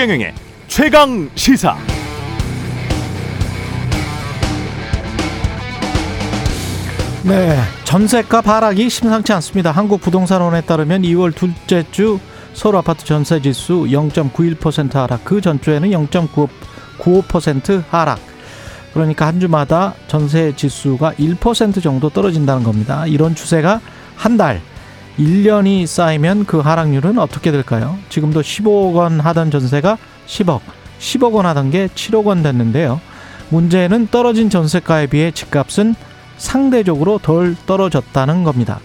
최경영의 0.00 0.32
최강 0.66 1.28
시사. 1.34 1.76
네, 7.22 7.58
전세가 7.84 8.40
하락이 8.40 8.88
심상치 8.88 9.34
않습니다. 9.34 9.72
한국 9.72 10.00
부동산원에 10.00 10.62
따르면 10.62 11.02
2월 11.02 11.34
둘째 11.34 11.84
주 11.90 12.18
서울 12.54 12.76
아파트 12.76 13.04
전세 13.04 13.42
지수 13.42 13.88
0.91% 13.90 14.94
하락, 14.94 15.22
그 15.22 15.42
전주에는 15.42 15.90
0.95% 15.90 17.84
하락. 17.90 18.20
그러니까 18.94 19.26
한 19.26 19.38
주마다 19.38 19.92
전세 20.08 20.56
지수가 20.56 21.12
1% 21.12 21.82
정도 21.82 22.08
떨어진다는 22.08 22.62
겁니다. 22.62 23.06
이런 23.06 23.34
추세가 23.34 23.82
한 24.16 24.38
달, 24.38 24.62
1년이 25.20 25.86
쌓이면 25.86 26.46
그 26.46 26.60
하락률은 26.60 27.18
어떻게 27.18 27.52
될까요? 27.52 27.98
지금도 28.08 28.40
15억 28.40 28.94
원 28.94 29.20
하던 29.20 29.50
전세가 29.50 29.98
10억, 30.26 30.60
10억 30.98 31.32
원 31.34 31.44
하던 31.44 31.70
게 31.70 31.88
7억 31.88 32.24
원 32.24 32.42
됐는데요. 32.42 33.02
문제는 33.50 34.06
떨어진 34.06 34.48
전세가에 34.48 35.08
비해 35.08 35.30
집값은 35.30 35.94
상대적으로 36.38 37.18
덜 37.18 37.54
떨어졌다는 37.66 38.44
겁니다. 38.44 38.80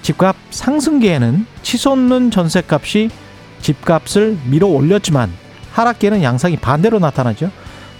집값 0.00 0.34
상승기에는 0.48 1.44
치솟는 1.62 2.30
전세값이 2.30 3.10
집값을 3.60 4.38
밀어 4.46 4.68
올렸지만 4.68 5.30
하락기에는 5.72 6.22
양상이 6.22 6.56
반대로 6.56 6.98
나타나죠. 6.98 7.50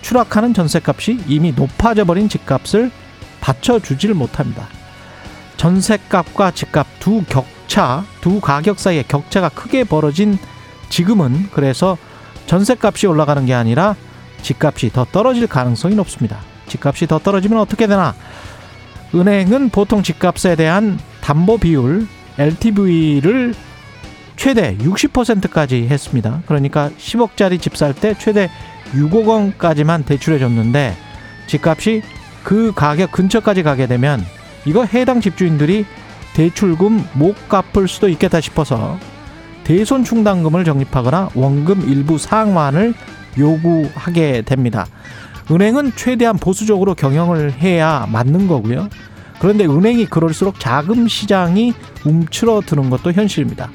추락하는 0.00 0.54
전세값이 0.54 1.24
이미 1.28 1.52
높아져 1.52 2.04
버린 2.04 2.30
집값을 2.30 2.90
받쳐주질 3.42 4.14
못합니다. 4.14 4.66
전세값과 5.56 6.50
집값 6.52 6.86
두 7.00 7.22
격차, 7.24 8.04
두 8.20 8.40
가격 8.40 8.78
사이의 8.78 9.04
격차가 9.08 9.48
크게 9.48 9.84
벌어진 9.84 10.38
지금은 10.88 11.48
그래서 11.52 11.96
전세값이 12.46 13.06
올라가는 13.06 13.44
게 13.46 13.54
아니라 13.54 13.96
집값이 14.42 14.90
더 14.92 15.04
떨어질 15.04 15.46
가능성이 15.46 15.94
높습니다. 15.96 16.38
집값이 16.68 17.06
더 17.06 17.18
떨어지면 17.18 17.58
어떻게 17.58 17.86
되나? 17.86 18.14
은행은 19.14 19.70
보통 19.70 20.02
집값에 20.02 20.56
대한 20.56 20.98
담보 21.22 21.58
비율 21.58 22.06
LTV를 22.38 23.54
최대 24.36 24.76
60%까지 24.76 25.86
했습니다. 25.88 26.42
그러니까 26.46 26.90
10억짜리 26.98 27.60
집 27.60 27.74
살 27.76 27.94
때 27.94 28.14
최대 28.18 28.50
6억 28.92 29.26
원까지만 29.26 30.04
대출해 30.04 30.38
줬는데 30.38 30.96
집값이 31.46 32.02
그 32.44 32.72
가격 32.74 33.10
근처까지 33.12 33.62
가게 33.62 33.86
되면 33.86 34.24
이거 34.66 34.84
해당 34.84 35.20
집주인들이 35.20 35.86
대출금 36.34 37.02
못 37.14 37.34
갚을 37.48 37.88
수도 37.88 38.08
있겠다 38.08 38.40
싶어서 38.40 38.98
대손 39.64 40.04
충당금을 40.04 40.64
적립하거나 40.64 41.30
원금 41.34 41.88
일부 41.88 42.18
상환을 42.18 42.94
요구하게 43.38 44.42
됩니다. 44.42 44.86
은행은 45.50 45.92
최대한 45.96 46.36
보수적으로 46.36 46.94
경영을 46.94 47.52
해야 47.52 48.06
맞는 48.10 48.48
거고요. 48.48 48.88
그런데 49.38 49.64
은행이 49.66 50.06
그럴수록 50.06 50.58
자금 50.58 51.08
시장이 51.08 51.72
움츠러드는 52.04 52.90
것도 52.90 53.12
현실입니다. 53.12 53.70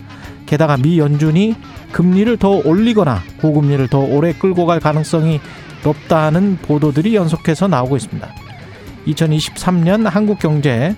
게다가 0.45 0.77
미 0.77 0.99
연준이 0.99 1.55
금리를 1.91 2.35
더 2.37 2.49
올리거나 2.49 3.19
고금리를 3.41 3.87
더 3.87 3.99
오래 3.99 4.33
끌고 4.33 4.65
갈 4.65 4.79
가능성이 4.79 5.39
높다는 5.83 6.57
보도들이 6.61 7.15
연속해서 7.15 7.67
나오고 7.67 7.95
있습니다. 7.95 8.50
2023년 9.07 10.09
한국 10.09 10.39
경제 10.39 10.95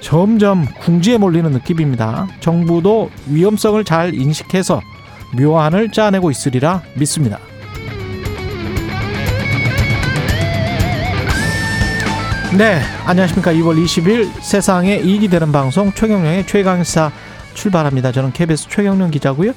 점점 0.00 0.66
궁지에 0.80 1.16
몰리는 1.18 1.50
느낌입니다. 1.52 2.26
정부도 2.40 3.10
위험성을 3.28 3.82
잘 3.84 4.14
인식해서 4.14 4.80
묘안을 5.36 5.90
짜내고 5.92 6.30
있으리라 6.30 6.82
믿습니다. 6.94 7.38
네, 12.56 12.82
안녕하십니까. 13.06 13.52
2월 13.54 13.82
20일 13.82 14.30
세상에 14.42 14.96
이익이 14.96 15.28
되는 15.28 15.52
방송 15.52 15.90
최경령의 15.90 16.46
최강시사 16.46 17.10
출발합니다. 17.54 18.12
저는 18.12 18.32
KBS 18.32 18.68
최경영 18.68 19.10
기자고요. 19.10 19.52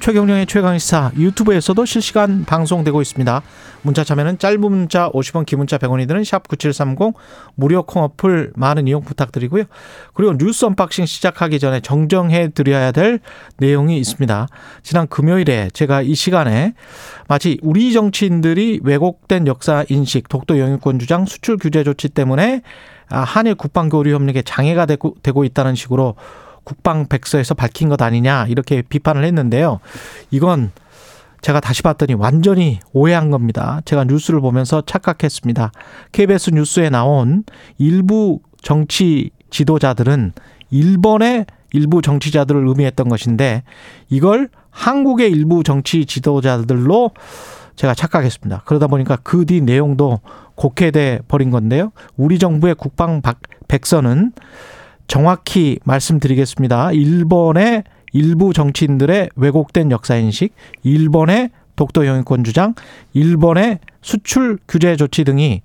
최경영의 0.00 0.46
최강시사 0.46 1.12
유튜브에서도 1.18 1.84
실시간 1.84 2.46
방송되고 2.46 3.02
있습니다. 3.02 3.42
문자 3.82 4.04
참여는 4.04 4.38
짧은 4.38 4.60
문자 4.60 5.10
50원, 5.10 5.46
긴 5.46 5.58
문자 5.58 5.78
100원이 5.78 6.08
드는 6.08 6.24
샵 6.24 6.48
9730 6.48 7.14
무료 7.54 7.82
콩 7.84 8.02
어플 8.02 8.52
많은 8.56 8.88
이용 8.88 9.02
부탁드리고요. 9.02 9.64
그리고 10.14 10.36
뉴스 10.36 10.64
언박싱 10.64 11.06
시작하기 11.06 11.58
전에 11.58 11.80
정정해 11.80 12.48
드려야 12.48 12.92
될 12.92 13.20
내용이 13.58 13.98
있습니다. 13.98 14.48
지난 14.82 15.06
금요일에 15.06 15.70
제가 15.72 16.02
이 16.02 16.14
시간에 16.14 16.74
마치 17.28 17.58
우리 17.62 17.92
정치인들이 17.92 18.80
왜곡된 18.82 19.46
역사 19.46 19.84
인식, 19.88 20.28
독도 20.28 20.58
영유권 20.58 20.98
주장, 20.98 21.24
수출 21.24 21.56
규제 21.56 21.84
조치 21.84 22.08
때문에 22.08 22.62
한일 23.06 23.54
국방 23.54 23.88
교류 23.88 24.14
협력에 24.14 24.42
장애가 24.42 24.86
되고, 24.86 25.14
되고 25.22 25.44
있다는 25.44 25.74
식으로 25.74 26.14
국방 26.64 27.06
백서에서 27.08 27.54
밝힌 27.54 27.88
것 27.88 28.02
아니냐 28.02 28.46
이렇게 28.48 28.82
비판을 28.82 29.24
했는데요. 29.24 29.80
이건 30.30 30.70
제가 31.40 31.60
다시 31.60 31.82
봤더니 31.82 32.14
완전히 32.14 32.80
오해한 32.92 33.30
겁니다. 33.30 33.80
제가 33.84 34.04
뉴스를 34.04 34.40
보면서 34.40 34.82
착각했습니다. 34.82 35.72
KBS 36.12 36.50
뉴스에 36.50 36.90
나온 36.90 37.44
일부 37.78 38.40
정치 38.62 39.30
지도자들은 39.50 40.32
일본의 40.70 41.46
일부 41.72 42.02
정치자들을 42.02 42.66
의미했던 42.66 43.08
것인데 43.08 43.62
이걸 44.08 44.48
한국의 44.70 45.30
일부 45.30 45.62
정치 45.62 46.06
지도자들로 46.06 47.10
제가 47.76 47.94
착각했습니다. 47.94 48.62
그러다 48.64 48.86
보니까 48.88 49.16
그 49.16 49.44
뒤 49.44 49.60
내용도 49.60 50.20
곡해돼 50.56 51.20
버린 51.28 51.50
건데요. 51.50 51.92
우리 52.16 52.38
정부의 52.38 52.74
국방 52.74 53.22
백서는 53.68 54.32
정확히 55.06 55.78
말씀드리겠습니다. 55.84 56.92
일본의 56.92 57.84
일부 58.12 58.52
정치인들의 58.52 59.30
왜곡된 59.36 59.90
역사인식, 59.90 60.54
일본의 60.82 61.50
독도 61.76 62.06
영유권 62.06 62.44
주장, 62.44 62.74
일본의 63.12 63.78
수출 64.02 64.58
규제 64.66 64.96
조치 64.96 65.24
등이 65.24 65.62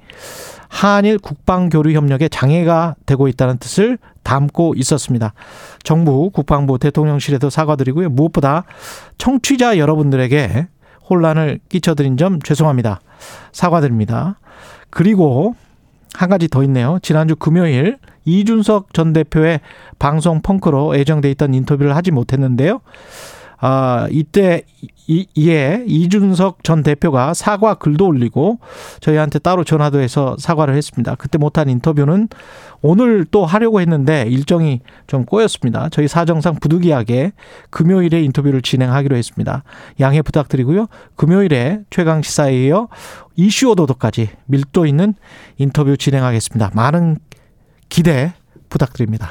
한일 0.69 1.19
국방 1.19 1.69
교류 1.69 1.95
협력에 1.95 2.27
장애가 2.27 2.95
되고 3.05 3.27
있다는 3.27 3.57
뜻을 3.57 3.97
담고 4.23 4.73
있었습니다. 4.77 5.33
정부 5.83 6.29
국방부 6.31 6.79
대통령실에도 6.79 7.49
사과드리고요. 7.49 8.09
무엇보다 8.09 8.63
청취자 9.17 9.77
여러분들에게 9.77 10.67
혼란을 11.09 11.59
끼쳐드린 11.69 12.17
점 12.17 12.41
죄송합니다. 12.41 13.01
사과드립니다. 13.51 14.39
그리고 14.89 15.55
한 16.13 16.29
가지 16.29 16.47
더 16.47 16.63
있네요. 16.63 16.99
지난주 17.01 17.35
금요일 17.35 17.97
이준석 18.25 18.93
전 18.93 19.13
대표의 19.13 19.59
방송 19.99 20.41
펑크로 20.41 20.97
예정돼 20.97 21.31
있던 21.31 21.53
인터뷰를 21.53 21.95
하지 21.95 22.11
못했는데요. 22.11 22.81
아, 23.65 24.07
이때 24.11 24.63
이, 25.07 25.25
이에 25.35 25.83
이준석 25.87 26.63
전 26.63 26.83
대표가 26.83 27.33
사과 27.33 27.75
글도 27.75 28.05
올리고 28.05 28.59
저희한테 28.99 29.39
따로 29.39 29.63
전화도 29.63 29.99
해서 29.99 30.35
사과를 30.37 30.75
했습니다. 30.75 31.15
그때 31.15 31.37
못한 31.37 31.69
인터뷰는 31.69 32.27
오늘 32.83 33.25
또 33.31 33.45
하려고 33.45 33.79
했는데 33.79 34.25
일정이 34.29 34.81
좀 35.07 35.25
꼬였습니다. 35.25 35.87
저희 35.89 36.07
사정상 36.07 36.55
부득이하게 36.55 37.31
금요일에 37.69 38.21
인터뷰를 38.21 38.61
진행하기로 38.61 39.15
했습니다. 39.15 39.63
양해 40.01 40.21
부탁드리고요. 40.21 40.87
금요일에 41.15 41.79
최강 41.89 42.21
시사에 42.21 42.65
이어 42.65 42.89
이슈 43.35 43.69
오도독까지 43.69 44.29
밀도 44.45 44.85
있는 44.85 45.15
인터뷰 45.57 45.95
진행하겠습니다. 45.95 46.71
많은 46.75 47.17
기대 47.87 48.33
부탁드립니다. 48.67 49.29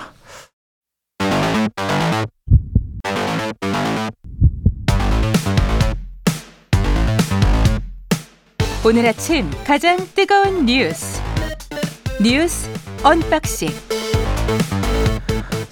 오늘 8.85 9.07
아침 9.07 9.49
가장 9.65 9.97
뜨거운 10.15 10.67
뉴스 10.67 11.32
뉴스 12.23 12.71
언박싱 13.03 13.69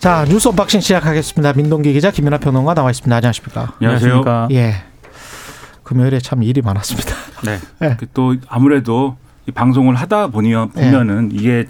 자 0.01 0.25
뉴스 0.29 0.49
언박싱 0.49 0.81
시작하겠습니다. 0.81 1.53
민동기 1.53 1.93
기자 1.93 2.11
김민아 2.11 2.39
평론가 2.39 2.75
나와 2.75 2.91
있습니다. 2.91 3.15
안녕하십니까? 3.15 3.75
안녕하십니까? 3.81 4.49
예. 4.51 4.75
금요일에 5.85 6.19
참 6.19 6.43
일이 6.43 6.61
많았습니다. 6.61 7.15
네. 7.45 7.59
네. 7.79 7.97
또 8.15 8.35
아무래도 8.49 9.17
방송을 9.55 9.95
하다 9.95 10.29
보니 10.29 10.53
보면은 10.73 11.29
네. 11.29 11.37
이게 11.37 11.67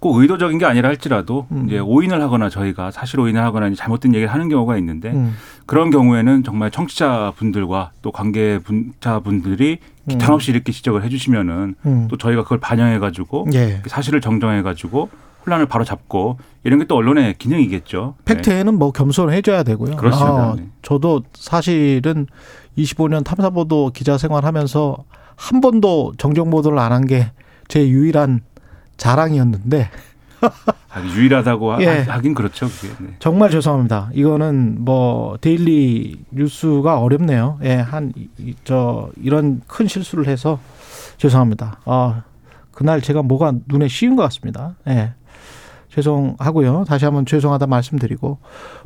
꼭 0.00 0.16
의도적인 0.16 0.58
게 0.58 0.64
아니라 0.64 0.88
할지라도 0.88 1.46
음. 1.52 1.66
이제 1.66 1.78
오인을 1.78 2.20
하거나 2.20 2.48
저희가 2.48 2.90
사실 2.90 3.20
오인을 3.20 3.42
하거나 3.42 3.72
잘못된 3.74 4.14
얘기를 4.14 4.32
하는 4.32 4.48
경우가 4.48 4.76
있는데 4.78 5.10
음. 5.10 5.36
그런 5.66 5.90
경우에는 5.90 6.42
정말 6.42 6.70
청취자 6.70 7.32
분들과 7.36 7.92
또 8.02 8.10
관계 8.10 8.58
분자 8.58 9.20
분들이 9.20 9.78
기탄 10.08 10.32
없이 10.32 10.50
이렇게 10.52 10.72
지적을 10.72 11.02
해주시면은 11.04 11.74
음. 11.84 12.06
또 12.08 12.16
저희가 12.16 12.42
그걸 12.44 12.58
반영해 12.58 12.98
가지고 12.98 13.46
예. 13.54 13.82
사실을 13.86 14.20
정정해 14.20 14.62
가지고 14.62 15.08
혼란을 15.46 15.66
바로 15.66 15.84
잡고 15.84 16.38
이런 16.64 16.78
게 16.80 16.84
또 16.86 16.96
언론의 16.96 17.34
기능이겠죠. 17.38 18.14
팩트에는 18.24 18.78
뭐 18.78 18.92
겸손해줘야 18.92 19.62
되고요. 19.62 19.96
그렇습니다. 19.96 20.50
아, 20.50 20.54
네. 20.56 20.66
저도 20.82 21.22
사실은 21.34 22.26
25년 22.78 23.24
탐사보도 23.24 23.90
기자 23.94 24.18
생활하면서 24.18 24.96
한 25.36 25.60
번도 25.60 26.14
정정 26.18 26.50
보도를 26.50 26.78
안 26.78 26.92
한 26.92 27.06
게 27.06 27.30
제 27.68 27.88
유일한 27.88 28.42
자랑이었는데 28.96 29.82
아, 29.82 29.88
유일하다고 31.16 31.72
하- 31.72 31.80
예. 31.82 32.02
하긴 32.08 32.34
그렇죠. 32.34 32.66
그게. 32.68 32.92
네. 32.98 33.16
정말 33.18 33.50
죄송합니다. 33.50 34.10
이거는 34.14 34.76
뭐 34.84 35.36
데일리 35.40 36.18
뉴스가 36.30 36.98
어렵네요. 37.00 37.58
예, 37.64 37.74
한 37.74 38.12
저 38.64 39.10
이런 39.22 39.60
큰 39.66 39.86
실수를 39.86 40.26
해서 40.26 40.58
죄송합니다. 41.18 41.80
아 41.84 42.22
그날 42.72 43.00
제가 43.00 43.22
뭐가 43.22 43.52
눈에 43.68 43.88
씌인 43.88 44.16
것 44.16 44.22
같습니다. 44.24 44.74
예. 44.88 45.12
죄송하고요. 45.90 46.84
다시 46.86 47.04
한번 47.06 47.24
죄송하다 47.24 47.66
말씀드리고 47.66 48.38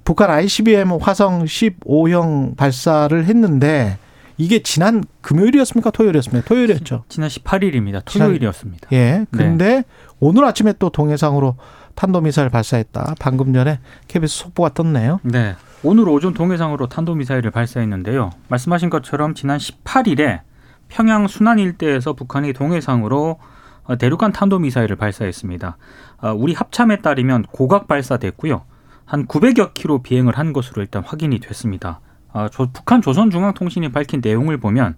북한 0.04 0.30
ICBM 0.30 0.92
화성 1.00 1.44
15형 1.44 2.56
발사를 2.56 3.24
했는데 3.24 3.98
이게 4.40 4.62
지난 4.62 5.04
금요일이었습니까? 5.20 5.90
토요일이었습니까? 5.90 6.48
토요일이었죠. 6.48 7.04
지난 7.10 7.28
18일입니다. 7.28 8.02
토요일이었습니다. 8.06 8.88
예. 8.90 9.26
근데 9.30 9.84
오늘 10.18 10.46
아침에 10.46 10.72
또 10.78 10.88
동해상으로 10.88 11.56
탄도미사일 11.94 12.48
발사했다. 12.48 13.16
방금 13.20 13.52
전에 13.52 13.80
KBS 14.08 14.44
속보가 14.44 14.72
떴네요. 14.72 15.20
네. 15.24 15.56
오늘 15.82 16.08
오전 16.08 16.32
동해상으로 16.32 16.88
탄도미사일을 16.88 17.50
발사했는데요. 17.50 18.30
말씀하신 18.48 18.88
것처럼 18.88 19.34
지난 19.34 19.58
18일에 19.58 20.40
평양 20.88 21.28
순안 21.28 21.58
일대에서 21.58 22.14
북한이 22.14 22.54
동해상으로 22.54 23.38
어, 23.84 23.96
대륙간 23.96 24.32
탄도미사일을 24.32 24.96
발사했습니다. 24.96 25.76
어, 26.22 26.32
우리 26.32 26.54
합참에 26.54 27.00
따르면 27.00 27.42
고각 27.52 27.88
발사됐고요. 27.88 28.62
한 29.04 29.26
900여 29.26 29.74
킬로 29.74 30.00
비행을 30.00 30.38
한 30.38 30.54
것으로 30.54 30.80
일단 30.80 31.02
확인이 31.04 31.40
됐습니다. 31.40 32.00
어, 32.32 32.48
조- 32.48 32.70
북한 32.72 33.02
조선중앙통신이 33.02 33.90
밝힌 33.92 34.20
내용을 34.22 34.58
보면 34.58 34.94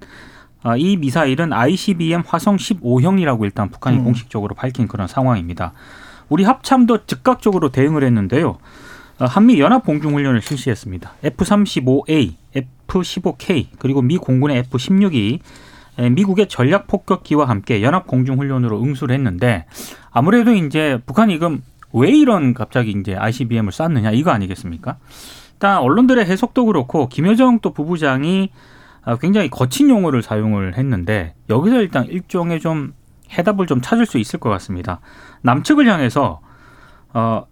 어, 0.65 0.77
이 0.77 0.97
미사일은 0.97 1.53
ICBM 1.53 2.23
화성 2.27 2.57
15형이라고 2.57 3.45
일단 3.45 3.69
북한이 3.71 3.99
음. 3.99 4.05
공식적으로 4.05 4.55
밝힌 4.55 4.87
그런 4.89 5.09
상황입니다. 5.09 5.73
우리 6.29 6.45
합참도 6.45 7.05
즉각적으로 7.07 7.71
대응을 7.71 8.05
했는데요. 8.05 8.59
어, 9.19 9.25
한미 9.25 9.59
연합 9.61 9.85
공중 9.85 10.15
훈련을 10.15 10.41
실시했습니다. 10.41 11.13
F-35A, 11.25 12.35
F-15K 12.55 13.67
그리고 13.79 14.03
미 14.03 14.17
공군의 14.19 14.59
F-16이 14.59 15.41
미국의 16.15 16.49
전략 16.49 16.87
폭격기와 16.87 17.47
함께 17.49 17.83
연합 17.83 18.07
공중 18.07 18.39
훈련으로 18.39 18.83
응수를 18.83 19.15
했는데 19.15 19.67
아무래도 20.11 20.55
이제 20.55 20.99
북한이 21.05 21.35
지금 21.35 21.63
왜 21.93 22.11
이런 22.11 22.55
갑자기 22.55 22.93
이제 22.99 23.15
ICBM을 23.15 23.73
쐈느냐 23.73 24.11
이거 24.13 24.31
아니겠습니까? 24.31 24.97
일단 25.63 25.79
언론들의 25.79 26.27
해석도 26.27 26.67
그렇고 26.67 27.09
김여정 27.09 27.61
또 27.61 27.73
부부장이 27.73 28.51
아, 29.05 29.17
굉장히 29.19 29.49
거친 29.49 29.89
용어를 29.91 30.21
사용을 30.21 30.77
했는데 30.77 31.35
여기서 31.51 31.81
일단 31.81 32.05
일종의 32.07 32.59
좀 32.59 32.95
해답을 33.31 33.69
좀 33.69 33.81
찾을 33.81 34.05
수 34.05 34.19
있을 34.19 34.41
것 34.41 34.51
같습니다. 34.51 34.99
남측을 35.43 35.89
향해서 35.89 36.41
어, 37.15 37.47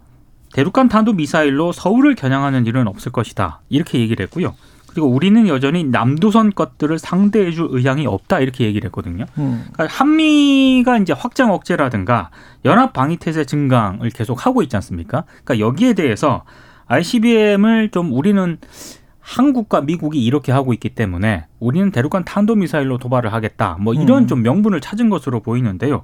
대륙간 0.52 0.88
탄도 0.88 1.12
미사일로 1.12 1.70
서울을 1.70 2.16
겨냥하는 2.16 2.66
일은 2.66 2.88
없을 2.88 3.12
것이다 3.12 3.60
이렇게 3.68 4.00
얘기를 4.00 4.24
했고요. 4.24 4.56
그리고 4.88 5.06
우리는 5.06 5.46
여전히 5.46 5.84
남도선 5.84 6.54
것들을 6.56 6.98
상대해줄 6.98 7.68
의향이 7.70 8.08
없다 8.08 8.40
이렇게 8.40 8.64
얘기를 8.64 8.86
했거든요. 8.88 9.24
음. 9.38 9.66
그러니까 9.72 9.86
한미가 9.86 10.98
이제 10.98 11.12
확장 11.12 11.52
억제라든가 11.52 12.30
연합 12.64 12.92
방위 12.92 13.18
태세 13.18 13.44
증강을 13.44 14.10
계속 14.10 14.46
하고 14.46 14.62
있지 14.62 14.74
않습니까? 14.74 15.22
그러니까 15.44 15.64
여기에 15.64 15.92
대해서 15.92 16.42
ICBM을 16.90 17.90
좀 17.90 18.12
우리는 18.12 18.58
한국과 19.20 19.82
미국이 19.82 20.24
이렇게 20.24 20.50
하고 20.50 20.72
있기 20.72 20.90
때문에 20.90 21.46
우리는 21.60 21.92
대륙간 21.92 22.24
탄도 22.24 22.56
미사일로 22.56 22.98
도발을 22.98 23.32
하겠다. 23.32 23.76
뭐 23.80 23.94
이런 23.94 24.24
음. 24.24 24.26
좀 24.26 24.42
명분을 24.42 24.80
찾은 24.80 25.08
것으로 25.08 25.40
보이는데요. 25.40 26.02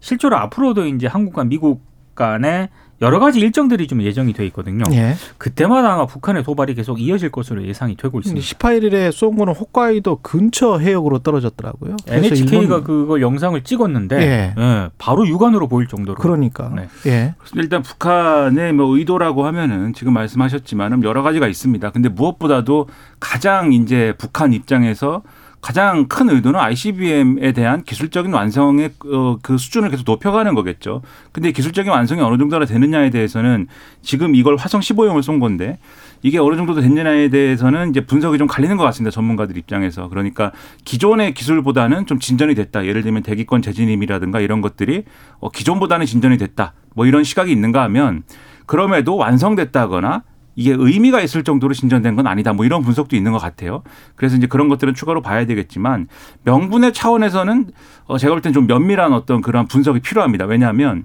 실제로 0.00 0.36
앞으로도 0.36 0.86
이제 0.86 1.06
한국과 1.06 1.44
미국 1.44 1.82
간에 2.16 2.68
여러 3.04 3.18
가지 3.20 3.38
일정들이 3.40 3.86
좀 3.86 4.02
예정이 4.02 4.32
돼 4.32 4.46
있거든요. 4.46 4.84
예. 4.92 5.14
그때마다 5.38 5.92
아마 5.94 6.06
북한의 6.06 6.42
도발이 6.42 6.74
계속 6.74 7.00
이어질 7.00 7.30
것으로 7.30 7.64
예상이 7.66 7.96
되고 7.96 8.18
있습니다. 8.18 8.44
18일에 8.44 9.12
쏜 9.12 9.36
거는 9.36 9.52
홋카이도 9.52 10.20
근처 10.22 10.78
해역으로 10.78 11.18
떨어졌더라고요. 11.20 11.96
NHK가 12.08 12.60
일본- 12.62 12.84
그걸 12.84 13.20
영상을 13.22 13.62
찍었는데 13.62 14.16
예. 14.20 14.54
예, 14.58 14.88
바로 14.98 15.26
육안으로 15.28 15.68
보일 15.68 15.86
정도로 15.86 16.16
그러니까 16.18 16.70
네. 16.74 16.88
예. 17.06 17.34
일단 17.54 17.82
북한의 17.82 18.72
뭐 18.72 18.96
의도라고 18.96 19.44
하면은 19.46 19.92
지금 19.92 20.12
말씀하셨지만은 20.14 21.02
여러 21.04 21.22
가지가 21.22 21.46
있습니다. 21.46 21.90
근데 21.90 22.08
무엇보다도 22.08 22.88
가장 23.20 23.72
이제 23.72 24.14
북한 24.18 24.52
입장에서 24.52 25.22
가장 25.64 26.08
큰 26.08 26.28
의도는 26.28 26.60
ICBM에 26.60 27.52
대한 27.52 27.84
기술적인 27.84 28.34
완성의 28.34 28.90
어, 29.10 29.38
그 29.40 29.56
수준을 29.56 29.88
계속 29.88 30.04
높여가는 30.04 30.54
거겠죠. 30.54 31.00
근데 31.32 31.52
기술적인 31.52 31.90
완성이 31.90 32.20
어느 32.20 32.36
정도나 32.36 32.66
되느냐에 32.66 33.08
대해서는 33.08 33.68
지금 34.02 34.34
이걸 34.34 34.56
화성 34.56 34.82
15형을 34.82 35.22
쏜 35.22 35.40
건데 35.40 35.78
이게 36.20 36.38
어느 36.38 36.56
정도 36.56 36.74
됐느냐에 36.74 37.30
대해서는 37.30 37.88
이제 37.88 38.04
분석이 38.04 38.36
좀 38.36 38.46
갈리는 38.46 38.76
것 38.76 38.84
같습니다. 38.84 39.10
전문가들 39.10 39.56
입장에서. 39.56 40.10
그러니까 40.10 40.52
기존의 40.84 41.32
기술보다는 41.32 42.04
좀 42.04 42.18
진전이 42.18 42.54
됐다. 42.54 42.84
예를 42.84 43.02
들면 43.02 43.22
대기권 43.22 43.62
재진입이라든가 43.62 44.40
이런 44.40 44.60
것들이 44.60 45.04
어, 45.38 45.48
기존보다는 45.48 46.04
진전이 46.04 46.36
됐다. 46.36 46.74
뭐 46.94 47.06
이런 47.06 47.24
시각이 47.24 47.50
있는가 47.50 47.82
하면 47.84 48.24
그럼에도 48.66 49.16
완성됐다거나 49.16 50.24
이게 50.56 50.74
의미가 50.76 51.20
있을 51.20 51.42
정도로 51.44 51.74
진전된 51.74 52.16
건 52.16 52.26
아니다. 52.26 52.52
뭐 52.52 52.64
이런 52.64 52.82
분석도 52.82 53.16
있는 53.16 53.32
것 53.32 53.38
같아요. 53.38 53.82
그래서 54.16 54.36
이제 54.36 54.46
그런 54.46 54.68
것들은 54.68 54.94
추가로 54.94 55.20
봐야 55.22 55.46
되겠지만 55.46 56.08
명분의 56.44 56.92
차원에서는 56.92 57.66
어, 58.06 58.18
제가 58.18 58.34
볼 58.34 58.40
땐 58.42 58.52
좀 58.52 58.66
면밀한 58.66 59.12
어떤 59.12 59.40
그런 59.40 59.66
분석이 59.66 60.00
필요합니다. 60.00 60.44
왜냐하면 60.44 61.04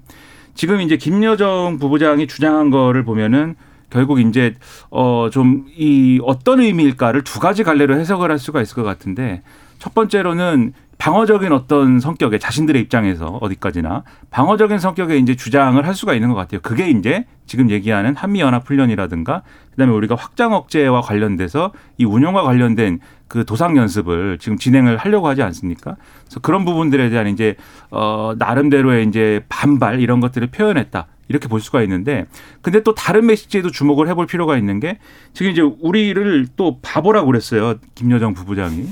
지금 0.54 0.80
이제 0.80 0.96
김여정 0.96 1.78
부부장이 1.78 2.26
주장한 2.26 2.70
거를 2.70 3.04
보면은 3.04 3.54
결국 3.90 4.20
이제 4.20 4.54
어 4.90 5.28
좀 5.32 5.66
이 5.76 6.20
어떤 6.24 6.60
의미일까를 6.60 7.22
두 7.24 7.40
가지 7.40 7.64
갈래로 7.64 7.96
해석을 7.98 8.30
할 8.30 8.38
수가 8.38 8.60
있을 8.62 8.74
것 8.76 8.82
같은데 8.84 9.42
첫 9.80 9.94
번째로는 9.94 10.72
방어적인 11.00 11.50
어떤 11.52 11.98
성격의 11.98 12.38
자신들의 12.38 12.80
입장에서 12.82 13.38
어디까지나 13.40 14.04
방어적인 14.30 14.78
성격의 14.78 15.18
이제 15.20 15.34
주장을 15.34 15.84
할 15.84 15.94
수가 15.94 16.12
있는 16.12 16.28
것 16.28 16.34
같아요. 16.34 16.60
그게 16.60 16.90
이제 16.90 17.24
지금 17.46 17.70
얘기하는 17.70 18.14
한미 18.14 18.40
연합 18.40 18.68
훈련이라든가 18.68 19.42
그다음에 19.70 19.94
우리가 19.94 20.14
확장 20.14 20.52
억제와 20.52 21.00
관련돼서 21.00 21.72
이 21.96 22.04
운영과 22.04 22.42
관련된 22.42 23.00
그 23.28 23.46
도상 23.46 23.78
연습을 23.78 24.36
지금 24.40 24.58
진행을 24.58 24.98
하려고 24.98 25.26
하지 25.26 25.42
않습니까? 25.42 25.96
그래서 26.24 26.40
그런 26.40 26.66
부분들에 26.66 27.08
대한 27.08 27.28
이제 27.28 27.56
어 27.90 28.34
나름대로의 28.38 29.06
이제 29.06 29.42
반발 29.48 30.00
이런 30.00 30.20
것들을 30.20 30.48
표현했다. 30.48 31.06
이렇게 31.30 31.48
볼 31.48 31.60
수가 31.60 31.80
있는데 31.82 32.26
근데 32.60 32.82
또 32.82 32.92
다른 32.92 33.24
메시지에도 33.24 33.70
주목을 33.70 34.08
해볼 34.08 34.26
필요가 34.26 34.58
있는 34.58 34.80
게 34.80 34.98
지금 35.32 35.52
이제 35.52 35.62
우리를 35.62 36.48
또 36.56 36.78
바보라고 36.82 37.26
그랬어요 37.28 37.76
김여정 37.94 38.34
부부장이 38.34 38.88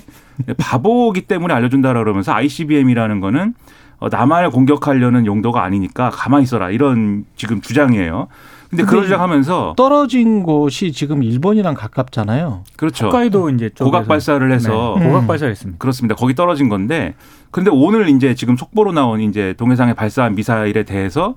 바보기 0.56 1.22
때문에 1.22 1.52
알려준다라 1.52 1.98
그러면서 1.98 2.32
ICBM이라는 2.32 3.20
거는 3.20 3.54
어, 3.98 4.08
남한을 4.08 4.50
공격하려는 4.50 5.26
용도가 5.26 5.64
아니니까 5.64 6.10
가만히 6.10 6.44
있어라 6.44 6.70
이런 6.70 7.24
지금 7.36 7.60
주장이에요. 7.60 8.28
근데 8.70 8.84
그런 8.84 8.96
근데 8.96 9.06
주장하면서 9.06 9.74
떨어진 9.76 10.42
곳이 10.42 10.92
지금 10.92 11.22
일본이랑 11.22 11.74
가깝잖아요. 11.74 12.64
그렇죠 12.76 13.06
홋카이도 13.06 13.50
이제 13.50 13.70
고각 13.76 14.00
쪽에서 14.00 14.08
발사를 14.08 14.52
해서 14.52 14.96
네, 15.00 15.06
고각 15.06 15.22
음. 15.22 15.26
발사했습니다. 15.26 15.78
그렇습니다. 15.78 16.14
거기 16.14 16.34
떨어진 16.34 16.68
건데 16.68 17.14
근데 17.50 17.70
오늘 17.72 18.08
이제 18.08 18.34
지금 18.34 18.56
속보로 18.56 18.92
나온 18.92 19.20
이제 19.20 19.54
동해상에 19.56 19.94
발사한 19.94 20.34
미사일에 20.34 20.84
대해서 20.84 21.34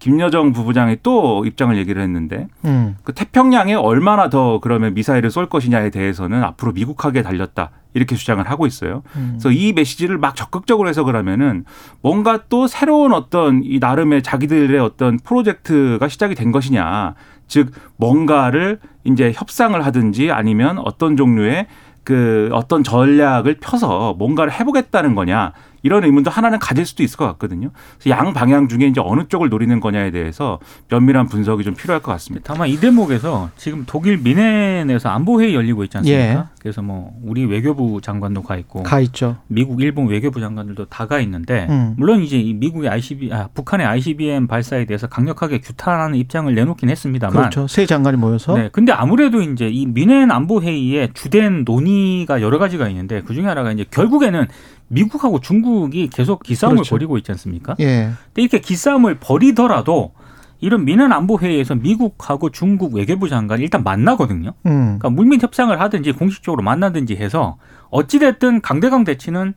김여정 0.00 0.52
부부장이 0.52 0.96
또 1.02 1.44
입장을 1.44 1.76
얘기를 1.76 2.02
했는데 2.02 2.48
음. 2.64 2.96
그 3.04 3.12
태평양에 3.12 3.74
얼마나 3.74 4.28
더 4.28 4.58
그러면 4.58 4.94
미사일을 4.94 5.30
쏠 5.30 5.46
것이냐에 5.46 5.90
대해서는 5.90 6.42
앞으로 6.42 6.72
미국하게 6.72 7.22
달렸다 7.22 7.70
이렇게 7.94 8.16
주장을 8.16 8.42
하고 8.48 8.66
있어요. 8.66 9.02
음. 9.16 9.38
그래서 9.38 9.52
이 9.52 9.72
메시지를 9.72 10.18
막 10.18 10.34
적극적으로 10.34 10.88
해석을 10.88 11.14
하면은 11.16 11.64
뭔가 12.00 12.40
또 12.48 12.66
새로운 12.66 13.12
어떤 13.12 13.62
이 13.62 13.78
나름의 13.78 14.22
자기들의 14.22 14.78
어떤 14.80 15.18
프로젝트가 15.18 16.08
시작이 16.08 16.34
된 16.34 16.50
것이냐. 16.50 17.14
즉 17.46 17.70
뭔가를 17.96 18.78
이제 19.04 19.32
협상을 19.34 19.84
하든지 19.84 20.30
아니면 20.30 20.78
어떤 20.78 21.16
종류의 21.16 21.66
그 22.04 22.48
어떤 22.52 22.82
전략을 22.82 23.58
펴서 23.60 24.14
뭔가를 24.18 24.52
해보겠다는 24.52 25.14
거냐 25.14 25.52
이런 25.82 26.04
의문도 26.04 26.30
하나는 26.30 26.58
가질 26.58 26.86
수도 26.86 27.02
있을 27.02 27.16
것 27.16 27.26
같거든요. 27.26 27.70
그래서 27.98 28.16
양 28.16 28.32
방향 28.32 28.68
중에 28.68 28.86
이제 28.86 29.00
어느 29.04 29.26
쪽을 29.28 29.48
노리는 29.48 29.78
거냐에 29.80 30.10
대해서 30.10 30.58
면밀한 30.88 31.26
분석이 31.28 31.64
좀 31.64 31.74
필요할 31.74 32.02
것 32.02 32.12
같습니다. 32.12 32.52
다만 32.52 32.68
이 32.68 32.76
대목에서 32.78 33.50
지금 33.56 33.84
독일 33.86 34.18
미넨에서 34.18 35.08
안보회의 35.10 35.54
열리고 35.54 35.84
있지 35.84 35.96
않습니까? 35.98 36.22
예. 36.24 36.42
그래서 36.60 36.82
뭐 36.82 37.12
우리 37.22 37.44
외교부 37.46 38.00
장관도 38.02 38.42
가 38.42 38.56
있고 38.56 38.82
가 38.82 39.00
있죠. 39.00 39.36
미국, 39.48 39.80
일본 39.82 40.08
외교부 40.08 40.40
장관들도 40.40 40.86
다 40.86 41.10
가 41.10 41.18
있는데 41.20 41.66
음. 41.70 41.94
물론 41.96 42.20
이제 42.22 42.38
이 42.38 42.54
미국의 42.54 42.88
ICB, 42.88 43.32
아, 43.32 43.48
북한의 43.54 43.84
ICBM 43.86 44.46
발사에 44.46 44.84
대해서 44.84 45.08
강력하게 45.08 45.58
규탄하는 45.60 46.16
입장을 46.16 46.54
내놓긴 46.54 46.88
했습니다만 46.88 47.32
그렇죠. 47.36 47.66
세 47.66 47.84
장관이 47.86 48.16
모여서 48.16 48.54
네, 48.54 48.68
근데 48.70 48.92
아무래도 48.92 49.40
이제 49.42 49.68
이 49.68 49.86
미넨 49.86 50.30
안보 50.30 50.62
회의에 50.62 51.08
주된 51.14 51.64
논의가 51.64 52.42
여러 52.42 52.58
가지가 52.58 52.88
있는데 52.90 53.22
그 53.22 53.34
중에 53.34 53.46
하나가 53.46 53.72
이제 53.72 53.84
결국에는 53.90 54.46
미국하고 54.90 55.40
중국이 55.40 56.08
계속 56.08 56.42
기싸움을 56.42 56.78
그렇죠. 56.78 56.90
벌이고 56.90 57.16
있지 57.18 57.30
않습니까? 57.32 57.76
예. 57.80 58.10
근데 58.26 58.42
이렇게 58.42 58.60
기싸움을 58.60 59.18
벌이더라도 59.20 60.12
이런 60.60 60.84
미넨 60.84 61.12
안보 61.12 61.38
회의에서 61.38 61.74
미국하고 61.74 62.50
중국 62.50 62.94
외교부 62.94 63.28
장관이 63.28 63.62
일단 63.62 63.82
만나거든요. 63.82 64.52
음. 64.66 64.98
그러니까 64.98 65.10
물밑 65.10 65.42
협상을 65.42 65.80
하든지 65.80 66.12
공식적으로 66.12 66.62
만나든지 66.62 67.16
해서 67.16 67.56
어찌 67.88 68.18
됐든 68.18 68.60
강대강 68.60 69.04
대치는 69.04 69.54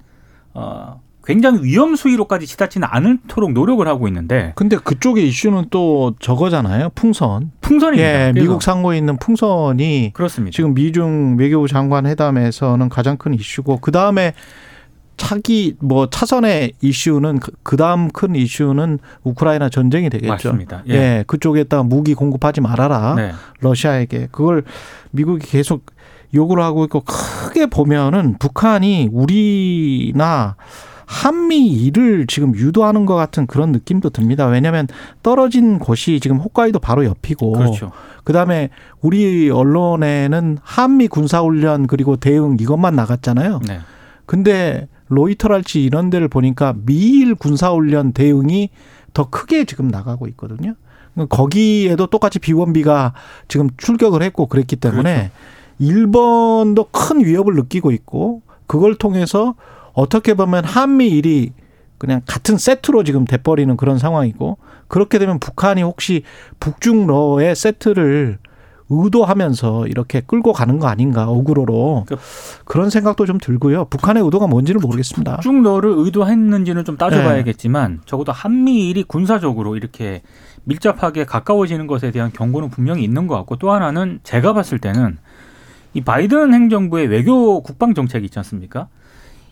어 0.53 1.01
굉장히 1.25 1.63
위험 1.63 1.95
수위로까지 1.95 2.45
치닫지는 2.45 2.87
않도록 2.89 3.53
노력을 3.53 3.85
하고 3.87 4.07
있는데 4.07 4.51
근데 4.55 4.77
그쪽의 4.77 5.27
이슈는 5.27 5.65
또 5.71 6.15
저거잖아요. 6.19 6.89
풍선. 6.95 7.51
풍선입니다. 7.61 8.27
예, 8.27 8.31
미국 8.33 8.61
상고에 8.61 8.97
있는 8.97 9.17
풍선이 9.17 10.11
그렇습니다. 10.13 10.55
지금 10.55 10.73
미중 10.73 11.37
외교부 11.39 11.67
장관 11.67 12.05
회담에서는 12.05 12.87
가장 12.89 13.17
큰 13.17 13.33
이슈고 13.33 13.79
그 13.79 13.91
다음에 13.91 14.33
차기 15.17 15.75
뭐 15.79 16.09
차선의 16.09 16.73
이슈는 16.81 17.39
그 17.63 17.77
다음 17.77 18.09
큰 18.09 18.35
이슈는 18.35 18.99
우크라이나 19.23 19.69
전쟁이 19.69 20.09
되겠죠. 20.09 20.29
맞습니다. 20.29 20.83
예. 20.89 20.93
예. 20.93 21.23
그쪽에다가 21.27 21.83
무기 21.83 22.13
공급하지 22.13 22.61
말아라. 22.61 23.15
네. 23.15 23.31
러시아에게 23.59 24.29
그걸 24.31 24.63
미국이 25.11 25.45
계속 25.45 25.85
요구를 26.33 26.63
하고 26.63 26.83
있고 26.85 27.01
크게 27.01 27.67
보면은 27.67 28.37
북한이 28.39 29.09
우리나 29.11 30.55
한미일을 31.05 32.25
지금 32.27 32.55
유도하는 32.55 33.05
것 33.05 33.15
같은 33.15 33.45
그런 33.45 33.71
느낌도 33.71 34.09
듭니다. 34.09 34.47
왜냐하면 34.47 34.87
떨어진 35.21 35.77
곳이 35.77 36.19
지금 36.19 36.37
홋카이도 36.37 36.79
바로 36.79 37.05
옆이고 37.05 37.51
그렇죠. 37.51 37.91
그다음에 38.23 38.69
우리 39.01 39.49
언론에는 39.51 40.57
한미 40.63 41.07
군사훈련 41.07 41.87
그리고 41.87 42.15
대응 42.15 42.57
이것만 42.59 42.95
나갔잖아요. 42.95 43.59
네. 43.67 43.79
근데 44.25 44.87
로이터랄지 45.13 45.83
이런 45.83 46.09
데를 46.09 46.27
보니까 46.27 46.73
미일 46.85 47.35
군사훈련 47.35 48.13
대응이 48.13 48.69
더 49.13 49.29
크게 49.29 49.65
지금 49.65 49.87
나가고 49.87 50.27
있거든요. 50.29 50.75
거기에도 51.29 52.07
똑같이 52.07 52.39
비원비가 52.39 53.13
지금 53.47 53.69
출격을 53.77 54.23
했고 54.23 54.47
그랬기 54.47 54.77
때문에 54.77 55.31
일본도 55.79 56.85
큰 56.91 57.23
위협을 57.23 57.53
느끼고 57.55 57.91
있고 57.91 58.41
그걸 58.67 58.95
통해서 58.95 59.55
어떻게 59.93 60.33
보면 60.33 60.65
한미일이 60.65 61.51
그냥 61.97 62.21
같은 62.25 62.57
세트로 62.57 63.03
지금 63.03 63.25
돼버리는 63.25 63.77
그런 63.77 63.97
상황이고 63.97 64.57
그렇게 64.87 65.19
되면 65.19 65.39
북한이 65.39 65.83
혹시 65.83 66.23
북중러의 66.59 67.55
세트를 67.55 68.39
의도하면서 68.89 69.87
이렇게 69.87 70.21
끌고 70.21 70.53
가는 70.53 70.79
거 70.79 70.87
아닌가 70.87 71.27
어그로로 71.29 72.05
그- 72.07 72.17
그런 72.65 72.89
생각도 72.89 73.25
좀 73.25 73.37
들고요. 73.37 73.85
북한의 73.85 74.23
의도가 74.23 74.47
뭔지는 74.47 74.81
모르겠습니다. 74.81 75.35
북중러를 75.37 75.93
의도했는지는 75.97 76.85
좀 76.85 76.95
네. 76.95 76.99
따져봐야겠지만 76.99 78.01
적어도 78.05 78.31
한미일이 78.31 79.03
군사적으로 79.03 79.75
이렇게 79.75 80.21
밀접하게 80.65 81.25
가까워지는 81.25 81.87
것에 81.87 82.11
대한 82.11 82.31
경고는 82.31 82.69
분명히 82.69 83.03
있는 83.03 83.27
것 83.27 83.35
같고 83.35 83.57
또 83.57 83.71
하나는 83.71 84.19
제가 84.23 84.53
봤을 84.53 84.79
때는 84.79 85.17
이 85.93 86.01
바이든 86.01 86.53
행정부의 86.53 87.07
외교 87.07 87.61
국방 87.61 87.93
정책이 87.93 88.25
있지 88.25 88.39
않습니까? 88.39 88.87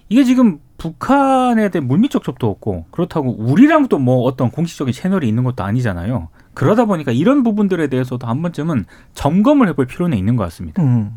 이게 0.09 0.23
지금 0.23 0.59
북한에 0.77 1.69
대한 1.69 1.87
물밑 1.87 2.11
접촉도 2.11 2.49
없고 2.49 2.85
그렇다고 2.91 3.35
우리랑 3.37 3.87
또 3.87 3.97
뭐 3.99 4.23
어떤 4.23 4.49
공식적인 4.49 4.91
채널이 4.93 5.27
있는 5.27 5.43
것도 5.43 5.63
아니잖아요. 5.63 6.29
그러다 6.53 6.85
보니까 6.85 7.11
이런 7.11 7.43
부분들에 7.43 7.87
대해서도 7.87 8.27
한 8.27 8.41
번쯤은 8.41 8.85
점검을 9.13 9.67
해볼 9.69 9.85
필요는 9.87 10.17
있는 10.17 10.35
것 10.35 10.43
같습니다. 10.45 10.81
음. 10.81 11.11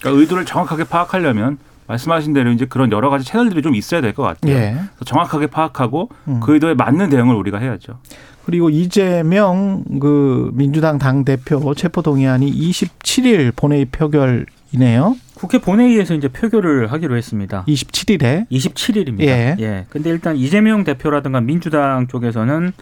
그러니까 0.00 0.20
의도를 0.20 0.44
정확하게 0.44 0.84
파악하려면 0.84 1.58
말씀하신 1.88 2.32
대로 2.32 2.50
이제 2.50 2.66
그런 2.66 2.90
여러 2.92 3.10
가지 3.10 3.24
채널들이 3.24 3.62
좀 3.62 3.74
있어야 3.74 4.00
될 4.00 4.12
것 4.12 4.22
같아요. 4.22 4.52
예. 4.52 4.72
그래서 4.74 5.04
정확하게 5.04 5.46
파악하고 5.48 6.10
음. 6.28 6.40
그 6.40 6.54
의도에 6.54 6.74
맞는 6.74 7.10
대응을 7.10 7.34
우리가 7.36 7.58
해야죠. 7.58 7.98
그리고 8.44 8.70
이재명 8.70 9.84
그 10.00 10.50
민주당 10.54 10.98
당 10.98 11.24
대표 11.24 11.74
체포 11.74 12.02
동의안이 12.02 12.50
27일 12.52 13.54
본회의 13.56 13.84
표결이네요. 13.86 15.16
국회 15.34 15.58
본회의에서 15.58 16.14
이제 16.14 16.28
표결을 16.28 16.90
하기로 16.92 17.16
했습니다. 17.16 17.64
27일에 17.68 18.48
27일입니다. 18.50 19.22
예. 19.22 19.56
예. 19.60 19.86
근데 19.90 20.10
일단 20.10 20.36
이재명 20.36 20.84
대표라든가 20.84 21.40
민주당 21.40 22.06
쪽에서는 22.08 22.72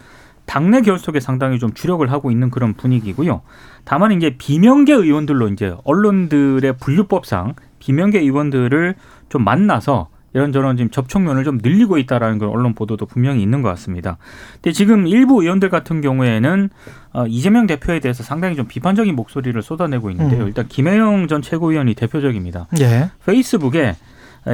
당내 0.45 0.81
결속에 0.81 1.19
상당히 1.19 1.59
좀 1.59 1.73
주력을 1.73 2.09
하고 2.11 2.31
있는 2.31 2.49
그런 2.49 2.73
분위기고요. 2.73 3.41
다만 3.83 4.11
이제 4.11 4.35
비명계 4.37 4.93
의원들로 4.93 5.49
이제 5.49 5.75
언론들의 5.83 6.77
분류법상 6.77 7.55
비명계 7.79 8.19
의원들을 8.19 8.95
좀 9.29 9.43
만나서 9.43 10.09
이런저런 10.33 10.75
지금 10.75 10.91
접촉면을 10.91 11.45
좀 11.45 11.59
늘리고 11.63 11.97
있다라는 11.97 12.39
그런 12.39 12.51
언론 12.53 12.73
보도도 12.73 13.05
분명히 13.05 13.41
있는 13.41 13.61
것 13.61 13.69
같습니다. 13.69 14.17
근데 14.55 14.73
지금 14.73 15.07
일부 15.07 15.41
의원들 15.41 15.69
같은 15.69 16.01
경우에는 16.01 16.69
어, 17.13 17.25
이재명 17.27 17.67
대표에 17.67 18.01
대해서 18.01 18.21
상당히 18.21 18.57
좀 18.57 18.67
비판적인 18.67 19.15
목소리를 19.15 19.59
쏟아내고 19.61 20.11
있는데요. 20.11 20.41
음. 20.43 20.47
일단 20.47 20.67
김혜영 20.67 21.29
전 21.29 21.41
최고위원이 21.41 21.93
대표적입니다. 21.93 22.67
예. 22.81 23.11
페이스북에 23.25 23.95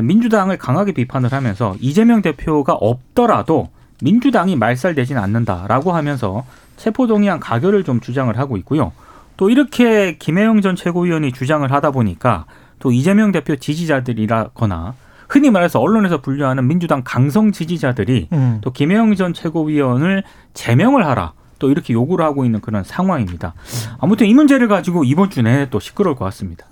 민주당을 0.03 0.57
강하게 0.57 0.91
비판을 0.91 1.33
하면서 1.33 1.75
이재명 1.79 2.21
대표가 2.21 2.73
없더라도 2.73 3.69
민주당이 4.01 4.55
말살되지는 4.55 5.21
않는다라고 5.21 5.93
하면서 5.93 6.45
체포동의안 6.77 7.39
가결을 7.39 7.83
좀 7.83 7.99
주장을 7.99 8.35
하고 8.37 8.57
있고요. 8.57 8.91
또 9.37 9.49
이렇게 9.49 10.17
김혜영 10.17 10.61
전 10.61 10.75
최고위원이 10.75 11.31
주장을 11.31 11.69
하다 11.71 11.91
보니까 11.91 12.45
또 12.79 12.91
이재명 12.91 13.31
대표 13.31 13.55
지지자들이라거나 13.55 14.93
흔히 15.29 15.49
말해서 15.49 15.79
언론에서 15.79 16.21
분류하는 16.21 16.67
민주당 16.67 17.01
강성 17.05 17.51
지지자들이 17.51 18.27
음. 18.33 18.57
또 18.61 18.71
김혜영 18.71 19.15
전 19.15 19.33
최고위원을 19.33 20.23
제명을 20.53 21.05
하라. 21.05 21.33
또 21.57 21.69
이렇게 21.69 21.93
요구를 21.93 22.25
하고 22.25 22.43
있는 22.43 22.59
그런 22.59 22.83
상황입니다. 22.83 23.53
아무튼 23.99 24.25
이 24.25 24.33
문제를 24.33 24.67
가지고 24.67 25.03
이번 25.03 25.29
주 25.29 25.43
내내 25.43 25.69
또 25.69 25.79
시끄러울 25.79 26.15
것 26.15 26.25
같습니다. 26.25 26.65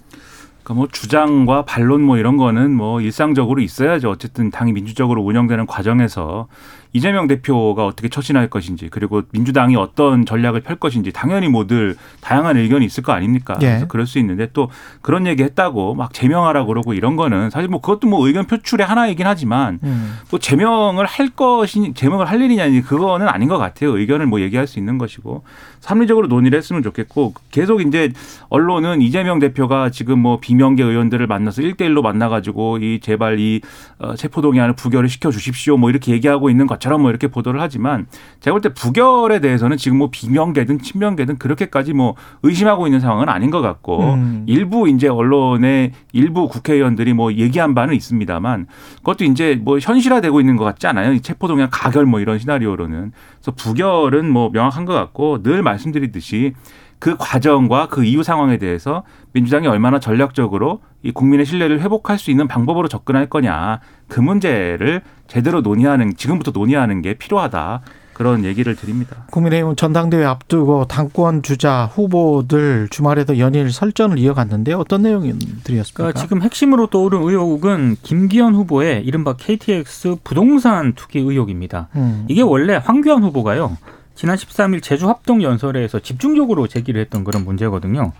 그러니까 0.63 0.73
뭐 0.73 0.87
주장과 0.91 1.65
반론 1.65 2.01
뭐 2.01 2.17
이런 2.17 2.37
거는 2.37 2.73
뭐 2.73 2.99
일상적으로 2.99 3.61
있어야죠. 3.61 4.09
어쨌든 4.09 4.49
당이 4.49 4.73
민주적으로 4.73 5.21
운영되는 5.23 5.67
과정에서 5.67 6.47
이재명 6.91 7.27
대표가 7.27 7.85
어떻게 7.85 8.09
처신할 8.09 8.49
것인지 8.49 8.89
그리고 8.89 9.21
민주당이 9.31 9.75
어떤 9.75 10.25
전략을 10.25 10.61
펼 10.61 10.77
것인지 10.77 11.11
당연히 11.11 11.47
뭐들 11.47 11.95
다양한 12.21 12.57
의견이 12.57 12.85
있을 12.85 13.03
거 13.03 13.11
아닙니까? 13.11 13.57
예. 13.61 13.67
그래서 13.67 13.87
그럴 13.87 14.07
수 14.07 14.17
있는데 14.19 14.49
또 14.53 14.69
그런 15.01 15.27
얘기 15.27 15.43
했다고 15.43 15.93
막 15.93 16.13
제명하라 16.13 16.65
그러고 16.65 16.93
이런 16.93 17.15
거는 17.15 17.51
사실 17.51 17.69
뭐 17.69 17.79
그것도 17.81 18.07
뭐 18.07 18.25
의견 18.25 18.45
표출의 18.47 18.85
하나이긴 18.87 19.27
하지만 19.27 19.79
음. 19.83 20.17
또 20.31 20.39
제명을 20.39 21.05
할 21.05 21.29
것이 21.29 21.93
제명을 21.93 22.27
할 22.27 22.41
일이냐 22.41 22.67
그거는 22.81 23.27
아닌 23.27 23.49
것 23.49 23.57
같아요. 23.57 23.97
의견을 23.97 24.25
뭐 24.25 24.41
얘기할 24.41 24.65
수 24.65 24.79
있는 24.79 24.97
것이고 24.97 25.43
합리적으로 25.85 26.27
논의를 26.27 26.57
했으면 26.57 26.83
좋겠고 26.83 27.33
계속 27.51 27.81
이제 27.81 28.11
언론은 28.49 29.01
이재명 29.01 29.39
대표가 29.39 29.89
지금 29.89 30.19
뭐 30.19 30.39
비명계 30.39 30.83
의원들을 30.83 31.25
만나서 31.27 31.61
일대일로 31.61 32.01
만나 32.01 32.29
가지고 32.29 32.77
이 32.79 32.99
제발 32.99 33.39
이 33.39 33.61
어, 33.99 34.15
체포동의안을 34.15 34.73
부결을 34.73 35.09
시켜 35.09 35.31
주십시오 35.31 35.77
뭐 35.77 35.89
이렇게 35.89 36.11
얘기하고 36.11 36.49
있는 36.49 36.67
것 36.67 36.78
처럼 36.79 37.01
뭐 37.01 37.09
이렇게 37.09 37.27
보도를 37.27 37.61
하지만 37.61 38.07
제가 38.39 38.53
볼 38.53 38.61
때 38.61 38.73
부결에 38.73 39.39
대해서는 39.39 39.77
지금 39.77 39.97
뭐 39.97 40.09
비명계든 40.11 40.79
친명계든 40.79 41.37
그렇게까지 41.37 41.93
뭐 41.93 42.15
의심하고 42.43 42.87
있는 42.87 42.99
상황은 42.99 43.29
아닌 43.29 43.51
것 43.51 43.61
같고 43.61 44.13
음. 44.13 44.43
일부 44.47 44.89
이제 44.89 45.07
언론의 45.07 45.91
일부 46.13 46.47
국회의원들이 46.47 47.13
뭐 47.13 47.33
얘기한 47.33 47.73
바는 47.75 47.93
있습니다만 47.95 48.67
그것도 48.97 49.25
이제 49.25 49.59
뭐 49.61 49.79
현실화되고 49.79 50.39
있는 50.39 50.55
것 50.57 50.63
같지 50.65 50.87
않아요? 50.87 51.13
이 51.13 51.21
체포동의안 51.21 51.69
가결 51.69 52.05
뭐 52.05 52.19
이런 52.19 52.39
시나리오로는. 52.39 53.11
그래서 53.37 53.51
부결은 53.55 54.29
뭐 54.29 54.49
명확한 54.51 54.85
것 54.85 54.93
같고 54.93 55.43
늘 55.43 55.63
말씀드리듯이 55.63 56.53
그 56.99 57.15
과정과 57.17 57.87
그 57.87 58.03
이후 58.03 58.23
상황에 58.23 58.57
대해서 58.57 59.03
민주당이 59.31 59.67
얼마나 59.67 59.99
전략적으로 59.99 60.81
이 61.01 61.11
국민의 61.11 61.45
신뢰를 61.45 61.81
회복할 61.81 62.19
수 62.19 62.29
있는 62.29 62.47
방법으로 62.47 62.87
접근할 62.87 63.27
거냐 63.27 63.79
그 64.07 64.19
문제를 64.19 65.01
제대로 65.27 65.61
논의하는 65.61 66.15
지금부터 66.15 66.51
논의하는 66.51 67.01
게 67.01 67.13
필요하다. 67.13 67.81
그런 68.19 68.43
얘기를 68.43 68.75
드립니다. 68.75 69.15
국민의힘은 69.31 69.77
전당대회 69.77 70.25
앞두고 70.25 70.87
당권 70.89 71.41
주자 71.41 71.85
후보들 71.85 72.89
주말에도 72.91 73.39
연일 73.39 73.71
설전을 73.71 74.19
이어갔는데 74.19 74.73
어떤 74.73 75.03
내용들이었습니까? 75.03 75.93
그러니까 75.93 76.19
지금 76.19 76.41
핵심으로 76.41 76.87
떠오른 76.87 77.21
의혹은 77.21 77.95
김기현 78.03 78.55
후보의 78.55 79.05
이른바 79.05 79.37
KTX 79.37 80.17
부동산 80.25 80.91
투기 80.95 81.19
의혹입니다. 81.19 81.87
음. 81.95 82.25
이게 82.27 82.41
원래 82.41 82.75
황교안 82.75 83.23
후보가요. 83.23 83.77
지난 84.19 84.35
13일 84.35 84.83
제주 84.83 85.07
합동 85.07 85.41
연설회에서 85.41 85.99
집중적으로 85.99 86.67
제기를 86.67 86.99
했던 86.99 87.23
그런 87.23 87.45
문제거든요. 87.45 88.11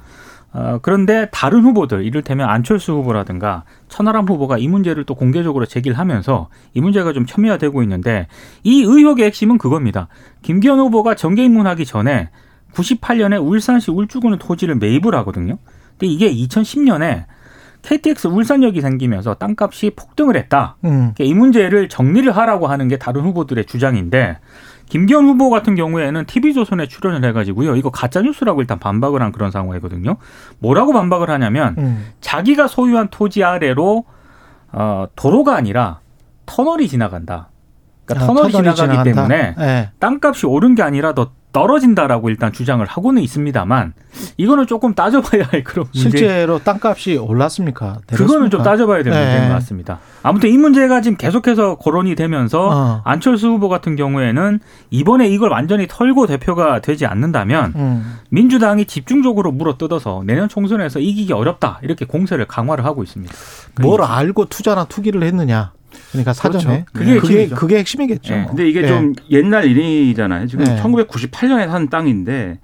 어, 0.53 0.79
그런데 0.81 1.27
다른 1.33 1.61
후보들, 1.63 2.05
이를테면 2.05 2.47
안철수 2.47 2.93
후보라든가 2.93 3.65
천하람 3.89 4.25
후보가 4.25 4.59
이 4.59 4.69
문제를 4.69 5.03
또 5.03 5.13
공개적으로 5.13 5.65
제기를 5.65 5.99
하면서 5.99 6.47
이 6.73 6.79
문제가 6.79 7.11
좀 7.11 7.25
첨예화되고 7.25 7.83
있는데 7.83 8.27
이 8.63 8.81
의혹의 8.81 9.25
핵심은 9.25 9.57
그겁니다. 9.57 10.07
김기현 10.41 10.79
후보가 10.79 11.15
정계 11.15 11.43
입문하기 11.43 11.85
전에 11.85 12.29
98년에 12.71 13.45
울산시 13.45 13.91
울주군의 13.91 14.39
토지를 14.39 14.75
매입을 14.75 15.13
하거든요. 15.15 15.57
근데 15.97 16.07
이게 16.07 16.33
2010년에 16.33 17.25
KTX 17.81 18.27
울산역이 18.27 18.79
생기면서 18.79 19.33
땅값이 19.33 19.91
폭등을 19.97 20.37
했다. 20.37 20.77
음. 20.85 21.11
그러니까 21.13 21.23
이 21.25 21.33
문제를 21.33 21.89
정리를 21.89 22.31
하라고 22.37 22.67
하는 22.67 22.87
게 22.87 22.97
다른 22.97 23.23
후보들의 23.23 23.65
주장인데 23.65 24.37
김기현 24.89 25.25
후보 25.25 25.49
같은 25.49 25.75
경우에는 25.75 26.25
TV조선에 26.25 26.87
출연을 26.87 27.27
해가지고요. 27.29 27.75
이거 27.75 27.89
가짜뉴스라고 27.89 28.61
일단 28.61 28.79
반박을 28.79 29.21
한 29.21 29.31
그런 29.31 29.51
상황이거든요. 29.51 30.17
뭐라고 30.59 30.93
반박을 30.93 31.29
하냐면 31.29 31.75
음. 31.77 32.07
자기가 32.21 32.67
소유한 32.67 33.07
토지 33.09 33.43
아래로 33.43 34.03
어, 34.71 35.07
도로가 35.15 35.55
아니라 35.55 35.99
터널이 36.45 36.87
지나간다. 36.87 37.49
그러니까 38.09 38.23
아, 38.23 38.27
터널이, 38.27 38.51
터널이, 38.51 38.75
지나가기 38.75 39.03
지나간다? 39.03 39.27
때문에 39.27 39.55
네. 39.57 39.89
땅값이 39.99 40.45
오른 40.45 40.75
게 40.75 40.83
아니라 40.83 41.13
더 41.13 41.31
떨어진다라고 41.51 42.29
일단 42.29 42.51
주장을 42.51 42.85
하고는 42.85 43.23
있습니다만 43.23 43.93
이거는 44.37 44.67
조금 44.67 44.93
따져봐야 44.93 45.45
할 45.49 45.63
그런 45.63 45.87
문제. 45.91 46.09
실제로 46.09 46.59
땅값이 46.59 47.17
올랐습니까? 47.17 47.85
내렸습니까? 47.85 48.17
그거는 48.17 48.49
좀 48.51 48.61
따져봐야 48.61 49.01
될 49.01 49.13
네. 49.13 49.19
문제인 49.19 49.47
것 49.47 49.55
같습니다. 49.55 49.99
아무튼 50.21 50.49
이 50.49 50.57
문제가 50.57 51.01
지금 51.01 51.17
계속해서 51.17 51.77
거론이 51.77 52.13
되면서 52.13 52.69
어. 52.69 53.01
안철수 53.03 53.47
후보 53.47 53.67
같은 53.67 53.95
경우에는 53.95 54.59
이번에 54.91 55.27
이걸 55.27 55.49
완전히 55.49 55.87
털고 55.87 56.27
대표가 56.27 56.81
되지 56.81 57.07
않는다면 57.07 57.73
음. 57.75 58.15
민주당이 58.29 58.85
집중적으로 58.85 59.51
물어뜯어서 59.51 60.21
내년 60.25 60.49
총선에서 60.49 60.99
이기기 60.99 61.33
어렵다 61.33 61.79
이렇게 61.81 62.05
공세를 62.05 62.45
강화를 62.45 62.85
하고 62.85 63.01
있습니다. 63.01 63.33
뭘 63.81 63.97
그러니까 63.97 64.17
알고 64.17 64.45
투자나 64.45 64.85
투기를 64.85 65.23
했느냐? 65.23 65.71
그러니까 66.11 66.33
사전에 66.33 66.85
그렇죠. 66.91 67.19
그게 67.19 67.19
그게, 67.19 67.47
그게 67.47 67.77
핵심이겠죠. 67.79 68.33
네. 68.33 68.45
근데 68.47 68.67
이게 68.69 68.81
네. 68.81 68.87
좀 68.87 69.13
옛날 69.29 69.65
일이잖아요. 69.65 70.47
지금 70.47 70.65
네. 70.65 70.81
1998년에 70.81 71.67
산 71.67 71.89
땅인데 71.89 72.59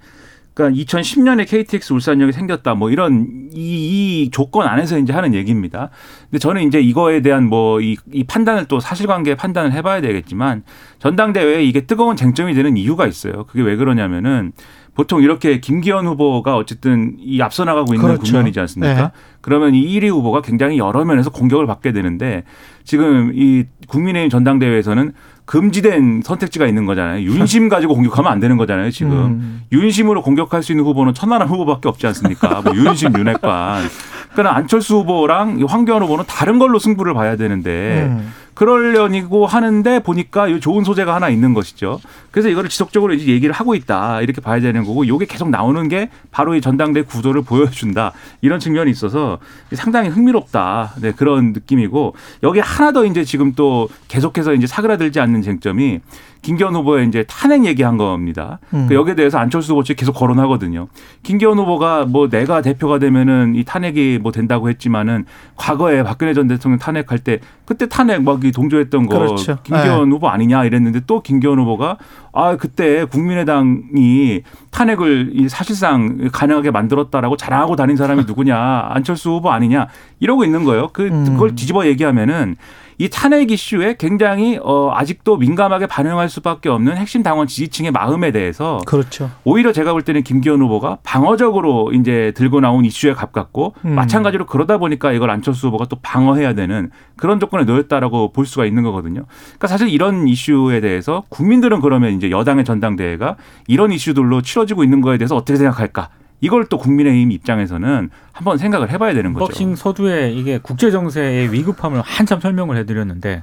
그러니까 0.56 0.82
2010년에 0.82 1.46
KTX 1.46 1.92
울산역이 1.92 2.32
생겼다 2.32 2.74
뭐 2.74 2.90
이런 2.90 3.50
이, 3.52 4.22
이 4.24 4.30
조건 4.30 4.66
안에서 4.66 4.98
이제 4.98 5.12
하는 5.12 5.34
얘기입니다. 5.34 5.90
근데 6.30 6.38
저는 6.38 6.62
이제 6.62 6.80
이거에 6.80 7.20
대한 7.20 7.44
뭐이 7.44 7.98
이 8.12 8.24
판단을 8.24 8.64
또 8.64 8.80
사실관계 8.80 9.34
판단을 9.34 9.72
해봐야 9.72 10.00
되겠지만 10.00 10.62
전당대회에 10.98 11.62
이게 11.62 11.82
뜨거운 11.82 12.16
쟁점이 12.16 12.54
되는 12.54 12.78
이유가 12.78 13.06
있어요. 13.06 13.44
그게 13.44 13.62
왜 13.62 13.76
그러냐면은 13.76 14.52
보통 14.94 15.22
이렇게 15.22 15.60
김기현 15.60 16.06
후보가 16.06 16.56
어쨌든 16.56 17.16
이 17.20 17.42
앞서 17.42 17.64
나가고 17.64 17.92
있는 17.92 18.06
그렇죠. 18.06 18.22
국면이지 18.22 18.58
않습니까? 18.60 18.94
네. 18.94 19.10
그러면 19.42 19.74
이 19.74 19.86
1위 19.86 20.08
후보가 20.08 20.40
굉장히 20.40 20.78
여러 20.78 21.04
면에서 21.04 21.28
공격을 21.28 21.66
받게 21.66 21.92
되는데 21.92 22.44
지금 22.86 23.32
이 23.34 23.64
국민의힘 23.88 24.30
전당대회에서는 24.30 25.12
금지된 25.44 26.22
선택지가 26.24 26.66
있는 26.66 26.86
거잖아요. 26.86 27.22
윤심 27.22 27.68
가지고 27.68 27.94
공격하면 27.94 28.32
안 28.32 28.40
되는 28.40 28.56
거잖아요. 28.56 28.90
지금 28.90 29.12
음. 29.12 29.62
윤심으로 29.72 30.22
공격할 30.22 30.62
수 30.62 30.72
있는 30.72 30.84
후보는 30.84 31.12
천하람 31.12 31.48
후보밖에 31.48 31.88
없지 31.88 32.06
않습니까? 32.06 32.62
뭐 32.62 32.74
윤심, 32.74 33.12
윤핵관. 33.16 33.84
그러니까 34.32 34.56
안철수 34.56 34.96
후보랑 34.98 35.64
황교안 35.68 36.02
후보는 36.02 36.24
다른 36.26 36.58
걸로 36.58 36.78
승부를 36.78 37.12
봐야 37.14 37.36
되는데 37.36 38.06
음. 38.08 38.32
그러려니고 38.56 39.46
하는데 39.46 40.00
보니까 40.00 40.58
좋은 40.60 40.82
소재가 40.82 41.14
하나 41.14 41.28
있는 41.28 41.52
것이죠. 41.52 42.00
그래서 42.30 42.48
이거를 42.48 42.70
지속적으로 42.70 43.12
이제 43.12 43.30
얘기를 43.30 43.54
하고 43.54 43.74
있다 43.74 44.22
이렇게 44.22 44.40
봐야 44.40 44.60
되는 44.60 44.82
거고 44.84 45.04
이게 45.04 45.26
계속 45.26 45.50
나오는 45.50 45.88
게 45.88 46.08
바로 46.30 46.54
이 46.54 46.62
전당대 46.62 47.02
구도를 47.02 47.42
보여준다 47.42 48.12
이런 48.40 48.58
측면이 48.58 48.90
있어서 48.90 49.38
상당히 49.74 50.08
흥미롭다 50.08 50.94
네, 51.02 51.12
그런 51.12 51.52
느낌이고 51.52 52.14
여기 52.42 52.60
하나 52.60 52.92
더 52.92 53.04
이제 53.04 53.24
지금 53.24 53.52
또 53.54 53.90
계속해서 54.08 54.54
이제 54.54 54.66
사그라들지 54.66 55.20
않는 55.20 55.42
쟁점이 55.42 56.00
김기현 56.46 56.76
후보의 56.76 57.08
이제 57.08 57.24
탄핵 57.26 57.64
얘기한 57.64 57.96
겁니다. 57.96 58.60
음. 58.72 58.86
그 58.88 58.94
여기에 58.94 59.16
대해서 59.16 59.38
안철수 59.38 59.72
후보 59.72 59.82
측 59.82 59.96
계속 59.96 60.12
거론하거든요. 60.12 60.86
김기현 61.24 61.58
후보가 61.58 62.04
뭐 62.04 62.28
내가 62.28 62.62
대표가 62.62 63.00
되면은 63.00 63.54
이 63.56 63.64
탄핵이 63.64 64.18
뭐 64.18 64.30
된다고 64.30 64.68
했지만은 64.68 65.24
과거에 65.56 66.04
박근혜 66.04 66.34
전 66.34 66.46
대통령 66.46 66.78
탄핵할 66.78 67.18
때 67.18 67.40
그때 67.64 67.88
탄핵 67.88 68.22
막 68.22 68.44
동조했던 68.52 69.06
거 69.06 69.18
그렇죠. 69.18 69.58
김기현 69.62 70.08
네. 70.08 70.10
후보 70.10 70.28
아니냐 70.28 70.64
이랬는데 70.64 71.00
또 71.06 71.20
김기현 71.22 71.58
후보가 71.58 71.98
아 72.32 72.56
그때 72.56 73.04
국민의당이 73.04 74.42
탄핵을 74.70 75.48
사실상 75.48 76.28
가능하게 76.32 76.70
만들었다라고 76.70 77.36
자랑하고 77.36 77.76
다닌 77.76 77.96
사람이 77.96 78.24
누구냐 78.26 78.88
안철수 78.90 79.30
후보 79.30 79.50
아니냐 79.50 79.88
이러고 80.20 80.44
있는 80.44 80.64
거예요. 80.64 80.88
그 80.92 81.06
음. 81.06 81.24
그걸 81.24 81.54
뒤집어 81.54 81.86
얘기하면은 81.86 82.56
이 82.98 83.10
탄핵 83.10 83.50
이슈에 83.50 83.96
굉장히 83.98 84.58
어 84.62 84.90
아직도 84.94 85.36
민감하게 85.36 85.86
반응할 85.86 86.28
수밖에 86.30 86.68
없는 86.68 86.96
핵심 86.96 87.22
당원 87.22 87.46
지지층의 87.46 87.90
마음에 87.90 88.32
대해서 88.32 88.80
그렇죠. 88.86 89.30
오히려 89.44 89.72
제가 89.72 89.92
볼 89.92 90.02
때는 90.02 90.22
김기현 90.22 90.60
후보가 90.60 90.98
방어적으로 91.02 91.92
이제 91.92 92.32
들고 92.34 92.60
나온 92.60 92.84
이슈에 92.84 93.12
가깝고 93.12 93.74
음. 93.84 93.94
마찬가지로 93.94 94.46
그러다 94.46 94.78
보니까 94.78 95.12
이걸 95.12 95.30
안철수 95.30 95.66
후보가 95.68 95.86
또 95.86 95.96
방어해야 96.00 96.54
되는 96.54 96.90
그런 97.16 97.38
조건에 97.38 97.64
놓였다라고 97.64 98.32
볼 98.32 98.46
수가 98.46 98.64
있는 98.64 98.82
거거든요. 98.82 99.24
그러니까 99.26 99.66
사실 99.66 99.88
이런 99.88 100.26
이슈에 100.26 100.80
대해서 100.80 101.24
국민들은 101.28 101.80
그러면 101.80 102.14
이제 102.14 102.30
여당의 102.30 102.64
전당대회가 102.64 103.36
이런 103.66 103.92
이슈들로 103.92 104.40
치러지고 104.40 104.84
있는 104.84 105.02
거에 105.02 105.18
대해서 105.18 105.36
어떻게 105.36 105.56
생각할까? 105.56 106.08
이걸 106.40 106.66
또 106.66 106.78
국민의힘 106.78 107.32
입장에서는 107.32 108.10
한번 108.32 108.58
생각을 108.58 108.90
해봐야 108.90 109.14
되는 109.14 109.32
거죠. 109.32 109.46
박싱 109.46 109.74
서두에 109.74 110.32
이게 110.32 110.58
국제 110.58 110.90
정세의 110.90 111.52
위급함을 111.52 112.00
한참 112.02 112.40
설명을 112.40 112.76
해드렸는데 112.76 113.42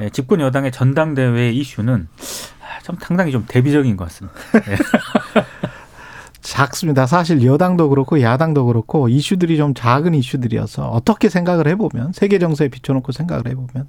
예, 0.00 0.10
집권 0.10 0.40
여당의 0.40 0.72
전당대회 0.72 1.50
이슈는 1.50 2.08
좀 2.82 2.96
상당히 3.00 3.32
좀 3.32 3.44
대비적인 3.48 3.96
것 3.96 4.04
같습니다. 4.04 4.38
예. 4.68 4.76
작습니다. 6.46 7.06
사실 7.06 7.44
여당도 7.44 7.88
그렇고 7.88 8.20
야당도 8.20 8.66
그렇고 8.66 9.08
이슈들이 9.08 9.56
좀 9.56 9.74
작은 9.74 10.14
이슈들이어서 10.14 10.88
어떻게 10.90 11.28
생각을 11.28 11.66
해보면 11.66 12.12
세계 12.12 12.38
정세에 12.38 12.68
비춰놓고 12.68 13.10
생각을 13.10 13.48
해보면 13.48 13.88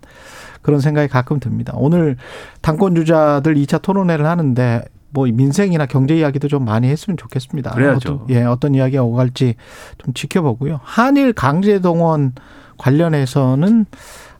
그런 0.63 0.79
생각이 0.79 1.07
가끔 1.07 1.39
듭니다. 1.39 1.73
오늘 1.75 2.17
당권 2.61 2.95
주자들 2.95 3.53
2차 3.55 3.83
토론회를 3.83 4.25
하는데 4.25 4.83
뭐 5.17 5.25
민생이나 5.25 5.87
경제 5.87 6.15
이야기도 6.15 6.47
좀 6.47 6.63
많이 6.63 6.87
했으면 6.89 7.17
좋겠습니다. 7.17 7.71
그래야죠. 7.71 8.21
어떤, 8.25 8.29
예, 8.29 8.43
어떤 8.43 8.75
이야기가 8.75 9.01
오갈지 9.01 9.55
좀 9.97 10.13
지켜보고요. 10.13 10.79
한일 10.83 11.33
강제 11.33 11.79
동원 11.79 12.33
관련해서는 12.77 13.87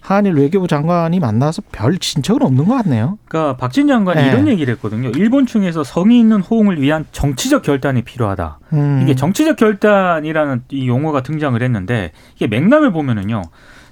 한일 0.01 0.35
외교부 0.35 0.67
장관이 0.67 1.19
만나서 1.19 1.63
별 1.71 1.97
진척은 1.97 2.43
없는 2.43 2.65
것 2.65 2.75
같네요. 2.75 3.17
그러니까 3.25 3.57
박진 3.57 3.87
장관이 3.87 4.21
네. 4.21 4.27
이런 4.29 4.47
얘기를 4.47 4.71
했거든요. 4.75 5.09
일본 5.15 5.47
측에서 5.47 5.83
성의 5.83 6.19
있는 6.19 6.41
호응을 6.41 6.79
위한 6.79 7.05
정치적 7.11 7.63
결단이 7.63 8.03
필요하다. 8.03 8.59
음. 8.73 8.99
이게 9.01 9.15
정치적 9.15 9.57
결단이라는 9.57 10.61
이 10.69 10.87
용어가 10.87 11.23
등장을 11.23 11.59
했는데 11.59 12.11
이게 12.35 12.45
맥락을 12.45 12.91
보면은요. 12.91 13.41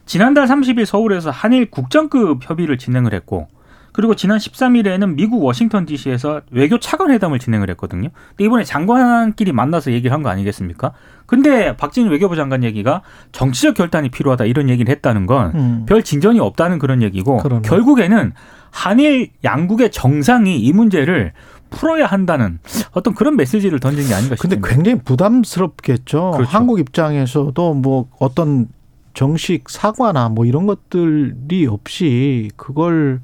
지난달 0.06 0.45
30일 0.45 0.86
서울에서 0.86 1.32
한일 1.32 1.71
국장급 1.71 2.48
협의를 2.48 2.78
진행을 2.78 3.15
했고 3.15 3.48
그리고 3.95 4.13
지난 4.13 4.38
13일에는 4.39 5.15
미국 5.15 5.41
워싱턴 5.41 5.86
DC에서 5.86 6.41
외교 6.51 6.77
차관 6.77 7.12
회담을 7.12 7.39
진행을 7.39 7.69
했거든요. 7.71 8.10
근데 8.29 8.43
이번에 8.43 8.65
장관끼리 8.65 9.53
만나서 9.53 9.93
얘기를 9.93 10.12
한 10.13 10.21
거 10.21 10.27
아니겠습니까? 10.29 10.91
근데 11.25 11.77
박진희 11.77 12.10
외교부 12.10 12.36
장관 12.36 12.63
얘기가 12.65 13.03
정치적 13.31 13.73
결단이 13.75 14.10
필요하다 14.10 14.45
이런 14.45 14.69
얘기를 14.69 14.91
했다는 14.91 15.27
건별 15.27 15.55
음. 15.55 16.03
진전이 16.03 16.41
없다는 16.41 16.77
그런 16.77 17.01
얘기고 17.03 17.38
그러네. 17.38 17.62
결국에는 17.62 18.34
한일 18.69 19.29
양국의 19.45 19.91
정상이 19.91 20.60
이 20.60 20.73
문제를 20.73 21.31
풀어야 21.69 22.05
한다는 22.05 22.60
어떤 22.91 23.15
그런 23.15 23.38
메시지를 23.38 23.79
던진 23.79 24.08
게 24.10 24.13
아닌가 24.13 24.36
싶습니다. 24.36 24.60
근데 24.62 24.75
굉장히 24.75 25.01
부담스럽겠죠. 25.03 26.31
그렇죠. 26.31 26.49
한국 26.49 26.79
입장에서도 26.79 27.73
뭐 27.75 28.10
어떤 28.19 28.67
정식 29.13 29.69
사과나 29.69 30.27
뭐 30.27 30.45
이런 30.45 30.65
것들이 30.67 31.65
없이 31.67 32.51
그걸 32.58 33.21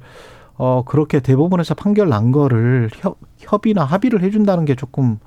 어, 0.64 0.84
그렇게 0.84 1.18
대법원에서 1.18 1.74
판결 1.74 2.08
난 2.08 2.30
거를 2.30 2.88
협, 2.94 3.18
협의나 3.36 3.82
합의를 3.82 4.22
해준다는 4.22 4.64
게 4.64 4.76
조금 4.76 5.18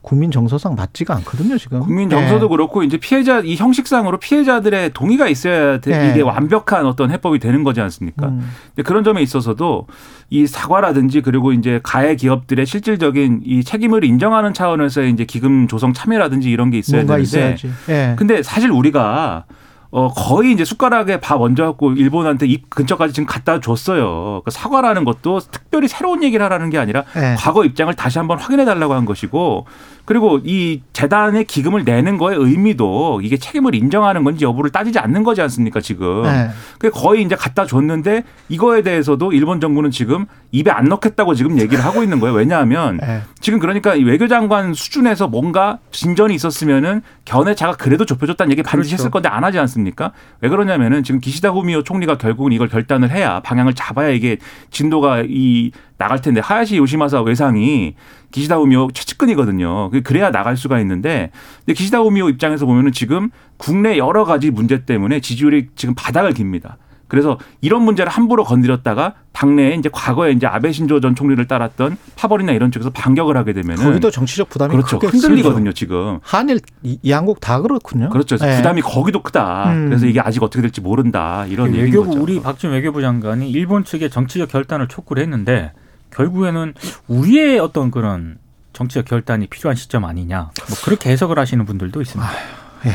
국민 0.00 0.32
정서상 0.32 0.74
맞지가 0.74 1.14
않거든요, 1.18 1.56
지금. 1.56 1.78
국민 1.78 2.10
정서도 2.10 2.46
네. 2.46 2.48
그렇고 2.48 2.82
이제 2.82 2.96
피해자 2.96 3.38
이 3.38 3.54
형식상으로 3.54 4.18
피해자들의 4.18 4.92
동의가 4.92 5.28
있어야 5.28 5.78
돼, 5.78 5.96
네. 5.96 6.10
이게 6.10 6.20
완벽한 6.22 6.84
어떤 6.84 7.12
해법이 7.12 7.38
되는 7.38 7.62
거지 7.62 7.80
않습니까? 7.80 8.26
음. 8.26 8.50
그런 8.82 9.04
점에 9.04 9.22
있어서도 9.22 9.86
이 10.30 10.48
사과라든지 10.48 11.20
그리고 11.20 11.52
이제 11.52 11.78
가해 11.84 12.16
기업들의 12.16 12.66
실질적인 12.66 13.42
이 13.44 13.62
책임을 13.62 14.02
인정하는 14.02 14.52
차원에서 14.52 15.04
이제 15.04 15.24
기금 15.24 15.68
조성 15.68 15.92
참여라든지 15.92 16.50
이런 16.50 16.70
게 16.70 16.78
있어야 16.78 17.02
되는데. 17.02 17.22
있어야지. 17.22 17.70
네. 17.86 18.16
근데 18.18 18.42
사실 18.42 18.72
우리가 18.72 19.44
어, 19.94 20.08
거의 20.08 20.52
이제 20.52 20.64
숟가락에 20.64 21.20
밥 21.20 21.38
얹어갖고 21.42 21.92
일본한테 21.92 22.46
입 22.46 22.70
근처까지 22.70 23.12
지금 23.12 23.26
갖다 23.26 23.60
줬어요. 23.60 24.40
그 24.42 24.50
사과라는 24.50 25.04
것도 25.04 25.40
특별히 25.40 25.86
새로운 25.86 26.22
얘기를 26.22 26.42
하라는 26.46 26.70
게 26.70 26.78
아니라 26.78 27.04
네. 27.14 27.34
과거 27.38 27.62
입장을 27.62 27.92
다시 27.92 28.18
한번 28.18 28.38
확인해 28.38 28.64
달라고 28.64 28.94
한 28.94 29.04
것이고 29.04 29.66
그리고 30.06 30.40
이 30.44 30.82
재단의 30.92 31.44
기금을 31.44 31.84
내는 31.84 32.18
거의 32.18 32.36
의미도 32.36 33.20
이게 33.22 33.36
책임을 33.36 33.74
인정하는 33.74 34.24
건지 34.24 34.44
여부를 34.44 34.70
따지지 34.70 34.98
않는 34.98 35.22
거지 35.22 35.42
않습니까 35.42 35.80
지금. 35.80 36.22
네. 36.22 36.48
그 36.78 36.90
거의 36.90 37.22
이제 37.22 37.36
갖다 37.36 37.66
줬는데 37.66 38.24
이거에 38.48 38.82
대해서도 38.82 39.32
일본 39.32 39.60
정부는 39.60 39.90
지금 39.90 40.26
입에 40.50 40.70
안 40.70 40.86
넣겠다고 40.86 41.34
지금 41.34 41.60
얘기를 41.60 41.84
하고 41.84 42.02
있는 42.02 42.18
거예요. 42.18 42.34
왜냐하면 42.34 42.96
네. 42.96 43.22
지금 43.40 43.58
그러니까 43.58 43.92
외교장관 43.92 44.74
수준에서 44.74 45.28
뭔가 45.28 45.78
진전이 45.92 46.34
있었으면은 46.34 47.02
견해차가 47.24 47.76
그래도 47.76 48.04
좁혀줬다는 48.04 48.50
얘기 48.52 48.62
반드시 48.62 48.90
그렇죠. 48.90 49.02
했을 49.02 49.10
건데 49.10 49.28
안 49.28 49.44
하지 49.44 49.58
않습니까? 49.82 50.12
왜 50.40 50.48
그러냐면은 50.48 51.02
지금 51.02 51.20
기시다 51.20 51.50
후미오 51.50 51.82
총리가 51.82 52.18
결국은 52.18 52.52
이걸 52.52 52.68
결단을 52.68 53.10
해야 53.10 53.40
방향을 53.40 53.74
잡아야 53.74 54.08
이게 54.08 54.38
진도가 54.70 55.24
이 55.28 55.72
나갈 55.98 56.20
텐데 56.20 56.40
하야시 56.40 56.76
요시마사 56.76 57.20
외상이 57.22 57.94
기시다 58.30 58.58
우미오 58.58 58.90
최측근이거든요. 58.92 59.90
그래야 60.04 60.30
나갈 60.30 60.56
수가 60.56 60.80
있는데 60.80 61.30
근데 61.64 61.74
기시다 61.74 62.00
우미오 62.00 62.28
입장에서 62.30 62.66
보면은 62.66 62.92
지금 62.92 63.30
국내 63.56 63.98
여러 63.98 64.24
가지 64.24 64.50
문제 64.50 64.84
때문에 64.84 65.20
지지율이 65.20 65.68
지금 65.74 65.94
바닥을 65.94 66.32
깁니다. 66.32 66.78
그래서 67.12 67.38
이런 67.60 67.82
문제를 67.82 68.10
함부로 68.10 68.42
건드렸다가 68.42 69.12
당내에 69.32 69.74
이제 69.74 69.90
과거에 69.92 70.32
이제 70.32 70.46
아베 70.46 70.72
신조 70.72 70.98
전 71.00 71.14
총리를 71.14 71.46
따랐던 71.46 71.98
파벌이나 72.16 72.52
이런 72.52 72.72
쪽에서 72.72 72.88
반격을 72.88 73.36
하게 73.36 73.52
되면 73.52 73.76
거기도 73.76 74.10
정치적 74.10 74.48
부담이 74.48 74.74
그렇죠. 74.74 74.96
흔들리거든요, 74.96 75.74
지금. 75.74 76.20
한일 76.22 76.60
양국 77.06 77.40
다 77.40 77.60
그렇군요. 77.60 78.08
그렇죠. 78.08 78.38
네. 78.38 78.56
부담이 78.56 78.80
거기도 78.80 79.22
크다. 79.22 79.72
음. 79.74 79.88
그래서 79.90 80.06
이게 80.06 80.20
아직 80.20 80.42
어떻게 80.42 80.62
될지 80.62 80.80
모른다. 80.80 81.44
이런 81.50 81.74
외교부 81.74 82.08
거죠. 82.08 82.22
우리 82.22 82.40
박진 82.40 82.70
외교부 82.70 83.02
장관이 83.02 83.50
일본 83.50 83.84
측의 83.84 84.08
정치적 84.08 84.48
결단을 84.48 84.88
촉구를 84.88 85.22
했는데 85.22 85.72
결국에는 86.14 86.72
우리의 87.08 87.58
어떤 87.58 87.90
그런 87.90 88.38
정치적 88.72 89.04
결단이 89.04 89.48
필요한 89.48 89.76
시점 89.76 90.06
아니냐. 90.06 90.50
뭐 90.66 90.76
그렇게 90.82 91.10
해석을 91.10 91.38
하시는 91.38 91.62
분들도 91.66 92.00
있습니다. 92.00 92.26
아유, 92.26 92.38
예. 92.86 92.92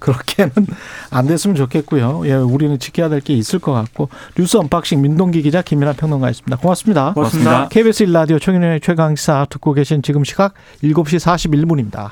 그렇게는 0.00 0.50
안 1.10 1.26
됐으면 1.26 1.54
좋겠고요. 1.56 2.22
예, 2.26 2.32
우리는 2.34 2.76
지켜야 2.78 3.08
될 3.08 3.20
게 3.20 3.34
있을 3.34 3.58
것 3.58 3.72
같고 3.72 4.08
뉴스 4.36 4.56
언박싱 4.56 5.02
민동기 5.02 5.42
기자 5.42 5.60
김민아 5.62 5.92
평론가였습니다. 5.92 6.56
고맙습니다. 6.56 7.12
고맙습니다. 7.12 7.68
KBS 7.68 8.04
일라디오 8.04 8.38
최경영의 8.38 8.80
최강시사 8.80 9.46
듣고 9.50 9.74
계신 9.74 10.02
지금 10.02 10.24
시각 10.24 10.54
7시 10.82 11.20
41분입니다. 11.20 12.10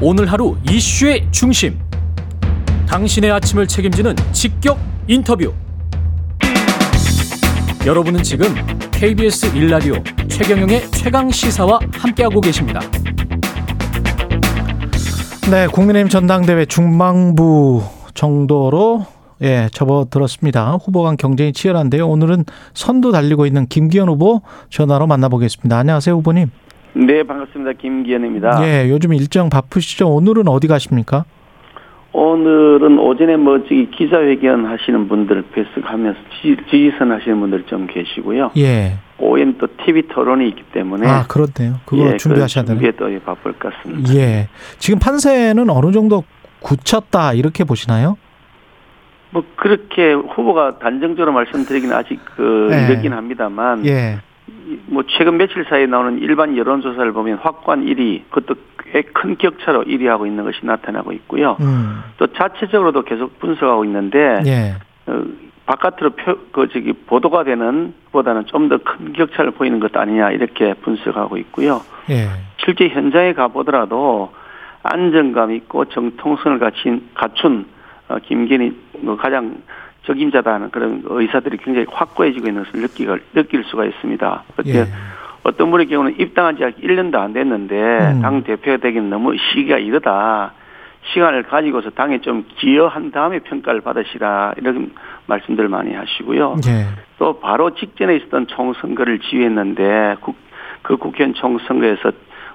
오늘 0.00 0.30
하루 0.30 0.56
이슈의 0.68 1.28
중심. 1.30 1.78
당신의 2.88 3.30
아침을 3.30 3.68
책임지는 3.68 4.16
직격 4.32 4.78
인터뷰. 5.06 5.52
여러분은 7.86 8.22
지금 8.22 8.54
KBS 8.90 9.54
일라디오 9.56 9.94
최경영의 10.28 10.90
최강 10.90 11.30
시사와 11.30 11.78
함께하고 11.92 12.40
계십니다. 12.40 12.80
네, 15.48 15.66
국민의힘 15.66 16.08
전당대회 16.08 16.64
중망부 16.64 17.82
정도로 18.14 19.04
예, 19.42 19.68
접어들었습니다. 19.72 20.72
후보 20.72 21.02
간 21.02 21.16
경쟁이 21.16 21.52
치열한데요. 21.52 22.06
오늘은 22.06 22.44
선두 22.74 23.10
달리고 23.10 23.46
있는 23.46 23.66
김기현 23.66 24.08
후보 24.08 24.42
전화로 24.68 25.06
만나보겠습니다. 25.06 25.76
안녕하세요, 25.78 26.16
후보님. 26.16 26.50
네, 26.92 27.22
반갑습니다. 27.24 27.72
김기현입니다. 27.80 28.60
예, 28.64 28.88
요즘 28.90 29.14
일정 29.14 29.48
바쁘시죠? 29.48 30.08
오늘은 30.08 30.46
어디 30.46 30.68
가십니까? 30.68 31.24
오늘은 32.12 32.98
오전에 32.98 33.36
뭐 33.36 33.60
저기 33.60 33.90
기자회견 33.90 34.66
하시는 34.66 35.08
분들 35.08 35.44
배석하면서 35.52 36.18
지지선 36.42 37.12
하시는 37.12 37.40
분들 37.40 37.64
좀 37.66 37.86
계시고요. 37.86 38.50
예. 38.58 38.98
오후엔 39.20 39.58
또 39.58 39.66
TV 39.84 40.02
토론이 40.08 40.48
있기 40.48 40.62
때문에 40.72 41.06
아 41.08 41.26
그렇네요. 41.26 41.80
그거 41.84 42.12
예, 42.12 42.16
준비하셔야 42.16 42.64
되는. 42.64 42.80
준비에 42.80 42.92
또 42.96 43.08
바쁠 43.24 43.52
것 43.58 43.72
같습니다. 43.74 44.14
예. 44.14 44.48
지금 44.78 44.98
판세는 44.98 45.68
어느 45.70 45.92
정도 45.92 46.24
굳혔다 46.60 47.34
이렇게 47.34 47.64
보시나요? 47.64 48.16
뭐 49.30 49.44
그렇게 49.56 50.12
후보가 50.12 50.78
단정적으로 50.78 51.32
말씀드리기는 51.32 51.94
아직 51.94 52.18
그 52.36 52.68
예. 52.72 52.86
이르긴 52.92 53.12
합니다만. 53.12 53.86
예. 53.86 54.18
뭐 54.86 55.04
최근 55.06 55.36
며칠 55.36 55.64
사이에 55.68 55.86
나오는 55.86 56.18
일반 56.18 56.56
여론조사를 56.56 57.12
보면 57.12 57.38
확고한 57.38 57.84
1위, 57.86 58.22
그것도 58.30 58.54
꽤 58.92 59.02
큰 59.12 59.36
격차로 59.36 59.84
1위하고 59.84 60.26
있는 60.26 60.42
것이 60.44 60.58
나타나고 60.64 61.12
있고요. 61.12 61.56
음. 61.60 62.00
또 62.18 62.26
자체적으로도 62.28 63.02
계속 63.02 63.38
분석하고 63.38 63.84
있는데 63.84 64.40
예. 64.46 64.74
어, 65.06 65.22
바깥으로 65.70 66.10
표, 66.10 66.36
그 66.50 66.68
저기 66.68 66.92
보도가 66.92 67.44
되는 67.44 67.94
보다는 68.10 68.46
좀 68.46 68.68
더 68.68 68.78
큰 68.78 69.12
격차를 69.12 69.52
보이는 69.52 69.78
것 69.78 69.96
아니냐 69.96 70.32
이렇게 70.32 70.74
분석하고 70.74 71.36
있고요. 71.36 71.82
예. 72.10 72.26
실제 72.64 72.88
현장에 72.88 73.34
가보더라도 73.34 74.32
안정감 74.82 75.52
있고 75.52 75.84
정통성을 75.84 76.58
갖춘, 76.58 77.08
갖춘 77.14 77.66
어, 78.08 78.16
김기현이 78.18 78.72
뭐 79.02 79.16
가장 79.16 79.62
적임자다는 80.06 80.70
그런 80.70 81.02
의사들이 81.04 81.58
굉장히 81.58 81.86
확고해지고 81.88 82.48
있는 82.48 82.64
것을 82.64 82.80
느끼, 82.80 83.06
느낄 83.32 83.62
수가 83.64 83.84
있습니다. 83.84 84.42
예. 84.66 84.86
어떤 85.44 85.70
분의 85.70 85.86
경우는 85.86 86.18
입당한 86.18 86.56
지 86.56 86.62
1년도 86.64 87.14
안 87.14 87.32
됐는데 87.32 87.76
음. 87.76 88.22
당 88.22 88.42
대표가 88.42 88.78
되기는 88.78 89.08
너무 89.08 89.36
시기가 89.36 89.78
이르다. 89.78 90.52
시간을 91.12 91.44
가지고서 91.44 91.90
당에 91.90 92.20
좀 92.20 92.44
기여한 92.56 93.10
다음에 93.10 93.40
평가를 93.40 93.80
받으시라 93.80 94.54
이런 94.58 94.92
말씀들 95.26 95.68
많이 95.68 95.94
하시고요. 95.94 96.56
예. 96.66 96.86
또 97.18 97.40
바로 97.40 97.74
직전에 97.74 98.16
있었던 98.16 98.46
총선거를 98.48 99.20
지휘했는데 99.20 100.16
국, 100.20 100.36
그 100.82 100.96
국회의원 100.96 101.34
총선거에서 101.34 102.12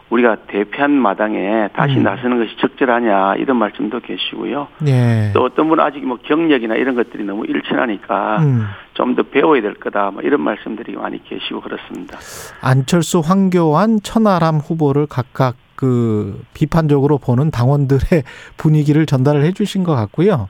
우리가 0.10 0.36
대표한 0.48 0.92
마당에 0.92 1.68
다시 1.74 1.98
음. 1.98 2.04
나서는 2.04 2.38
것이 2.38 2.56
적절하냐 2.58 3.36
이런 3.36 3.58
말씀도 3.58 4.02
계시고요. 4.02 4.68
예. 4.88 5.32
또 5.34 5.44
어떤 5.44 5.68
분은 5.68 5.84
아직 5.84 6.06
뭐 6.06 6.18
경력이나 6.22 6.76
이런 6.76 6.96
것들이 6.96 7.24
너무 7.24 7.46
일천하니까 7.46 8.38
음. 8.42 8.68
좀더 8.94 9.24
배워야 9.24 9.62
될 9.62 9.74
거다 9.74 10.12
뭐 10.12 10.22
이런 10.22 10.42
말씀들이 10.42 10.96
많이 10.96 11.24
계시고 11.24 11.62
그렇습니다. 11.62 12.20
안철수, 12.62 13.20
황교안, 13.20 14.00
천하람 14.04 14.58
후보를 14.58 15.08
각각 15.08 15.56
그 15.76 16.42
비판적으로 16.54 17.18
보는 17.18 17.52
당원들의 17.52 18.24
분위기를 18.58 19.06
전달을 19.06 19.44
해 19.44 19.52
주신 19.52 19.84
것 19.84 19.96
같고요. 19.96 20.48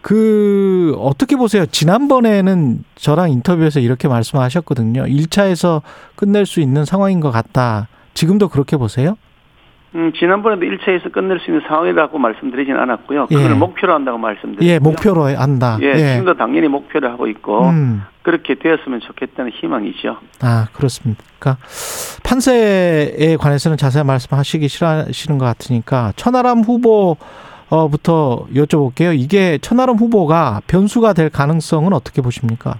그 0.00 0.94
어떻게 0.98 1.34
보세요? 1.36 1.64
지난번에는 1.64 2.84
저랑 2.94 3.30
인터뷰에서 3.30 3.80
이렇게 3.80 4.06
말씀하셨거든요. 4.06 5.04
1차에서 5.04 5.80
끝낼 6.14 6.44
수 6.44 6.60
있는 6.60 6.84
상황인 6.84 7.20
것 7.20 7.30
같다. 7.30 7.88
지금도 8.12 8.48
그렇게 8.48 8.76
보세요? 8.76 9.16
음, 9.94 10.12
지난번에도 10.18 10.62
1차에서 10.66 11.10
끝낼 11.12 11.38
수 11.40 11.50
있는 11.50 11.62
상황이라고 11.66 12.18
말씀드리진 12.18 12.76
않았고요. 12.76 13.26
그걸 13.28 13.50
예. 13.50 13.54
목표로 13.54 13.94
한다고 13.94 14.18
말씀드렸고요. 14.18 14.68
예, 14.68 14.78
목표로 14.78 15.24
한다. 15.36 15.78
예, 15.80 15.92
예, 15.94 16.12
지금도 16.12 16.34
당연히 16.34 16.68
목표를 16.68 17.10
하고 17.10 17.26
있고 17.28 17.68
음. 17.68 18.02
그렇게 18.24 18.54
되었으면 18.56 19.00
좋겠다는 19.00 19.52
희망이죠. 19.52 20.16
아, 20.42 20.66
그렇습니까? 20.72 21.58
판세에 22.24 23.36
관해서는 23.38 23.76
자세한 23.76 24.06
말씀하시기 24.06 24.66
싫어하시는 24.66 25.38
것 25.38 25.44
같으니까 25.44 26.12
천하람 26.16 26.60
후보 26.60 27.16
부터 27.90 28.46
여쭤볼게요. 28.54 29.14
이게 29.14 29.58
천하람 29.58 29.96
후보가 29.96 30.62
변수가 30.66 31.12
될 31.12 31.28
가능성은 31.28 31.92
어떻게 31.92 32.22
보십니까? 32.22 32.76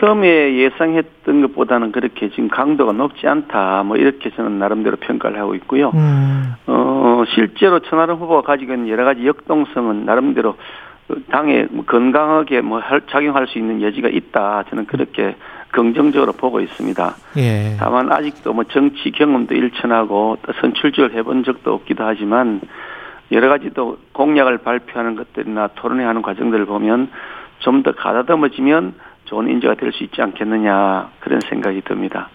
처음에 0.00 0.56
예상했던 0.56 1.42
것보다는 1.42 1.92
그렇게 1.92 2.28
지금 2.30 2.48
강도가 2.48 2.92
높지 2.92 3.28
않다. 3.28 3.84
뭐 3.84 3.96
이렇게 3.96 4.30
저는 4.34 4.58
나름대로 4.58 4.96
평가를 4.96 5.38
하고 5.38 5.54
있고요. 5.54 5.90
음. 5.94 6.54
어, 6.66 7.22
실제로 7.34 7.78
천하람 7.78 8.16
후보가 8.16 8.42
가지고 8.42 8.72
있는 8.74 8.88
여러 8.88 9.04
가지 9.04 9.24
역동성은 9.24 10.04
나름대로 10.04 10.56
당에 11.30 11.66
건강하게 11.86 12.60
뭐 12.62 12.80
작용할 13.10 13.46
수 13.46 13.58
있는 13.58 13.80
여지가 13.82 14.08
있다. 14.08 14.64
저는 14.70 14.86
그렇게 14.86 15.36
긍정적으로 15.70 16.32
보고 16.32 16.60
있습니다. 16.60 17.14
예. 17.36 17.76
다만 17.78 18.10
아직도 18.10 18.52
뭐 18.52 18.64
정치 18.64 19.10
경험도 19.12 19.54
일천하고 19.54 20.38
또 20.42 20.52
선출직을 20.60 21.14
해본 21.14 21.44
적도 21.44 21.74
없기도 21.74 22.04
하지만 22.04 22.60
여러 23.32 23.48
가지 23.48 23.70
또 23.74 23.98
공약을 24.12 24.58
발표하는 24.58 25.16
것들이나 25.16 25.68
토론회 25.74 26.04
하는 26.04 26.22
과정들을 26.22 26.66
보면 26.66 27.10
좀 27.58 27.82
더 27.82 27.92
가다듬어지면 27.92 28.94
좋은 29.24 29.48
인재가 29.48 29.74
될 29.74 29.92
수 29.92 30.04
있지 30.04 30.22
않겠느냐 30.22 31.10
그런 31.20 31.40
생각이 31.40 31.82
듭니다. 31.82 32.28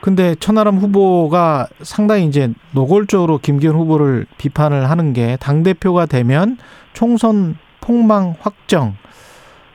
근데 0.00 0.34
천하람 0.36 0.76
후보가 0.76 1.66
상당히 1.82 2.24
이제 2.24 2.48
노골적으로 2.74 3.38
김기현 3.38 3.74
후보를 3.74 4.26
비판을 4.38 4.88
하는 4.88 5.12
게 5.12 5.36
당 5.40 5.62
대표가 5.62 6.06
되면 6.06 6.56
총선 6.94 7.56
폭망 7.90 8.36
확정 8.38 8.94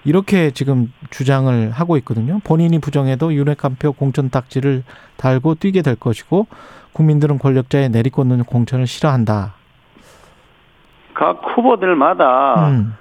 이렇게 0.05 0.51
지금 0.51 0.93
주장을 1.09 1.69
하고 1.71 1.97
있거든요. 1.97 2.39
본인이 2.45 2.79
부정해도 2.79 3.33
윤핵 3.33 3.65
한표 3.65 3.91
공천 3.91 4.29
딱지를 4.29 4.83
달고 5.17 5.55
뛰게 5.55 5.81
될 5.81 5.97
것이고 5.97 6.47
국민들은 6.93 7.39
권력자의 7.39 7.89
내리꽂는 7.89 8.45
공천을 8.45 8.87
싫어한다. 8.87 9.55
각 11.13 11.41
후보들마다 11.43 12.69
음. 12.69 12.93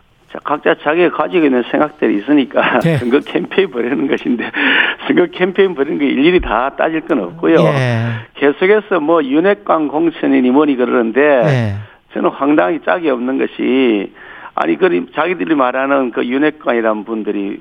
각자 0.42 0.74
자기가 0.82 1.16
가지고 1.16 1.44
있는 1.46 1.62
생각들이 1.70 2.18
있으니까 2.18 2.80
네. 2.82 2.96
선거 2.96 3.20
캠페인 3.20 3.70
벌이는 3.70 4.08
것인데 4.08 4.50
선거 5.06 5.26
캠페인 5.26 5.76
벌이는 5.76 6.00
게 6.00 6.06
일일이 6.06 6.40
다 6.40 6.70
따질 6.70 7.02
건 7.02 7.20
없고요. 7.20 7.62
네. 7.62 8.08
계속해서 8.34 8.98
뭐 8.98 9.22
윤핵관 9.22 9.86
공천이니 9.86 10.50
뭐니 10.50 10.74
그러는데 10.74 11.20
네. 11.44 11.74
저는 12.14 12.30
황당히 12.30 12.80
짝이 12.84 13.10
없는 13.10 13.38
것이 13.38 14.12
아니 14.54 14.76
그 14.76 15.06
자기들이 15.14 15.54
말하는 15.54 16.10
그 16.12 16.24
윤핵관이라는 16.24 17.04
분들이 17.04 17.60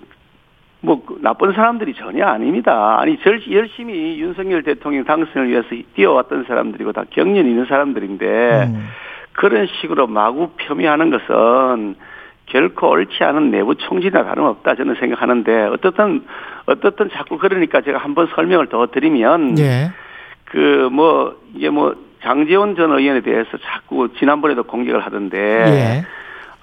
뭐그 0.81 1.19
나쁜 1.21 1.53
사람들이 1.53 1.93
전혀 1.93 2.25
아닙니다. 2.25 2.97
아니 2.99 3.17
열심히 3.51 4.19
윤석열 4.19 4.63
대통령 4.63 5.05
당선을 5.05 5.49
위해서 5.49 5.69
뛰어왔던 5.95 6.45
사람들이고 6.47 6.91
다 6.91 7.05
경륜 7.09 7.47
있는 7.47 7.65
사람들인데 7.65 8.63
음. 8.67 8.89
그런 9.31 9.67
식으로 9.81 10.07
마구 10.07 10.51
폄훼하는 10.57 11.09
것은 11.09 11.95
결코 12.47 12.89
옳지 12.89 13.23
않은 13.23 13.51
내부 13.51 13.75
총질이나 13.75 14.25
다름없다 14.25 14.75
저는 14.75 14.95
생각하는데 14.95 15.63
어떻든 15.67 16.25
어떻든 16.65 17.09
자꾸 17.11 17.37
그러니까 17.37 17.81
제가 17.81 17.97
한번 17.97 18.27
설명을 18.35 18.67
더 18.67 18.87
드리면 18.87 19.57
예. 19.59 19.91
그뭐 20.45 21.35
이게 21.55 21.69
뭐 21.69 21.95
장재원 22.21 22.75
전 22.75 22.91
의원에 22.91 23.21
대해서 23.21 23.57
자꾸 23.57 24.09
지난번에도 24.19 24.63
공격을 24.63 24.99
하던데 24.99 25.37
예. 25.39 26.05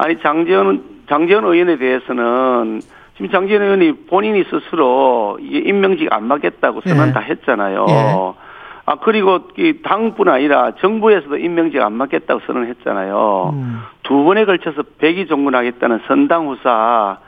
아니 0.00 0.18
장재원 0.20 0.82
장재원 1.10 1.44
의원에 1.44 1.76
대해서는 1.76 2.80
지금 3.16 3.30
장재원 3.30 3.62
의원이 3.62 4.06
본인이 4.06 4.42
스스로 4.44 5.38
이게 5.42 5.58
임명직 5.58 6.10
안 6.10 6.24
맞겠다고 6.24 6.80
선언 6.80 7.08
예. 7.08 7.12
다 7.12 7.20
했잖아요. 7.20 7.86
예. 7.86 7.94
아 8.86 8.94
그리고 9.02 9.40
이 9.58 9.82
당뿐 9.82 10.30
아니라 10.30 10.72
정부에서도 10.80 11.36
임명직 11.36 11.82
안 11.82 11.92
맞겠다고 11.92 12.40
선언했잖아요. 12.46 13.50
음. 13.52 13.82
두 14.02 14.24
번에 14.24 14.46
걸쳐서 14.46 14.84
백이 14.98 15.26
종군하겠다는 15.26 16.00
선당 16.06 16.48
후사, 16.48 17.18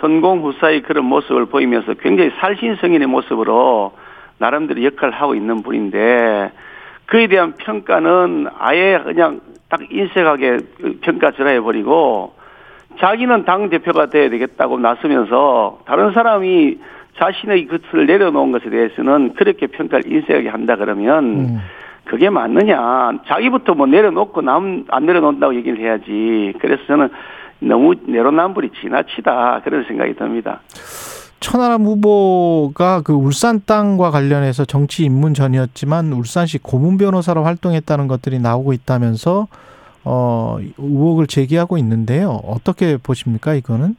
선공 0.00 0.42
후사의 0.42 0.82
그런 0.82 1.04
모습을 1.04 1.46
보이면서 1.46 1.94
굉장히 1.94 2.32
살신성인의 2.40 3.06
모습으로 3.06 3.92
나름대로 4.38 4.82
역할을 4.82 5.14
하고 5.14 5.36
있는 5.36 5.62
분인데 5.62 6.50
그에 7.06 7.28
대한 7.28 7.54
평가는 7.56 8.48
아예 8.58 9.00
그냥 9.04 9.40
딱 9.68 9.80
인색하게 9.90 10.58
평가절하해 11.00 11.60
버리고 11.60 12.34
자기는 13.00 13.44
당 13.44 13.68
대표가 13.68 14.06
돼야 14.06 14.30
되겠다고 14.30 14.78
나서면서 14.78 15.80
다른 15.86 16.12
사람이 16.12 16.78
자신의 17.18 17.66
것을 17.66 18.06
내려놓은 18.06 18.52
것에 18.52 18.70
대해서는 18.70 19.34
그렇게 19.34 19.66
평가를 19.66 20.10
인색하게 20.10 20.48
한다 20.48 20.76
그러면 20.76 21.24
음. 21.24 21.58
그게 22.04 22.30
맞느냐. 22.30 23.12
자기부터 23.26 23.74
뭐 23.74 23.86
내려놓고 23.86 24.40
남 24.40 24.84
안 24.88 25.06
내려놓는다고 25.06 25.54
얘기를 25.56 25.78
해야지. 25.78 26.54
그래서 26.60 26.84
저는 26.86 27.08
너무 27.58 27.94
내로남불이 28.06 28.70
지나치다. 28.80 29.62
그런 29.64 29.84
생각이 29.84 30.14
듭니다. 30.14 30.60
천하람 31.40 31.84
후보가 31.84 33.02
그 33.02 33.12
울산 33.12 33.62
땅과 33.64 34.10
관련해서 34.10 34.64
정치 34.64 35.04
입문 35.04 35.34
전이었지만 35.34 36.12
울산시 36.12 36.58
고문 36.58 36.96
변호사로 36.98 37.44
활동했다는 37.44 38.08
것들이 38.08 38.38
나오고 38.38 38.72
있다면서 38.72 39.48
어 40.04 40.58
의혹을 40.78 41.26
제기하고 41.26 41.78
있는데요. 41.78 42.40
어떻게 42.44 42.96
보십니까 42.96 43.54
이거는? 43.54 43.96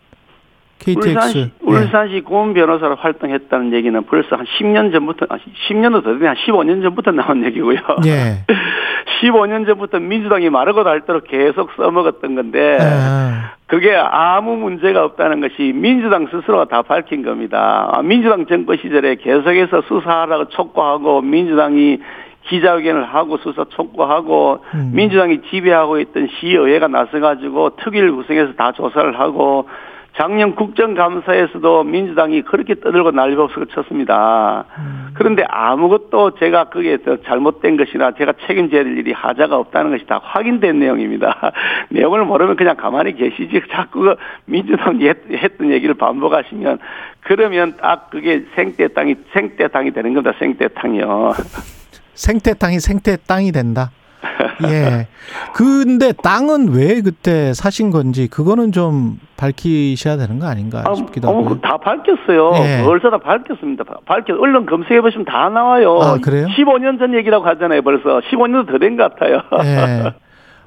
KTX. 0.79 1.09
울산시, 1.09 1.37
네. 1.39 1.51
울산시 1.61 2.21
고문 2.21 2.53
변호사로 2.53 2.95
활동했다는 2.95 3.73
얘기는 3.73 4.01
벌써 4.03 4.35
한 4.35 4.45
10년 4.45 4.91
전부터, 4.91 5.25
10년도 5.69 6.03
더 6.03 6.13
되네, 6.13 6.27
한 6.27 6.35
15년 6.35 6.81
전부터 6.81 7.11
나온 7.11 7.43
얘기고요. 7.45 7.79
예. 8.05 8.45
15년 9.21 9.65
전부터 9.65 9.99
민주당이 9.99 10.49
마르고 10.49 10.83
닳도록 10.83 11.27
계속 11.27 11.71
써먹었던 11.75 12.35
건데, 12.35 12.77
아. 12.79 13.53
그게 13.65 13.95
아무 13.95 14.55
문제가 14.55 15.03
없다는 15.03 15.41
것이 15.41 15.73
민주당 15.73 16.27
스스로가 16.27 16.65
다 16.65 16.83
밝힌 16.83 17.23
겁니다. 17.23 17.89
아, 17.91 18.01
민주당 18.01 18.45
정권 18.45 18.77
시절에 18.77 19.15
계속해서 19.15 19.81
수사하라고 19.87 20.49
촉구하고, 20.49 21.21
민주당이 21.21 21.99
기자회견을 22.47 23.03
하고 23.05 23.37
수사 23.37 23.65
촉구하고 23.65 24.63
음. 24.73 24.91
민주당이 24.93 25.41
지배하고 25.49 25.99
있던 25.99 26.29
시의회가 26.39 26.87
나서가지고 26.87 27.77
특위를 27.77 28.15
구성해서 28.15 28.53
다 28.53 28.71
조사를 28.71 29.19
하고 29.19 29.67
작년 30.17 30.55
국정감사에서도 30.55 31.83
민주당이 31.83 32.41
그렇게 32.41 32.73
떠들고 32.75 33.11
난리법석을 33.11 33.67
쳤습니다. 33.67 34.65
음. 34.79 35.09
그런데 35.13 35.43
아무것도 35.47 36.35
제가 36.39 36.65
그게 36.65 36.97
잘못된 37.25 37.77
것이나 37.77 38.11
제가 38.11 38.33
책임져야 38.47 38.83
될 38.83 38.97
일이 38.97 39.11
하자가 39.11 39.57
없다는 39.57 39.91
것이 39.91 40.07
다 40.07 40.19
확인된 40.23 40.79
내용입니다. 40.79 41.51
내용을 41.89 42.25
모르면 42.25 42.55
그냥 42.55 42.75
가만히 42.75 43.15
계시지 43.15 43.61
자꾸 43.71 44.01
그 44.01 44.15
민주당이 44.45 45.07
했던 45.07 45.71
얘기를 45.71 45.93
반복하시면 45.93 46.79
그러면 47.21 47.75
딱 47.79 48.09
그게 48.09 48.43
생태 48.55 48.87
땅이 48.87 49.15
생태 49.33 49.67
땅이 49.67 49.91
되는 49.91 50.15
겁니다. 50.15 50.35
생태 50.39 50.67
땅이요. 50.67 51.33
생태 52.15 52.53
땅이 52.55 52.79
생태 52.79 53.17
땅이 53.17 53.51
된다. 53.51 53.91
예. 54.67 55.07
근데 55.53 56.11
땅은 56.13 56.69
왜 56.73 57.01
그때 57.01 57.53
사신 57.53 57.91
건지 57.91 58.27
그거는 58.27 58.71
좀 58.71 59.19
밝히셔야 59.37 60.17
되는 60.17 60.39
거 60.39 60.47
아닌가 60.47 60.83
싶기도 60.95 61.27
하고. 61.27 61.39
어, 61.49 61.61
다 61.61 61.77
밝혔어요. 61.77 62.51
예. 62.55 62.83
벌써 62.83 63.09
다 63.09 63.17
밝혔습니다. 63.17 63.83
밝혀. 64.05 64.33
얼른 64.35 64.65
검색해 64.65 65.01
보시면 65.01 65.25
다 65.25 65.49
나와요. 65.49 65.99
아, 66.01 66.17
그래요? 66.21 66.47
15년 66.47 66.97
전 66.99 67.13
얘기라고 67.13 67.45
하잖아요. 67.45 67.81
벌써 67.81 68.19
15년도 68.31 68.67
더 68.71 68.77
된 68.79 68.97
것 68.97 69.13
같아요. 69.15 69.41
예. 69.63 70.13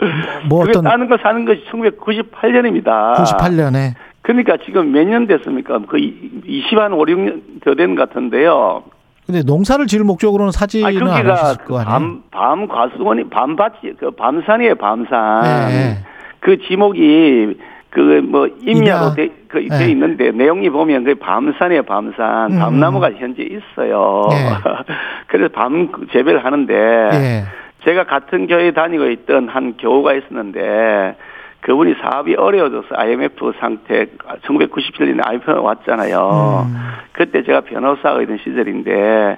뭐 0.48 0.62
어떤 0.64 0.84
따는 0.84 1.08
거 1.08 1.18
사는 1.22 1.44
것이 1.44 1.62
1998년입니다. 1.70 3.14
98년에. 3.16 3.94
그러니까 4.22 4.56
지금 4.64 4.92
몇 4.92 5.04
년 5.06 5.26
됐습니까? 5.26 5.78
그 5.88 5.96
20한 5.96 6.92
5, 6.92 7.04
6년 7.04 7.62
더 7.64 7.74
된 7.74 7.94
것 7.96 8.08
같은데요. 8.08 8.82
근데 9.30 9.42
농사를 9.44 9.86
지을 9.86 10.04
목적으로는 10.04 10.50
사지는 10.52 11.08
않으실 11.08 11.64
거 11.64 11.78
아니에요? 11.78 11.84
밤, 11.84 12.22
밤 12.30 12.68
과수원이 12.68 13.30
밤밭이 13.30 13.94
그 13.98 14.10
밤산이에요 14.10 14.74
밤산. 14.74 15.42
네. 15.68 15.98
그 16.40 16.58
지목이 16.66 17.56
그뭐 17.90 18.48
임야로 18.62 19.14
돼, 19.14 19.30
그, 19.48 19.58
네. 19.58 19.78
돼 19.78 19.90
있는데 19.90 20.30
내용이 20.32 20.68
보면 20.70 21.04
그 21.04 21.14
밤산이에요 21.14 21.84
밤산. 21.84 22.52
음. 22.52 22.58
밤나무가 22.58 23.12
현재 23.12 23.42
있어요. 23.42 24.26
네. 24.30 24.50
그래서 25.28 25.52
밤 25.52 25.88
재배를 26.12 26.44
하는데 26.44 26.74
네. 26.74 27.44
제가 27.84 28.04
같은 28.04 28.46
교회 28.46 28.72
다니고 28.72 29.08
있던 29.10 29.48
한 29.48 29.76
교우가 29.76 30.14
있었는데 30.14 31.16
그분이 31.60 31.94
사업이 32.00 32.34
어려워져서 32.36 32.88
IMF 32.94 33.52
상태 33.60 34.06
1997년에 34.46 35.26
IMF 35.26 35.50
왔잖아요. 35.50 36.66
음. 36.68 36.76
그때 37.12 37.42
제가 37.42 37.60
변호사가 37.62 38.22
있던 38.22 38.38
시절인데 38.38 39.36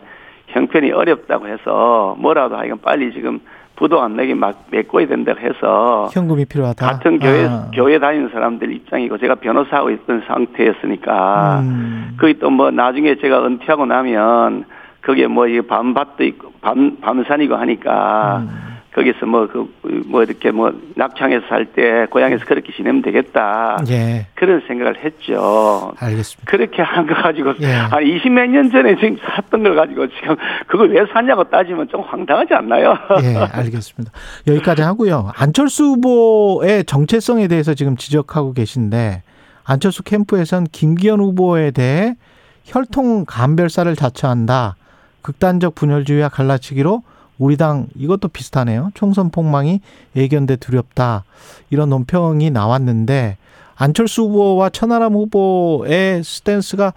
형편이 0.48 0.92
어렵다고 0.92 1.48
해서 1.48 2.14
뭐라도 2.18 2.56
하여간 2.56 2.78
빨리 2.82 3.12
지금 3.12 3.40
부도 3.74 4.00
안 4.00 4.16
내게 4.16 4.34
막 4.34 4.66
메꿔야 4.70 5.06
된다고 5.08 5.40
해서 5.40 6.08
현금이 6.12 6.44
필요하다. 6.44 6.86
같은 6.86 7.18
교회 7.18 7.46
아. 7.48 7.68
교회 7.74 7.98
다니는 7.98 8.28
사람들 8.28 8.70
입장이고 8.72 9.18
제가 9.18 9.36
변호사하고 9.36 9.90
있던 9.90 10.22
상태였으니까 10.28 11.60
음. 11.60 12.16
거기 12.20 12.38
또뭐 12.38 12.70
나중에 12.70 13.16
제가 13.16 13.44
은퇴하고 13.44 13.86
나면 13.86 14.64
그게 15.00 15.26
뭐 15.26 15.46
이 15.48 15.60
밤밭도 15.62 16.22
있고 16.24 16.52
밤 16.60 16.98
밤산이고 17.00 17.56
하니까 17.56 18.42
음. 18.46 18.71
거기서 18.94 19.24
뭐, 19.24 19.46
그, 19.46 19.72
뭐, 20.06 20.22
이렇게 20.22 20.50
뭐, 20.50 20.70
낙창에서 20.96 21.46
살 21.48 21.64
때 21.72 22.06
고향에서 22.10 22.44
그렇게 22.44 22.72
지내면 22.74 23.00
되겠다. 23.00 23.78
예. 23.88 24.26
그런 24.34 24.60
생각을 24.66 25.02
했죠. 25.02 25.92
알겠습니다. 25.98 26.50
그렇게 26.50 26.82
한 26.82 27.06
거 27.06 27.14
가지고, 27.14 27.54
예. 27.62 27.66
한 27.72 28.04
20몇 28.04 28.48
년 28.50 28.70
전에 28.70 28.94
지금 28.96 29.16
샀던 29.24 29.62
걸 29.62 29.74
가지고 29.76 30.06
지금 30.08 30.36
그걸 30.66 30.90
왜 30.92 31.06
샀냐고 31.12 31.44
따지면 31.44 31.88
좀 31.88 32.02
황당하지 32.02 32.52
않나요? 32.52 32.94
예, 33.22 33.36
알겠습니다. 33.36 34.12
여기까지 34.46 34.82
하고요. 34.82 35.30
안철수 35.36 35.84
후보의 35.84 36.84
정체성에 36.84 37.48
대해서 37.48 37.72
지금 37.72 37.96
지적하고 37.96 38.52
계신데, 38.52 39.22
안철수 39.64 40.02
캠프에선 40.02 40.64
김기현 40.70 41.20
후보에 41.20 41.70
대해 41.70 42.16
혈통 42.64 43.24
감별사를 43.26 43.94
자처한다. 43.96 44.76
극단적 45.22 45.74
분열주의와 45.76 46.28
갈라치기로 46.28 47.02
우리 47.42 47.56
당 47.56 47.88
이것도 47.96 48.28
비슷하네요. 48.28 48.90
총선 48.94 49.30
폭망이 49.32 49.80
예견돼 50.14 50.56
두렵다. 50.56 51.24
이런 51.70 51.90
논평이 51.90 52.50
나왔는데 52.50 53.36
안철수 53.76 54.22
후보와 54.22 54.68
천하람 54.68 55.14
후보의 55.14 56.22
스탠스가 56.22 56.92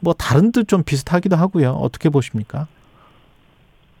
뭐 0.00 0.14
다른 0.14 0.52
듯 0.52 0.68
좀 0.68 0.82
비슷하기도 0.84 1.36
하고요. 1.36 1.72
어떻게 1.72 2.08
보십니까? 2.08 2.66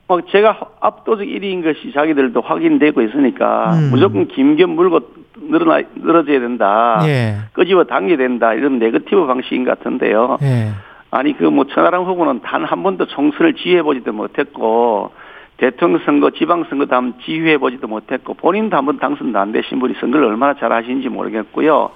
막 0.06 0.22
제가 0.30 0.58
압도적 0.80 1.26
1위인 1.26 1.62
것이 1.62 1.92
자기들도 1.92 2.40
확인되고 2.40 3.02
있으니까 3.02 3.74
음. 3.74 3.90
무조건 3.90 4.26
김겸 4.26 4.70
물고 4.70 5.00
늘어나 5.36 5.82
늘어져야 5.96 6.40
된다. 6.40 7.00
예. 7.04 7.36
끄집어 7.52 7.84
당겨야 7.84 8.16
된다. 8.16 8.54
이런 8.54 8.78
네거티브 8.78 9.26
방식인 9.26 9.64
것 9.66 9.76
같은데요. 9.78 10.38
예. 10.40 10.70
아니 11.10 11.36
그 11.36 11.50
뭐 11.50 11.66
천하람 11.66 12.04
후보는 12.04 12.40
단 12.40 12.64
한 12.64 12.82
번도 12.82 13.06
총선을 13.06 13.54
지휘해 13.54 13.82
보지도 13.82 14.12
못했고 14.12 15.10
대통령 15.58 16.00
선거, 16.06 16.30
지방 16.30 16.64
선거 16.70 16.86
다음 16.86 17.14
지휘해 17.24 17.58
보지도 17.58 17.88
못했고 17.88 18.34
본인도 18.34 18.76
한번 18.76 18.98
당선도 18.98 19.38
안 19.38 19.52
되신 19.52 19.78
분이 19.80 19.94
선거를 20.00 20.26
얼마나 20.26 20.54
잘 20.54 20.72
하시는지 20.72 21.08
모르겠고요. 21.08 21.90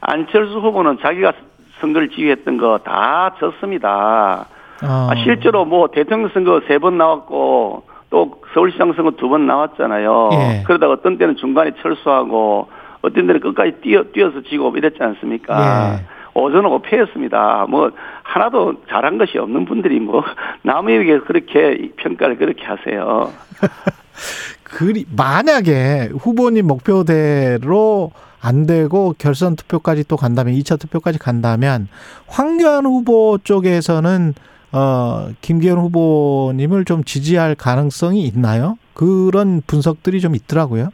안철수 0.00 0.58
후보는 0.60 0.98
자기가 1.00 1.32
선거를 1.80 2.10
지휘했던 2.10 2.58
거 2.58 2.78
다 2.84 3.34
졌습니다. 3.40 4.46
아. 4.82 5.10
실제로 5.24 5.64
뭐 5.64 5.88
대통령 5.88 6.28
선거 6.30 6.60
세 6.68 6.78
번 6.78 6.98
나왔고 6.98 7.84
또 8.10 8.40
서울시장 8.54 8.92
선거 8.94 9.10
두 9.12 9.28
번 9.28 9.46
나왔잖아요. 9.46 10.28
예. 10.32 10.62
그러다가 10.66 10.92
어떤 10.94 11.18
때는 11.18 11.36
중간에 11.36 11.72
철수하고 11.82 12.68
어떤 13.02 13.26
때는 13.26 13.40
끝까지 13.40 13.72
뛰어 13.80 14.02
뛰어서 14.12 14.42
지고 14.42 14.72
이랬지 14.76 15.02
않습니까? 15.02 15.94
예. 15.94 16.04
오전하고 16.34 16.82
패였습니다. 16.82 17.66
뭐 17.68 17.90
하나도 18.22 18.82
잘한 18.88 19.18
것이 19.18 19.38
없는 19.38 19.64
분들이 19.64 20.00
뭐 20.00 20.22
남에게 20.62 21.20
그렇게 21.20 21.90
평가를 21.96 22.36
그렇게 22.36 22.64
하세요. 22.64 23.32
그리 24.62 25.04
만약에 25.14 26.10
후보님 26.18 26.66
목표대로 26.66 28.12
안 28.40 28.66
되고 28.66 29.14
결선 29.18 29.56
투표까지 29.56 30.04
또 30.06 30.16
간다면 30.16 30.54
2차 30.54 30.78
투표까지 30.78 31.18
간다면 31.18 31.88
황교안 32.26 32.86
후보 32.86 33.38
쪽에서는 33.42 34.34
어 34.70 35.28
김기현 35.40 35.78
후보님을 35.78 36.84
좀 36.84 37.02
지지할 37.02 37.54
가능성이 37.54 38.24
있나요? 38.26 38.76
그런 38.92 39.62
분석들이 39.66 40.20
좀 40.20 40.34
있더라고요. 40.34 40.90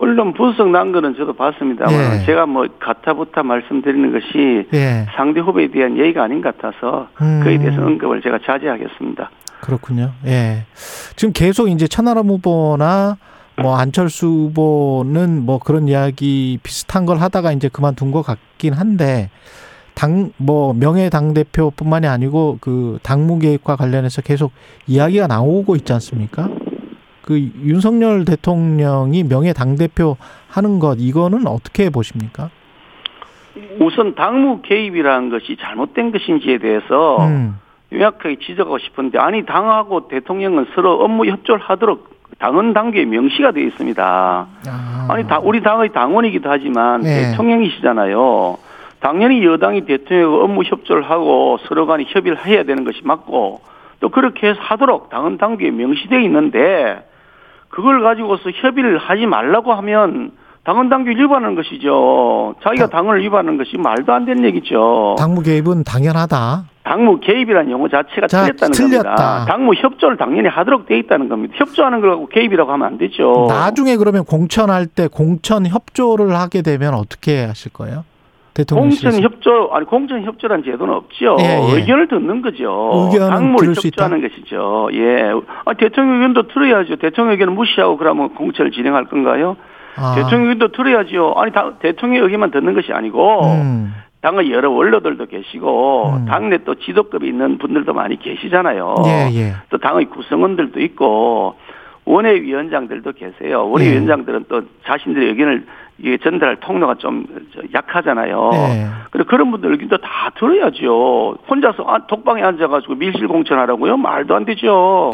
언론 0.00 0.32
분석 0.32 0.70
난 0.70 0.92
거는 0.92 1.14
저도 1.14 1.34
봤습니다만 1.34 2.20
예. 2.20 2.24
제가 2.24 2.46
뭐 2.46 2.66
가타부타 2.80 3.42
말씀드리는 3.42 4.12
것이 4.12 4.66
예. 4.72 5.06
상대 5.14 5.40
후보에 5.40 5.70
대한 5.70 5.98
예의가 5.98 6.24
아닌 6.24 6.40
것 6.40 6.56
같아서 6.56 7.08
음. 7.20 7.40
그에 7.44 7.58
대해서 7.58 7.82
언급을 7.84 8.22
제가 8.22 8.38
자제하겠습니다. 8.44 9.30
그렇군요. 9.60 10.12
예. 10.24 10.64
지금 11.16 11.32
계속 11.34 11.68
이제 11.68 11.86
천하람 11.86 12.28
후보나 12.28 13.18
뭐 13.60 13.76
안철수 13.76 14.26
후보는 14.26 15.44
뭐 15.44 15.58
그런 15.58 15.86
이야기 15.86 16.58
비슷한 16.62 17.04
걸 17.04 17.18
하다가 17.18 17.52
이제 17.52 17.68
그만둔 17.68 18.10
것 18.10 18.22
같긴 18.22 18.72
한데 18.72 19.28
당 19.94 20.30
뭐 20.38 20.72
명예 20.72 21.10
당 21.10 21.34
대표뿐만이 21.34 22.06
아니고 22.06 22.56
그 22.62 22.98
당무 23.02 23.38
계획과 23.38 23.76
관련해서 23.76 24.22
계속 24.22 24.52
이야기가 24.86 25.26
나오고 25.26 25.76
있지 25.76 25.92
않습니까? 25.92 26.48
그 27.30 27.38
윤석열 27.62 28.24
대통령이 28.24 29.22
명예 29.22 29.52
당 29.52 29.76
대표 29.76 30.16
하는 30.48 30.80
것 30.80 30.96
이거는 30.98 31.46
어떻게 31.46 31.88
보십니까? 31.88 32.50
우선 33.78 34.16
당무 34.16 34.62
개입이라는 34.62 35.30
것이 35.30 35.56
잘못된 35.60 36.10
것인지에 36.10 36.58
대해서 36.58 37.24
음. 37.24 37.56
요약하게 37.92 38.40
지적하고 38.40 38.78
싶은데 38.78 39.20
아니 39.20 39.46
당하고 39.46 40.08
대통령은 40.08 40.66
서로 40.74 40.94
업무 41.04 41.24
협조를 41.26 41.60
하도록 41.62 42.10
당헌 42.40 42.72
당규에 42.72 43.04
명시가 43.04 43.52
되어 43.52 43.62
있습니다. 43.62 44.46
아. 44.66 45.16
니 45.16 45.24
우리 45.44 45.62
당의 45.62 45.92
당원이기도 45.92 46.50
하지만 46.50 47.02
네. 47.02 47.30
대통령이시잖아요. 47.30 48.58
당연히 48.98 49.44
여당이 49.44 49.82
대통령 49.84 50.34
업무 50.42 50.64
협조를 50.64 51.08
하고 51.08 51.58
서로 51.68 51.86
간에 51.86 52.06
협의를 52.08 52.44
해야 52.44 52.64
되는 52.64 52.82
것이 52.82 53.02
맞고 53.04 53.60
또 54.00 54.08
그렇게 54.08 54.48
해서 54.48 54.58
하도록 54.60 55.10
당헌 55.10 55.38
당규에 55.38 55.70
명시되어 55.70 56.18
있는데 56.22 57.08
그걸 57.70 58.02
가지고서 58.02 58.50
협의를 58.50 58.98
하지 58.98 59.26
말라고 59.26 59.72
하면 59.74 60.32
당헌 60.64 60.90
당규 60.90 61.10
위반하는 61.10 61.54
것이죠. 61.54 62.54
자기가 62.62 62.88
당헌을 62.88 63.22
위반하는 63.22 63.56
것이 63.56 63.78
말도 63.78 64.12
안 64.12 64.26
되는 64.26 64.44
얘기죠. 64.44 65.16
당무 65.18 65.42
개입은 65.42 65.84
당연하다. 65.84 66.64
당무 66.84 67.20
개입이라는 67.20 67.70
용어 67.70 67.88
자체가 67.88 68.26
자, 68.26 68.42
틀렸다는 68.44 68.72
틀렸다. 68.72 69.14
겁니다. 69.14 69.44
당무 69.46 69.74
협조를 69.74 70.16
당연히 70.18 70.48
하도록 70.48 70.86
돼 70.86 70.98
있다는 70.98 71.28
겁니다. 71.28 71.54
협조하는 71.56 72.00
걸 72.00 72.26
개입이라고 72.30 72.70
하면 72.72 72.86
안 72.86 72.98
되죠. 72.98 73.46
나중에 73.48 73.96
그러면 73.96 74.24
공천할 74.24 74.86
때 74.86 75.08
공천 75.08 75.66
협조를 75.66 76.34
하게 76.34 76.62
되면 76.62 76.94
어떻게 76.94 77.44
하실 77.44 77.72
거예요? 77.72 78.04
공천 78.68 79.22
협조 79.22 79.70
아니 79.72 79.86
공천 79.86 80.22
협조란 80.22 80.64
제도는 80.64 80.92
없죠. 80.94 81.36
예, 81.40 81.44
예. 81.44 81.76
의견을 81.76 82.08
듣는 82.08 82.42
거죠. 82.42 83.10
당무를 83.12 83.74
협조하는 83.74 84.20
것이죠. 84.20 84.88
예. 84.92 85.32
아, 85.64 85.74
대통령 85.74 86.16
의견도 86.16 86.48
들어야죠. 86.48 86.96
대통령 86.96 87.32
의견을 87.32 87.54
무시하고 87.54 87.96
그러면 87.96 88.34
공천을 88.34 88.72
진행할 88.72 89.04
건가요? 89.06 89.56
아. 89.96 90.14
대통령 90.14 90.50
의견도 90.50 90.72
들어야죠. 90.72 91.34
아니 91.36 91.52
다, 91.52 91.72
대통령 91.78 92.24
의견만 92.24 92.50
듣는 92.50 92.74
것이 92.74 92.92
아니고 92.92 93.44
음. 93.44 93.94
당의 94.20 94.52
여러 94.52 94.70
원로들도 94.70 95.26
계시고 95.26 96.12
음. 96.16 96.26
당내 96.26 96.58
또 96.64 96.74
지도급이 96.74 97.26
있는 97.26 97.58
분들도 97.58 97.92
많이 97.94 98.18
계시잖아요. 98.18 98.94
예, 99.06 99.30
예. 99.34 99.52
또 99.70 99.78
당의 99.78 100.06
구성원들도 100.06 100.80
있고 100.80 101.54
원외위원장들도 102.04 103.12
계세요. 103.12 103.70
원외위원장들은 103.70 104.46
또 104.48 104.62
자신들의 104.84 105.28
의견을 105.28 105.66
이게 106.02 106.16
전달할 106.18 106.56
통로가 106.60 106.94
좀 106.96 107.26
약하잖아요. 107.74 108.50
네. 108.52 108.86
그래 109.10 109.24
그런 109.28 109.50
분들 109.50 109.72
의견도 109.72 109.98
다 109.98 110.30
들어야죠. 110.38 111.36
혼자서 111.48 111.84
아, 111.86 112.06
독방에 112.06 112.42
앉아가지고 112.42 112.94
밀실 112.94 113.28
공천하라고요? 113.28 113.96
말도 113.96 114.34
안 114.34 114.44
되죠. 114.44 115.12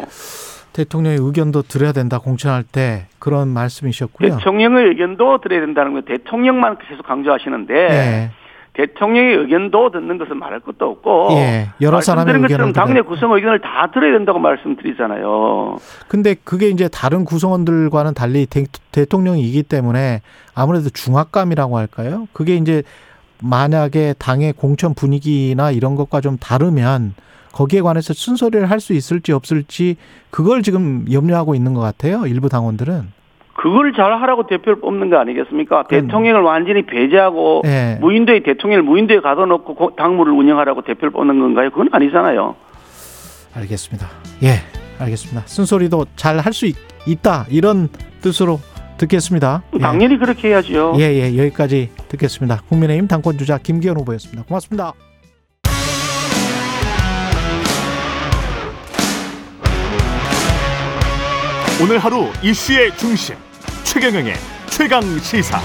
대통령의 0.73 1.17
의견도 1.19 1.63
들어야 1.63 1.91
된다 1.91 2.19
공천할 2.19 2.63
때 2.63 3.07
그런 3.19 3.49
말씀이셨고요. 3.49 4.37
대통령의 4.37 4.87
의견도 4.89 5.39
들어야 5.39 5.59
된다는 5.61 5.93
건 5.93 6.03
대통령만 6.03 6.77
계속 6.77 7.05
강조하시는데 7.05 7.73
네. 7.73 8.31
대통령의 8.77 9.35
의견도 9.37 9.89
듣는 9.91 10.19
것은 10.19 10.37
말할 10.37 10.59
것도 10.59 10.85
없고 10.85 11.29
예, 11.31 11.69
여러 11.81 11.99
사람의 11.99 12.35
의견을 12.35 12.73
당내 12.73 13.01
구성 13.01 13.33
의견을 13.33 13.59
다 13.59 13.89
들어야 13.91 14.13
된다고 14.13 14.37
말씀드리잖아요. 14.37 15.77
근데 16.07 16.35
그게 16.43 16.69
이제 16.69 16.87
다른 16.87 17.25
구성원들과는 17.25 18.13
달리 18.13 18.45
대, 18.45 18.65
대통령이기 18.91 19.63
때문에 19.63 20.21
아무래도 20.53 20.89
중압감이라고 20.89 21.77
할까요? 21.77 22.27
그게 22.33 22.55
이제 22.55 22.83
만약에 23.41 24.13
당의 24.19 24.53
공천 24.53 24.93
분위기나 24.93 25.71
이런 25.71 25.95
것과 25.95 26.21
좀 26.21 26.37
다르면 26.37 27.15
거기에 27.53 27.81
관해서 27.81 28.13
순서리를 28.13 28.69
할 28.69 28.79
수 28.79 28.93
있을지 28.93 29.31
없을지 29.31 29.95
그걸 30.29 30.61
지금 30.61 31.05
염려하고 31.11 31.55
있는 31.55 31.73
것 31.73 31.81
같아요. 31.81 32.27
일부 32.27 32.47
당원들은. 32.49 33.16
그걸 33.57 33.91
잘 33.93 34.13
하라고 34.21 34.45
대표를 34.47 34.79
뽑는 34.79 35.09
거 35.09 35.17
아니겠습니까? 35.17 35.83
그럼. 35.83 36.07
대통령을 36.07 36.41
완전히 36.41 36.83
배제하고 36.85 37.61
네. 37.65 37.97
무인도에 37.99 38.41
대통령을 38.43 38.83
무인도에 38.83 39.19
가둬놓고 39.19 39.95
당무를 39.97 40.31
운영하라고 40.31 40.83
대표를 40.83 41.09
뽑는 41.11 41.39
건가요? 41.39 41.69
그건 41.71 41.89
아니잖아요. 41.91 42.55
알겠습니다. 43.55 44.07
예, 44.43 44.59
알겠습니다. 44.99 45.41
쓴소리도 45.47 46.05
잘 46.15 46.39
할 46.39 46.53
수 46.53 46.67
있다 47.07 47.45
이런 47.49 47.89
뜻으로 48.21 48.59
듣겠습니다. 48.97 49.63
예. 49.75 49.79
당연히 49.79 50.13
예. 50.15 50.17
그렇게 50.17 50.49
해야죠. 50.49 50.93
예, 50.99 51.03
예, 51.13 51.37
여기까지 51.37 51.89
듣겠습니다. 52.09 52.61
국민의힘 52.69 53.07
당권 53.07 53.37
주자 53.37 53.57
김기현 53.57 53.97
후보였습니다. 53.97 54.43
고맙습니다. 54.47 54.93
오늘 61.81 61.99
하루 61.99 62.27
이슈의 62.43 62.95
중심. 62.97 63.35
최경영의 63.99 64.35
최강 64.69 65.01
시사. 65.17 65.59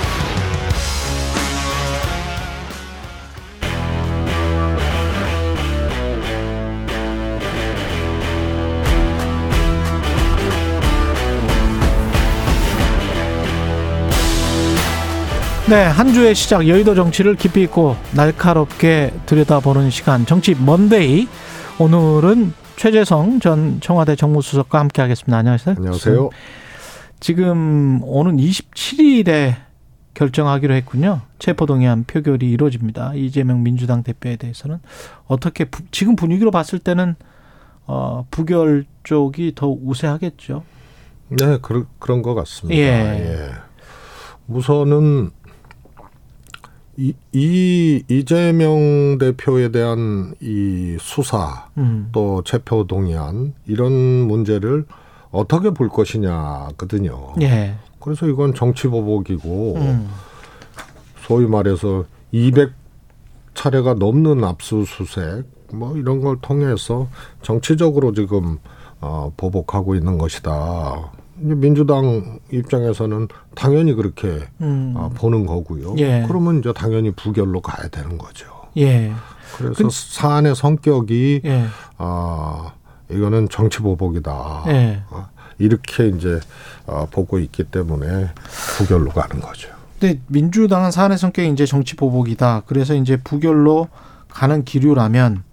네, 15.69 15.85
한 15.85 16.15
주의 16.15 16.35
시작 16.35 16.67
여의도 16.67 16.95
정치를 16.95 17.37
깊이 17.37 17.61
있고 17.65 17.97
날카롭게 18.15 19.13
들여다보는 19.27 19.91
시간 19.91 20.25
정치 20.25 20.55
먼데이. 20.55 21.29
오늘은 21.79 22.55
최재성 22.77 23.41
전 23.41 23.79
청와대 23.83 24.17
정무수석과 24.17 24.79
함께하겠습니다. 24.79 25.37
안녕하세요. 25.37 25.75
안녕하세요. 25.77 26.31
지금 27.23 28.01
오는 28.03 28.37
27일에 28.37 29.55
결정하기로 30.15 30.75
했군요. 30.75 31.21
체포동의안 31.39 32.03
표결이 32.03 32.51
이루어집니다. 32.51 33.15
이재명 33.15 33.63
민주당 33.63 34.03
대표에 34.03 34.35
대해서는 34.35 34.81
어떻게 35.29 35.65
부, 35.65 35.85
지금 35.93 36.17
분위기로 36.17 36.51
봤을 36.51 36.81
때는 36.81 37.15
어, 37.87 38.27
부결 38.33 38.87
쪽이 39.05 39.53
더 39.55 39.69
우세하겠죠. 39.69 40.65
네, 41.29 41.59
그런 41.63 41.87
그런 42.01 42.23
것 42.23 42.35
같습니다. 42.35 42.77
예. 42.77 42.89
예. 42.91 43.51
우선은 44.49 45.31
이, 46.97 47.15
이 47.33 48.03
이재명 48.09 49.17
대표에 49.21 49.71
대한 49.71 50.35
이 50.41 50.97
수사 50.99 51.69
음. 51.79 52.09
또 52.11 52.43
체포 52.43 52.89
동의안 52.89 53.55
이런 53.65 53.93
문제를 53.93 54.87
어떻게 55.33 55.71
볼 55.71 55.89
것이냐거든요. 55.89 57.33
예. 57.41 57.75
그래서 57.99 58.27
이건 58.27 58.55
정치 58.55 58.87
보복이고 58.87 59.77
음. 59.77 60.09
소위 61.27 61.47
말해서 61.47 62.05
200 62.31 62.73
차례가 63.55 63.95
넘는 63.95 64.45
압수수색 64.45 65.47
뭐 65.73 65.97
이런 65.97 66.21
걸 66.21 66.37
통해서 66.41 67.09
정치적으로 67.43 68.13
지금 68.13 68.59
어, 69.01 69.33
보복하고 69.37 69.95
있는 69.95 70.19
것이다. 70.19 71.13
민주당 71.35 72.39
입장에서는 72.53 73.29
당연히 73.55 73.95
그렇게 73.95 74.41
음. 74.61 74.95
어, 74.97 75.11
보는 75.15 75.47
거고요. 75.47 75.95
예. 75.99 76.25
그러면 76.29 76.59
이제 76.59 76.73
당연히 76.73 77.11
부결로 77.11 77.61
가야 77.61 77.89
되는 77.89 78.19
거죠. 78.19 78.47
예. 78.77 79.13
그래서 79.57 79.75
그, 79.75 79.89
사안의 79.91 80.55
성격이 80.55 81.43
예. 81.45 81.65
어, 81.99 82.73
이거는 83.13 83.49
정치 83.49 83.79
보복이다. 83.81 84.65
예. 84.69 85.03
어, 85.11 85.29
이렇게 85.59 86.09
이제 86.09 86.41
어, 86.87 87.07
보고 87.11 87.39
있기 87.39 87.65
때문에 87.65 88.31
부결로 88.77 89.11
가는 89.11 89.41
거죠. 89.41 89.69
근데 89.99 90.21
민주당은 90.27 90.91
사안의 90.91 91.19
성격이 91.19 91.51
이제 91.51 91.65
정치 91.65 91.95
보복이다. 91.95 92.63
그래서 92.67 92.95
이제 92.95 93.17
부결로 93.17 93.89
가는 94.29 94.65
기류라면 94.65 95.45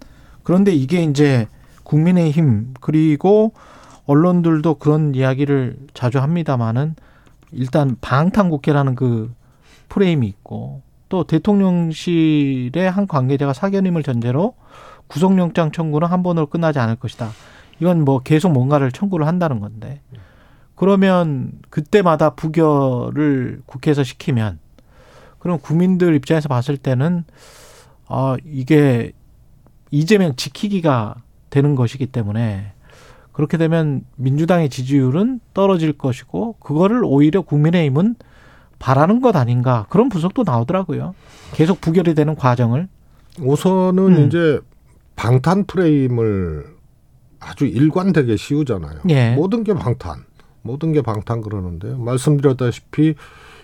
그런데 0.42 0.72
이게 0.72 1.04
이제 1.04 1.46
국민의힘 1.84 2.74
그리고 2.80 3.52
언론들도 4.06 4.74
그런 4.74 5.14
이야기를 5.14 5.76
자주 5.94 6.18
합니다마는 6.18 6.96
일단 7.52 7.96
방탄국회라는 8.00 8.94
그 8.96 9.32
프레임이 9.88 10.26
있고 10.26 10.82
또 11.08 11.24
대통령실의 11.24 12.90
한 12.90 13.06
관계자가 13.06 13.52
사견임을 13.52 14.02
전제로 14.02 14.54
구속영장 15.10 15.72
청구는 15.72 16.06
한 16.08 16.22
번으로 16.22 16.46
끝나지 16.46 16.78
않을 16.78 16.96
것이다. 16.96 17.30
이건 17.80 18.04
뭐 18.04 18.20
계속 18.20 18.52
뭔가를 18.52 18.92
청구를 18.92 19.26
한다는 19.26 19.60
건데 19.60 20.00
그러면 20.76 21.52
그때마다 21.68 22.30
부결을 22.30 23.62
국회에서 23.66 24.04
시키면 24.04 24.58
그럼 25.38 25.58
국민들 25.58 26.14
입장에서 26.14 26.48
봤을 26.48 26.76
때는 26.76 27.24
아 28.06 28.36
이게 28.44 29.12
이재명 29.90 30.36
지키기가 30.36 31.16
되는 31.48 31.74
것이기 31.74 32.06
때문에 32.06 32.72
그렇게 33.32 33.56
되면 33.56 34.04
민주당의 34.16 34.68
지지율은 34.68 35.40
떨어질 35.54 35.92
것이고 35.92 36.54
그거를 36.60 37.02
오히려 37.04 37.42
국민의힘은 37.42 38.16
바라는 38.78 39.20
것 39.20 39.36
아닌가 39.36 39.86
그런 39.88 40.08
분석도 40.08 40.44
나오더라고요. 40.44 41.14
계속 41.52 41.80
부결이 41.80 42.14
되는 42.14 42.36
과정을 42.36 42.88
우선은 43.40 44.16
음. 44.16 44.26
이제 44.26 44.60
방탄 45.20 45.64
프레임을 45.64 46.64
아주 47.40 47.66
일관되게 47.66 48.38
씌우잖아요. 48.38 49.00
예. 49.10 49.34
모든 49.34 49.64
게 49.64 49.74
방탄. 49.74 50.24
모든 50.62 50.92
게 50.92 51.02
방탄 51.02 51.42
그러는데요. 51.42 51.98
말씀드렸다시피 51.98 53.16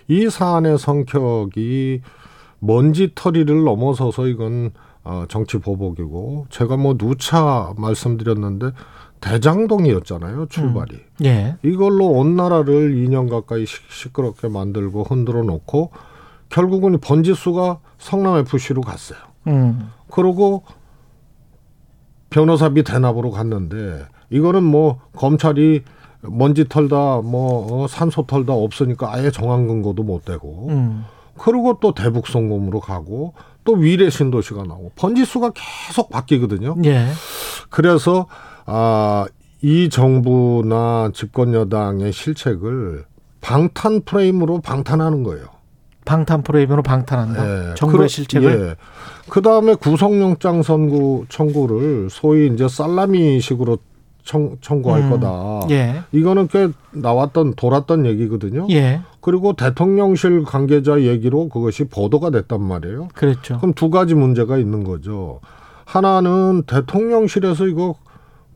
이 0.07 0.29
사안의 0.29 0.77
성격이 0.77 2.01
먼지 2.59 3.11
털이를 3.15 3.63
넘어서서 3.63 4.27
이건 4.27 4.69
어, 5.03 5.25
정치 5.29 5.57
보복이고 5.57 6.45
제가 6.51 6.77
뭐 6.77 6.95
누차 6.95 7.73
말씀드렸는데 7.75 8.69
대장동이었잖아요 9.19 10.45
출발이. 10.49 10.93
음. 10.93 11.25
예. 11.25 11.57
이걸로 11.63 12.05
온 12.05 12.35
나라를 12.35 12.93
2년 12.93 13.31
가까이 13.31 13.65
시끄럽게 13.65 14.47
만들고 14.47 15.05
흔들어 15.05 15.41
놓고 15.41 15.89
결국은 16.49 16.99
번지수가 16.99 17.79
성남 17.97 18.37
FC로 18.41 18.81
갔어요. 18.81 19.17
음. 19.47 19.89
그러고 20.11 20.63
변호사비 22.29 22.83
대납으로 22.83 23.31
갔는데 23.31 24.05
이거는 24.29 24.63
뭐 24.63 24.99
검찰이 25.15 25.83
먼지 26.21 26.67
털다 26.67 27.21
뭐 27.23 27.83
어, 27.83 27.87
산소 27.87 28.25
털다 28.25 28.53
없으니까 28.53 29.13
아예 29.13 29.31
정황 29.31 29.67
근거도 29.67 30.03
못 30.03 30.25
되고 30.25 30.67
음. 30.69 31.05
그리고 31.37 31.77
또 31.79 31.93
대북 31.93 32.27
송금으로 32.27 32.79
가고 32.79 33.33
또 33.63 33.73
위례 33.73 34.09
신도시가 34.09 34.63
나오고 34.63 34.91
번지수가 34.95 35.51
계속 35.87 36.09
바뀌거든요. 36.09 36.75
예. 36.85 37.07
그래서 37.69 38.27
아 38.65 39.27
이 39.61 39.89
정부나 39.89 41.11
집권 41.13 41.53
여당의 41.53 42.13
실책을 42.13 43.05
방탄 43.41 44.01
프레임으로 44.01 44.61
방탄하는 44.61 45.23
거예요. 45.23 45.45
방탄 46.07 46.41
프레임으로 46.41 46.81
방탄한다. 46.83 47.71
예. 47.71 47.75
정부의 47.75 48.03
그, 48.03 48.07
실책을. 48.07 48.69
예. 48.69 48.75
그 49.29 49.41
다음에 49.41 49.75
구속영장 49.75 50.63
선고 50.63 51.25
청구를 51.27 52.07
소위 52.09 52.47
이제 52.47 52.67
살라미식으로 52.69 53.77
청, 54.23 54.57
청구할 54.61 55.01
음. 55.01 55.09
거다. 55.09 55.67
예. 55.69 56.01
이거는 56.13 56.47
꽤 56.47 56.69
나왔던 56.91 57.55
돌았던 57.55 58.05
얘기거든요. 58.05 58.67
예. 58.71 59.01
그리고 59.19 59.51
대통령실 59.53 60.43
관계자 60.43 61.01
얘기로 61.01 61.49
그것이 61.49 61.83
보도가 61.83 62.29
됐단 62.29 62.61
말이에요. 62.61 63.09
그렇죠. 63.13 63.57
그럼 63.57 63.73
두 63.73 63.89
가지 63.89 64.15
문제가 64.15 64.57
있는 64.57 64.85
거죠. 64.85 65.41
하나는 65.83 66.63
대통령실에서 66.63 67.67
이거 67.67 67.95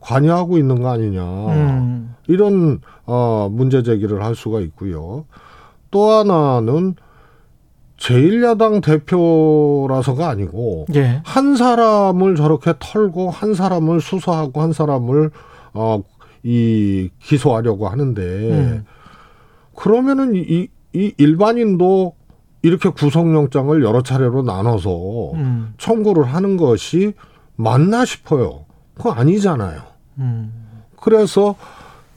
관여하고 0.00 0.56
있는 0.56 0.80
거 0.80 0.90
아니냐. 0.90 1.22
음. 1.22 2.14
이런 2.28 2.80
어 3.04 3.48
문제 3.52 3.82
제기를 3.82 4.24
할 4.24 4.34
수가 4.34 4.60
있고요. 4.60 5.26
또 5.90 6.10
하나는 6.10 6.94
제1야당 8.02 8.82
대표라서가 8.82 10.28
아니고 10.28 10.86
예. 10.94 11.20
한 11.24 11.54
사람을 11.54 12.34
저렇게 12.34 12.74
털고 12.78 13.30
한 13.30 13.54
사람을 13.54 14.00
수사하고 14.00 14.60
한 14.60 14.72
사람을 14.72 15.30
어, 15.74 16.02
이 16.42 17.10
기소하려고 17.20 17.88
하는데 17.88 18.22
음. 18.22 18.84
그러면은 19.76 20.34
이, 20.34 20.68
이 20.92 21.14
일반인도 21.16 22.14
이렇게 22.62 22.88
구속영장을 22.88 23.82
여러 23.84 24.02
차례로 24.02 24.42
나눠서 24.42 25.32
음. 25.34 25.74
청구를 25.78 26.24
하는 26.24 26.56
것이 26.56 27.14
맞나 27.54 28.04
싶어요. 28.04 28.64
그거 28.94 29.12
아니잖아요. 29.12 29.80
음. 30.18 30.52
그래서 31.00 31.54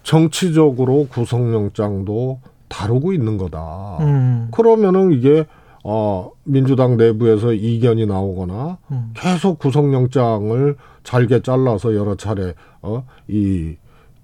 정치적으로 0.02 1.08
구속영장도 1.10 2.40
다루고 2.70 3.14
있는 3.14 3.38
거다. 3.38 3.98
음. 4.02 4.48
그러면은 4.52 5.12
이게 5.12 5.46
어 5.88 6.32
민주당 6.44 6.98
내부에서 6.98 7.54
이견이 7.54 8.08
나오거나 8.08 8.80
음. 8.92 9.14
계속 9.14 9.60
구속영장을 9.60 10.76
잘게 11.04 11.42
잘라서 11.42 11.96
여러 11.96 12.16
차례 12.16 12.56
어 12.82 13.04
이 13.28 13.76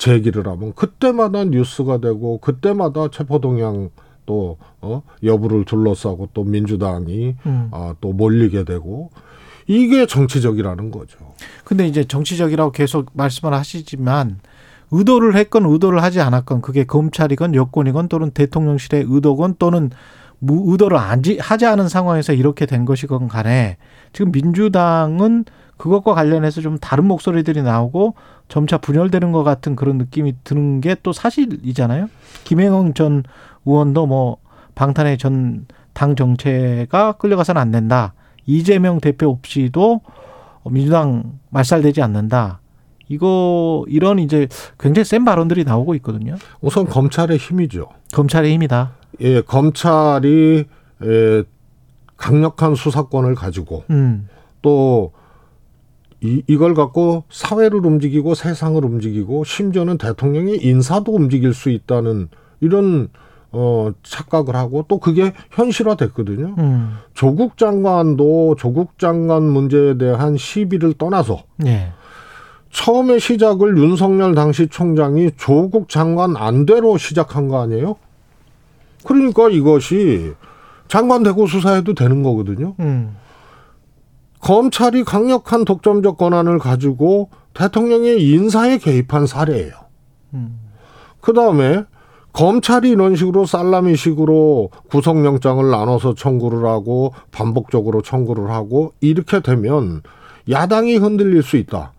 제기를 0.02 0.48
하면 0.48 0.74
그때마다 0.74 1.44
뉴스가 1.46 2.00
되고 2.00 2.40
그때마다 2.40 3.10
체포 3.10 3.40
동향 3.40 3.92
또 4.26 4.58
어, 4.82 5.04
여부를 5.24 5.64
둘러싸고 5.66 6.30
또 6.34 6.44
민주당이 6.44 7.36
음. 7.46 7.68
아, 7.72 7.94
또 8.02 8.12
몰리게 8.12 8.64
되고 8.64 9.12
이게 9.68 10.08
정치적이라는 10.08 10.90
거죠. 10.90 11.18
근데 11.66 11.88
이제 11.88 12.04
정치적이라고 12.04 12.72
계속 12.72 13.12
말씀을 13.14 13.54
하시지만 13.54 14.40
의도를 14.90 15.36
했건 15.36 15.66
의도를 15.66 16.02
하지 16.02 16.20
않았건 16.20 16.62
그게 16.62 16.84
검찰이건 16.84 17.54
여권이건 17.54 18.08
또는 18.08 18.32
대통령실의 18.32 19.06
의도건 19.08 19.56
또는 19.60 19.92
의도를 20.42 20.98
하지 20.98 21.66
않은 21.66 21.88
상황에서 21.88 22.34
이렇게 22.34 22.66
된 22.66 22.86
것이건 22.86 23.28
간에 23.28 23.78
지금 24.14 24.32
민주당은 24.32 25.46
그것과 25.78 26.14
관련해서 26.14 26.62
좀 26.62 26.78
다른 26.78 27.06
목소리들이 27.06 27.62
나오고 27.62 28.16
점차 28.48 28.78
분열되는 28.78 29.32
것 29.32 29.44
같은 29.44 29.76
그런 29.76 29.98
느낌이 29.98 30.36
드는 30.44 30.82
게 30.82 30.96
또 31.04 31.14
사실이잖아요. 31.14 32.10
김행영 32.44 32.94
전 32.94 33.24
의원도 33.66 34.06
뭐 34.08 34.38
방탄의 34.76 35.18
전 35.18 35.66
당 35.94 36.16
정체가 36.16 37.14
끌려가서는 37.14 37.62
안 37.62 37.72
된다. 37.72 38.14
이재명 38.46 39.00
대표 39.00 39.30
없이도 39.30 40.02
민주당 40.70 41.40
말살되지 41.50 42.02
않는다. 42.02 42.60
이거 43.08 43.84
이런 43.90 44.20
이제 44.20 44.48
굉장히 44.80 45.04
센 45.06 45.26
발언들이 45.26 45.66
나오고 45.66 45.96
있거든요. 45.96 46.36
우선 46.62 46.86
검찰의 46.86 47.38
힘이죠. 47.38 47.90
검찰의 48.14 48.54
힘이다. 48.54 48.94
예, 49.20 49.42
검찰이 49.42 50.66
예, 51.04 51.44
강력한 52.18 52.76
수사권을 52.76 53.36
가지고 53.36 53.84
음. 53.90 54.28
또 54.62 55.12
이, 56.22 56.44
이걸 56.48 56.76
갖고 56.76 57.24
사회를 57.30 57.86
움직이고 57.86 58.36
세상을 58.36 58.84
움직이고 58.86 59.44
심지어는 59.44 59.98
대통령의 59.98 60.64
인사도 60.64 61.14
움직일 61.14 61.54
수 61.54 61.70
있다는 61.70 62.30
이런 62.60 63.10
어 63.54 63.92
착각을 64.04 64.56
하고 64.56 64.86
또 64.88 65.00
그게 65.00 65.34
현실화 65.50 65.96
됐거든요. 65.96 66.56
음. 66.58 66.94
조국 67.14 67.58
장관도 67.58 68.56
조국 68.58 68.98
장관 68.98 69.44
문제에 69.44 69.98
대한 69.98 70.38
시비를 70.38 70.94
떠나서 70.94 71.44
네. 71.58 71.92
처음에 72.72 73.20
시작을 73.20 73.78
윤석열 73.78 74.34
당시 74.36 74.68
총장이 74.68 75.32
조국 75.38 75.90
장관 75.90 76.38
안대로 76.38 76.98
시작한 76.98 77.50
거 77.50 77.62
아니에요? 77.62 77.98
그러니까 79.04 79.50
이것이 79.50 80.34
장관 80.88 81.24
대고 81.24 81.48
수사해도 81.48 81.94
되는 81.94 82.24
거거든요. 82.24 82.76
음. 82.80 83.16
검찰이 84.42 85.04
강력한 85.04 85.66
독점적 85.66 86.18
권한을 86.18 86.60
가지고 86.60 87.30
대통령의 87.54 88.24
인사에 88.24 88.78
개입한 88.78 89.28
사례예요. 89.28 89.74
음. 90.34 90.60
그 91.22 91.34
다음에 91.34 91.86
검찰이 92.34 92.90
이런 92.90 93.16
식으로 93.16 93.46
살라미식으로 93.46 94.70
구속영장을 94.90 95.70
나눠서 95.70 96.16
청구를 96.16 96.66
하고 96.66 97.14
반복적으로 97.32 98.02
청구를 98.02 98.50
하고 98.50 98.94
이렇게 99.02 99.42
되면 99.42 100.02
야당이 100.50 100.96
흔들릴 100.96 101.44
수 101.44 101.58
있다. 101.58 101.94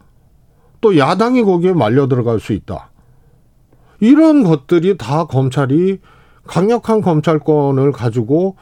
또 0.81 0.99
야당이 0.99 1.45
거기에 1.45 1.75
말려 1.75 2.09
들어갈 2.09 2.41
수 2.41 2.53
있다. 2.53 2.91
이런 4.01 4.43
것들이 4.43 4.97
다 4.97 5.27
검찰이 5.27 6.01
강력한 6.47 7.01
검찰권을 7.01 7.93
가지고 7.93 8.57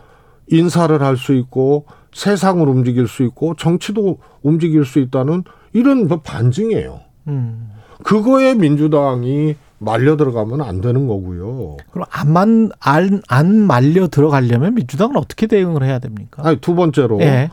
인사를 0.49 1.01
할 1.03 1.17
수 1.17 1.35
있고 1.35 1.87
세상을 2.13 2.67
움직일 2.69 3.07
수 3.07 3.23
있고 3.23 3.55
정치도 3.55 4.19
움직일 4.43 4.85
수 4.85 4.99
있다는 4.99 5.45
이런 5.73 6.09
뭐 6.09 6.21
반증이에요. 6.21 7.01
음. 7.29 7.71
그거에 8.03 8.55
민주당이 8.55 9.55
말려 9.79 10.17
들어가면 10.17 10.61
안 10.61 10.81
되는 10.81 11.07
거고요. 11.07 11.77
그럼 11.93 12.07
안만 12.11 12.71
안, 12.81 13.23
안 13.29 13.57
말려 13.67 14.09
들어가려면 14.09 14.75
민주당은 14.75 15.17
어떻게 15.17 15.47
대응을 15.47 15.83
해야 15.85 15.99
됩니까? 15.99 16.43
아니 16.45 16.61
두 16.61 16.75
번째로 16.75 17.21
예. 17.21 17.51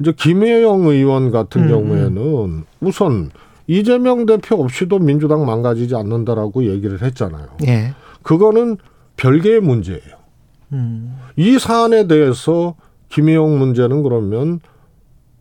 이제 0.00 0.12
김혜영 0.16 0.86
의원 0.86 1.30
같은 1.30 1.62
음, 1.62 1.64
음. 1.64 1.68
경우에는 1.68 2.64
우선 2.80 3.30
이재명 3.66 4.26
대표 4.26 4.56
없이도 4.62 4.98
민주당 5.00 5.44
망가지지 5.44 5.94
않는다라고 5.96 6.64
얘기를 6.64 7.02
했잖아요. 7.02 7.46
예. 7.66 7.94
그거는 8.22 8.78
별개의 9.16 9.60
문제예요. 9.60 10.24
음. 10.72 11.16
이 11.36 11.58
사안에 11.58 12.06
대해서 12.06 12.74
김혜영 13.08 13.58
문제는 13.58 14.02
그러면 14.02 14.60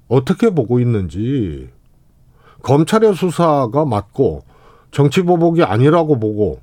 어떻게 0.07 0.49
보고 0.49 0.79
있는지 0.79 1.69
검찰의 2.61 3.15
수사가 3.15 3.85
맞고 3.85 4.43
정치 4.91 5.23
보복이 5.23 5.63
아니라고 5.63 6.19
보고 6.19 6.59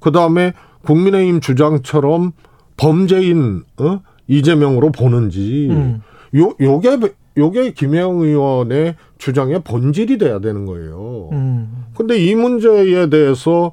그 0.00 0.10
다음에 0.10 0.52
국민의힘 0.82 1.40
주장처럼 1.40 2.32
범죄인 2.76 3.62
어? 3.78 4.00
이재명으로 4.26 4.90
보는지 4.92 5.68
음. 5.70 6.02
요 6.36 6.54
요게 6.60 6.98
요게 7.36 7.72
김혜영 7.72 8.20
의원의 8.20 8.96
주장의 9.18 9.62
본질이 9.64 10.18
돼야 10.18 10.38
되는 10.40 10.66
거예요. 10.66 11.30
음. 11.32 11.86
근데 11.96 12.18
이 12.18 12.34
문제에 12.34 13.08
대해서 13.08 13.72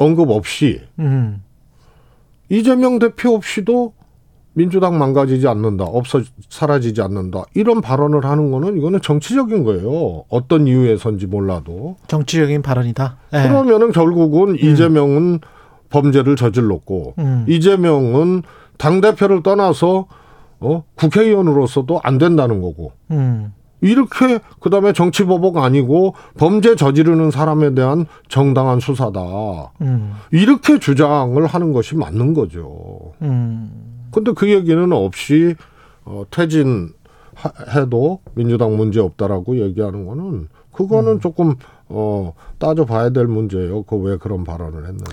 언급 0.00 0.30
없이 0.30 0.80
음. 0.98 1.42
이재명 2.48 2.98
대표 2.98 3.34
없이도 3.34 3.92
민주당 4.54 4.98
망가지지 4.98 5.46
않는다, 5.46 5.84
없어 5.84 6.22
사라지지 6.48 7.00
않는다 7.02 7.44
이런 7.54 7.80
발언을 7.80 8.24
하는 8.24 8.50
거는 8.50 8.78
이거는 8.78 9.00
정치적인 9.00 9.62
거예요. 9.62 10.24
어떤 10.28 10.66
이유에선지 10.66 11.26
몰라도 11.26 11.96
정치적인 12.08 12.62
발언이다. 12.62 13.18
네. 13.30 13.46
그러면은 13.46 13.92
결국은 13.92 14.50
음. 14.50 14.56
이재명은 14.56 15.40
범죄를 15.90 16.34
저질렀고 16.34 17.14
음. 17.18 17.44
이재명은 17.46 18.42
당 18.78 19.00
대표를 19.00 19.42
떠나서 19.42 20.06
어 20.60 20.84
국회의원으로서도 20.94 22.00
안 22.02 22.18
된다는 22.18 22.62
거고. 22.62 22.92
음. 23.12 23.52
이렇게 23.80 24.40
그다음에 24.60 24.92
정치 24.92 25.24
보복 25.24 25.56
아니고 25.58 26.14
범죄 26.38 26.76
저지르는 26.76 27.30
사람에 27.30 27.74
대한 27.74 28.06
정당한 28.28 28.80
수사다. 28.80 29.20
음. 29.80 30.12
이렇게 30.30 30.78
주장을 30.78 31.44
하는 31.46 31.72
것이 31.72 31.96
맞는 31.96 32.34
거죠. 32.34 33.12
음. 33.22 34.06
근데 34.12 34.32
그 34.32 34.50
얘기는 34.50 34.92
없이 34.92 35.54
어 36.04 36.24
퇴진 36.30 36.90
해도 37.74 38.20
민주당 38.34 38.76
문제 38.76 39.00
없다라고 39.00 39.58
얘기하는 39.60 40.04
거는 40.04 40.48
그거는 40.72 41.12
음. 41.12 41.20
조금 41.20 41.54
어 41.88 42.34
따져봐야 42.58 43.10
될 43.10 43.26
문제예요. 43.26 43.82
그 43.84 43.96
왜 43.96 44.16
그런 44.16 44.44
발언을 44.44 44.84
했는지. 44.84 45.04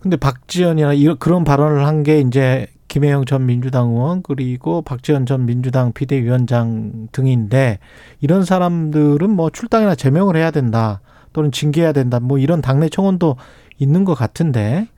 근데 0.00 0.16
박지원이나 0.16 0.92
이런 0.94 1.18
그런 1.18 1.44
발언을 1.44 1.86
한 1.86 2.02
게 2.02 2.20
이제 2.20 2.66
김혜영 2.88 3.24
전 3.24 3.46
민주당 3.46 3.90
의원 3.90 4.22
그리고 4.22 4.82
박지원 4.82 5.26
전 5.26 5.46
민주당 5.46 5.92
비대위원장 5.92 7.08
등인데 7.12 7.78
이런 8.20 8.44
사람들은 8.44 9.30
뭐 9.30 9.50
출당이나 9.50 9.94
제명을 9.94 10.36
해야 10.36 10.50
된다 10.50 11.00
또는 11.32 11.52
징계해야 11.52 11.92
된다 11.92 12.20
뭐 12.20 12.38
이런 12.38 12.62
당내 12.62 12.88
청원도 12.88 13.36
있는 13.78 14.04
것 14.04 14.14
같은데 14.14 14.88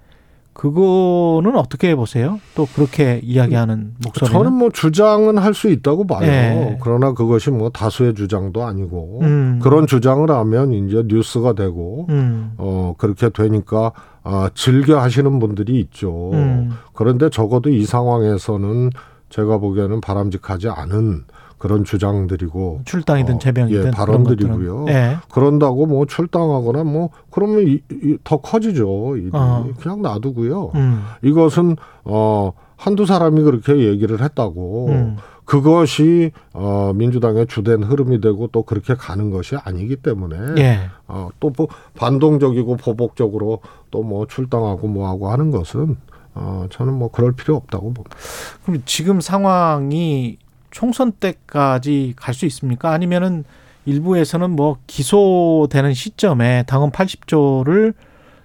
그거는 0.58 1.56
어떻게 1.56 1.94
보세요? 1.94 2.40
또 2.56 2.66
그렇게 2.74 3.20
이야기하는 3.22 3.94
목소리는 4.02 4.36
저는 4.36 4.52
뭐 4.52 4.70
주장은 4.70 5.38
할 5.38 5.54
수 5.54 5.68
있다고 5.70 6.06
봐요. 6.06 6.20
네. 6.20 6.78
그러나 6.82 7.12
그것이 7.12 7.50
뭐 7.50 7.70
다수의 7.70 8.14
주장도 8.14 8.64
아니고 8.64 9.20
음. 9.22 9.60
그런 9.62 9.86
주장을 9.86 10.28
하면 10.28 10.72
이제 10.72 11.04
뉴스가 11.06 11.52
되고 11.52 12.06
음. 12.10 12.52
어 12.58 12.94
그렇게 12.98 13.28
되니까 13.28 13.92
아 14.24 14.50
즐겨 14.54 14.98
하시는 15.00 15.38
분들이 15.38 15.78
있죠. 15.80 16.32
음. 16.32 16.72
그런데 16.92 17.30
적어도 17.30 17.70
이 17.70 17.84
상황에서는 17.84 18.90
제가 19.30 19.58
보기에는 19.58 20.00
바람직하지 20.00 20.68
않은 20.70 21.24
그런 21.58 21.84
주장들이고 21.84 22.82
출당이든 22.84 23.34
어, 23.34 23.38
제명이든 23.38 23.86
예, 23.86 23.90
발언들이고요. 23.90 24.84
네. 24.84 25.16
그런다고 25.30 25.86
뭐 25.86 26.06
출당하거나 26.06 26.84
뭐 26.84 27.10
그러면 27.30 27.66
이, 27.66 27.80
이, 27.90 28.16
더 28.24 28.36
커지죠. 28.38 29.16
일이. 29.16 29.30
어. 29.32 29.68
그냥 29.80 30.02
놔두고요. 30.02 30.72
음. 30.76 31.02
이것은 31.22 31.76
어 32.04 32.52
한두 32.76 33.06
사람이 33.06 33.42
그렇게 33.42 33.76
얘기를 33.76 34.22
했다고 34.22 34.86
음. 34.90 35.16
그것이 35.44 36.30
어 36.52 36.92
민주당의 36.94 37.46
주된 37.46 37.82
흐름이 37.82 38.20
되고 38.20 38.46
또 38.48 38.62
그렇게 38.62 38.94
가는 38.94 39.30
것이 39.30 39.56
아니기 39.56 39.96
때문에 39.96 40.36
예. 40.62 40.80
어또 41.08 41.52
뭐 41.56 41.68
반동적이고 41.96 42.76
보복적으로 42.76 43.60
또 43.90 44.02
뭐 44.02 44.26
출당하고 44.26 44.86
뭐 44.86 45.08
하고 45.08 45.30
하는 45.30 45.50
것은 45.50 45.96
어 46.34 46.66
저는 46.70 46.94
뭐 46.94 47.10
그럴 47.10 47.32
필요 47.32 47.56
없다고 47.56 47.94
봅니다. 47.94 48.16
그럼 48.64 48.82
지금 48.84 49.20
상황이 49.20 50.36
총선 50.70 51.12
때까지 51.12 52.14
갈 52.16 52.34
수 52.34 52.46
있습니까? 52.46 52.90
아니면은 52.92 53.44
일부에서는 53.86 54.50
뭐 54.50 54.76
기소되는 54.86 55.94
시점에 55.94 56.64
당헌 56.66 56.90
80조를 56.90 57.94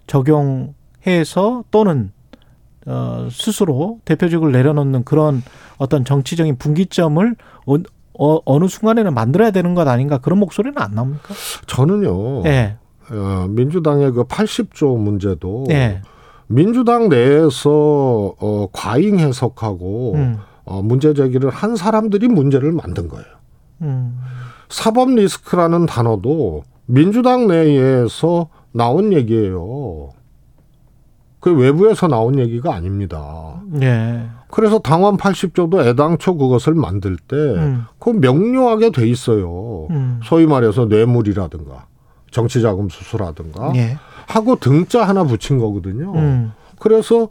적용해서 0.08 1.64
또는 1.72 2.12
어, 2.86 3.28
스스로 3.32 4.00
대표직을 4.06 4.52
내려놓는 4.52 5.04
그런 5.04 5.42
어떤 5.78 6.04
정치적인 6.06 6.58
분기점을 6.58 7.36
어, 7.66 7.76
어, 8.20 8.40
어느 8.46 8.68
순간에는 8.68 9.14
만들어야 9.14 9.52
되는 9.52 9.74
것 9.74 9.88
아닌가 9.88 10.18
그런 10.18 10.40
목소리는 10.40 10.78
안 10.78 10.94
나옵니까? 10.94 11.34
저는요. 11.68 12.44
네. 12.44 12.78
어, 13.10 13.48
민주당의 13.50 14.12
그 14.12 14.24
80조 14.26 14.98
문제도 14.98 15.66
네. 15.68 16.02
민주당 16.48 17.10
내에서 17.10 18.36
어, 18.40 18.68
과잉 18.72 19.20
해석하고 19.20 20.14
음. 20.16 20.38
어, 20.66 20.82
문제 20.82 21.14
제기를 21.14 21.50
한 21.50 21.76
사람들이 21.76 22.28
문제를 22.28 22.72
만든 22.72 23.08
거예요. 23.08 23.26
음. 23.82 24.20
사법 24.70 25.12
리스크라는 25.12 25.86
단어도 25.86 26.64
민주당 26.86 27.48
내에서 27.48 28.50
나온 28.72 29.14
얘기예요. 29.14 30.10
그 31.40 31.54
외부에서 31.54 32.08
나온 32.08 32.40
얘기가 32.40 32.74
아닙니다. 32.74 33.62
네. 33.68 34.26
그래서 34.50 34.80
당원 34.80 35.18
80조도 35.18 35.86
애당초 35.86 36.38
그것을 36.38 36.74
만들 36.74 37.18
때, 37.18 37.36
음. 37.36 37.86
그 38.00 38.12
명료하게 38.12 38.92
돼 38.92 39.08
있어요. 39.08 39.88
음. 39.90 40.22
소위 40.24 40.46
말해서 40.46 40.86
뇌물이라든가, 40.86 41.88
정치자금 42.32 42.88
수수라든가, 42.90 43.74
네. 43.74 43.98
하고 44.26 44.56
등자 44.56 45.04
하나 45.04 45.24
붙인 45.26 45.60
거거든요. 45.60 46.14
음. 46.14 46.54
그래서 46.80 47.28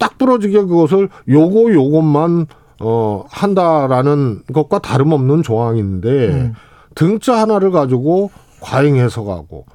딱 0.00 0.18
부러지게 0.18 0.62
그것을 0.62 1.08
요거 1.28 1.72
요것만 1.72 2.46
어 2.80 3.24
한다라는 3.28 4.42
것과 4.52 4.80
다름없는 4.80 5.42
조항인데 5.44 6.08
음. 6.28 6.54
등자 6.96 7.38
하나를 7.38 7.70
가지고 7.70 8.30
과잉 8.60 8.96
해석하고 8.96 9.66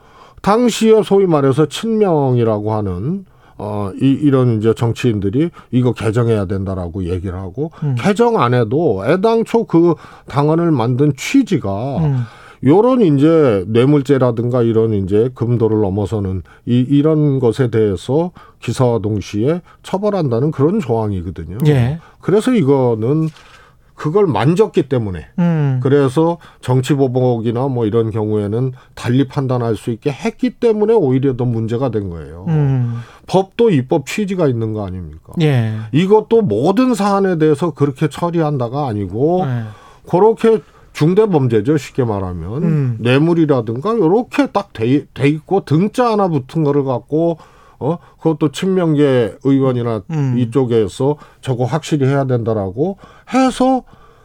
당시에 0.42 1.02
소위 1.04 1.26
말해서 1.26 1.68
친명이라고 1.68 2.74
하는 2.74 3.26
어, 3.58 3.92
이, 4.02 4.08
이런 4.08 4.58
이제 4.58 4.74
정치인들이 4.74 5.50
이거 5.72 5.94
개정해야 5.94 6.46
된다라고 6.46 7.06
얘기를 7.06 7.38
하고 7.38 7.72
음. 7.84 7.96
개정 7.98 8.42
안 8.42 8.54
해도 8.54 9.04
애당초 9.08 9.64
그 9.64 9.96
당원을 10.28 10.72
만든 10.72 11.14
취지가 11.16 11.98
음. 11.98 12.24
요런 12.66 13.02
이제 13.02 13.64
뇌물죄라든가 13.68 14.64
이런 14.64 14.94
이제 14.94 15.30
금도를 15.36 15.82
넘어서는 15.82 16.42
이 16.66 16.80
이런 16.80 17.40
것에 17.40 17.70
대해서 17.70 18.32
기사와 18.60 19.00
동시에 19.00 19.62
처벌한다는 19.84 20.52
그런 20.52 20.80
조항이거든요. 20.80 21.60
예. 21.68 22.00
그래서 22.22 22.54
이거는 22.54 23.30
그걸 23.94 24.28
만졌기 24.28 24.90
때문에 24.90 25.28
음. 25.40 25.80
그래서 25.82 26.38
정치 26.60 26.94
보복이나 26.94 27.68
뭐 27.70 27.86
이런 27.86 28.12
경우에는 28.12 28.74
달리 28.94 29.28
판단할 29.28 29.78
수 29.78 29.90
있게 29.90 30.12
했기 30.12 30.50
때문에 30.50 30.94
오히려 30.94 31.38
더 31.38 31.46
문제가 31.46 31.90
된 31.90 32.10
거예요. 32.10 32.46
음. 32.50 33.00
법도 33.28 33.70
입법 33.70 34.06
취지가 34.06 34.48
있는 34.48 34.74
거 34.74 34.86
아닙니까? 34.86 35.34
예. 35.42 35.76
이것도 35.94 36.42
모든 36.42 36.94
사안에 36.94 37.38
대해서 37.38 37.72
그렇게 37.72 38.10
처리한다가 38.10 38.88
아니고 38.88 39.46
예. 39.46 39.64
그렇게 40.10 40.62
중대 40.96 41.26
범죄죠 41.26 41.76
쉽게 41.76 42.06
말하면 42.06 42.64
음. 42.64 42.98
뇌물이라든가 43.02 43.94
이렇게 43.96 44.48
딱돼 44.48 45.08
돼 45.14 45.28
있고 45.28 45.66
등자 45.66 46.14
하나 46.14 46.30
붙은 46.30 46.64
거를 46.64 46.86
갖고 46.86 47.38
어 47.80 47.98
그것도 48.18 48.54
친명계 48.54 49.36
의원이나 49.44 50.04
음. 50.10 50.36
이쪽에서 50.38 51.18
저거 51.42 51.66
확실히 51.66 52.08
해야 52.08 52.24
된다라고 52.24 52.98
해서 53.34 53.84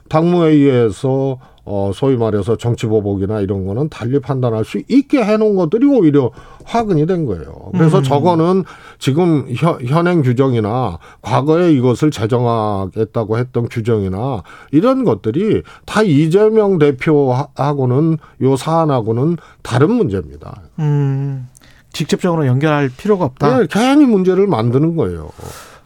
당무회의에서 0.08 1.40
어 1.72 1.92
소위 1.94 2.16
말해서 2.16 2.56
정치보복이나 2.56 3.40
이런 3.40 3.64
거는 3.64 3.88
달리 3.90 4.18
판단할 4.18 4.64
수 4.64 4.82
있게 4.88 5.22
해놓은 5.22 5.54
것들이 5.54 5.86
오히려 5.86 6.32
화근이 6.64 7.06
된 7.06 7.26
거예요. 7.26 7.70
그래서 7.72 7.98
음. 7.98 8.02
저거는 8.02 8.64
지금 8.98 9.46
현, 9.54 9.80
현행 9.86 10.22
규정이나 10.22 10.98
과거에 11.22 11.72
이것을 11.72 12.10
제정하겠다고 12.10 13.38
했던 13.38 13.68
규정이나 13.68 14.42
이런 14.72 15.04
것들이 15.04 15.62
다 15.86 16.02
이재명 16.02 16.78
대표하고는 16.78 18.18
요 18.42 18.56
사안하고는 18.56 19.36
다른 19.62 19.92
문제입니다. 19.92 20.62
음. 20.80 21.46
직접적으로 21.92 22.46
연결할 22.46 22.88
필요가 22.88 23.26
없다. 23.26 23.58
네, 23.58 23.66
괜히 23.70 24.06
문제를 24.06 24.48
만드는 24.48 24.96
거예요. 24.96 25.30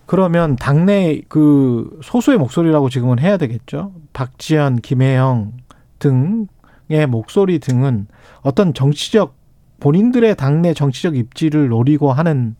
그러면 0.06 0.56
당내 0.56 1.22
그 1.28 1.98
소수의 2.02 2.38
목소리라고 2.38 2.88
지금은 2.88 3.18
해야 3.18 3.36
되겠죠. 3.36 3.92
박지원, 4.12 4.76
김혜영 4.76 5.52
등의 6.04 7.06
목소리 7.08 7.58
등은 7.58 8.06
어떤 8.42 8.74
정치적 8.74 9.34
본인들의 9.80 10.36
당내 10.36 10.74
정치적 10.74 11.16
입지를 11.16 11.68
노리고 11.68 12.12
하는 12.12 12.56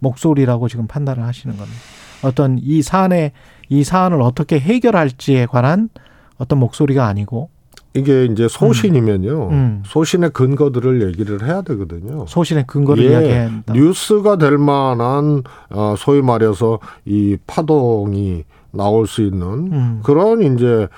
목소리라고 0.00 0.68
지금 0.68 0.86
판단을 0.86 1.22
하시는 1.22 1.56
겁니다. 1.56 1.78
어떤 2.22 2.58
이 2.60 2.82
사안에 2.82 3.32
이 3.68 3.84
사안을 3.84 4.20
어떻게 4.20 4.58
해결할지에 4.58 5.46
관한 5.46 5.88
어떤 6.36 6.58
목소리가 6.58 7.06
아니고 7.06 7.50
이게 7.94 8.26
이제 8.26 8.48
소신이면요. 8.48 9.48
음. 9.48 9.52
음. 9.52 9.82
소신의 9.86 10.30
근거들을 10.30 11.02
얘기를 11.08 11.44
해야 11.44 11.62
되거든요. 11.62 12.26
소신의 12.26 12.66
근거를 12.66 13.04
예, 13.04 13.10
이야기해야 13.10 13.46
한다. 13.46 13.72
뉴스가 13.74 14.36
될 14.36 14.58
만한 14.58 15.42
어 15.70 15.94
소위 15.96 16.22
말해서 16.22 16.78
이 17.04 17.36
파동이 17.46 18.44
나올 18.70 19.06
수 19.06 19.22
있는 19.22 19.72
음. 19.72 20.00
그런 20.04 20.42
이제 20.42 20.88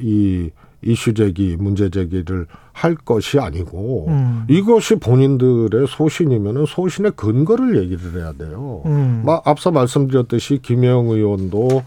이 0.00 0.50
이슈 0.82 1.14
제기, 1.14 1.56
문제 1.58 1.88
제기를 1.90 2.46
할 2.72 2.94
것이 2.94 3.38
아니고 3.38 4.06
음. 4.08 4.44
이것이 4.48 4.96
본인들의 4.96 5.86
소신이면은 5.88 6.66
소신의 6.66 7.12
근거를 7.16 7.82
얘기를 7.82 8.20
해야 8.20 8.32
돼요. 8.32 8.82
음. 8.86 9.24
앞서 9.44 9.70
말씀드렸듯이 9.70 10.60
김영 10.62 11.08
의원도 11.08 11.82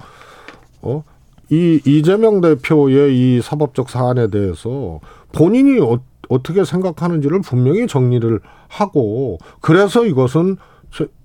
어 0.82 1.04
이 1.50 1.82
이재명 1.86 2.42
대표의 2.42 3.18
이 3.18 3.42
사법적 3.42 3.90
사안에 3.90 4.28
대해서 4.28 5.00
본인이 5.32 5.80
어, 5.80 6.00
어떻게 6.30 6.64
생각하는지를 6.64 7.42
분명히 7.42 7.88
정리를 7.88 8.40
하고 8.68 9.40
그래서 9.60 10.06
이것은 10.06 10.58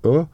어? 0.03 0.27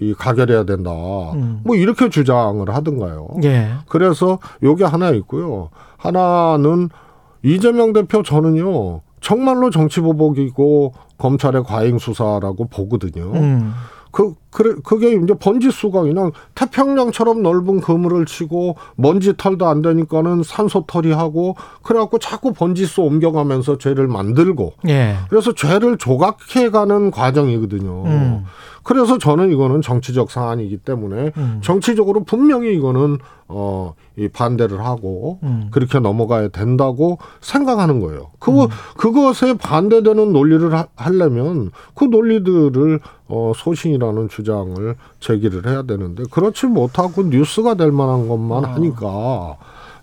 이 0.00 0.14
가결해야 0.14 0.64
된다. 0.64 0.90
음. 1.32 1.60
뭐 1.64 1.76
이렇게 1.76 2.08
주장을 2.10 2.68
하던가요. 2.68 3.28
예. 3.42 3.70
그래서 3.88 4.38
요게 4.62 4.84
하나 4.84 5.10
있고요. 5.10 5.70
하나는 5.98 6.88
이재명 7.42 7.92
대표 7.92 8.22
저는요. 8.22 9.02
정말로 9.20 9.70
정치 9.70 10.00
보복이고 10.00 10.94
검찰의 11.18 11.64
과잉 11.64 11.98
수사라고 11.98 12.68
보거든요. 12.68 13.32
음. 13.34 13.74
그, 14.10 14.34
그래, 14.50 14.74
그게 14.84 15.12
이제 15.12 15.34
번지수가 15.34 16.02
그냥 16.02 16.32
태평양처럼 16.54 17.42
넓은 17.42 17.80
그물을 17.80 18.24
치고 18.24 18.76
먼지 18.96 19.36
털도 19.36 19.66
안 19.66 19.82
되니까는 19.82 20.42
산소 20.44 20.84
털이 20.86 21.12
하고 21.12 21.56
그래갖고 21.82 22.18
자꾸 22.18 22.52
번지수 22.52 23.02
옮겨가면서 23.02 23.76
죄를 23.76 24.08
만들고. 24.08 24.72
예. 24.88 25.16
그래서 25.28 25.52
죄를 25.52 25.98
조각해가는 25.98 27.10
과정이거든요. 27.10 28.04
음. 28.06 28.44
그래서 28.88 29.18
저는 29.18 29.52
이거는 29.52 29.82
정치적 29.82 30.30
사안이기 30.30 30.78
때문에 30.78 31.32
음. 31.36 31.60
정치적으로 31.62 32.24
분명히 32.24 32.74
이거는 32.74 33.18
어, 33.46 33.92
이 34.16 34.28
반대를 34.28 34.82
하고 34.82 35.40
음. 35.42 35.68
그렇게 35.70 35.98
넘어가야 35.98 36.48
된다고 36.48 37.18
생각하는 37.42 38.00
거예요. 38.00 38.30
그거, 38.38 38.64
음. 38.64 38.68
그것에 38.96 39.58
반대되는 39.58 40.32
논리를 40.32 40.72
하, 40.72 40.86
하려면 40.96 41.70
그 41.94 42.04
논리들을 42.04 43.00
어, 43.28 43.52
소신이라는 43.54 44.30
주장을 44.30 44.96
제기를 45.20 45.66
해야 45.66 45.82
되는데 45.82 46.22
그렇지 46.30 46.64
못하고 46.64 47.24
뉴스가 47.24 47.74
될 47.74 47.92
만한 47.92 48.26
것만 48.26 48.64
아. 48.64 48.72
하니까 48.72 49.58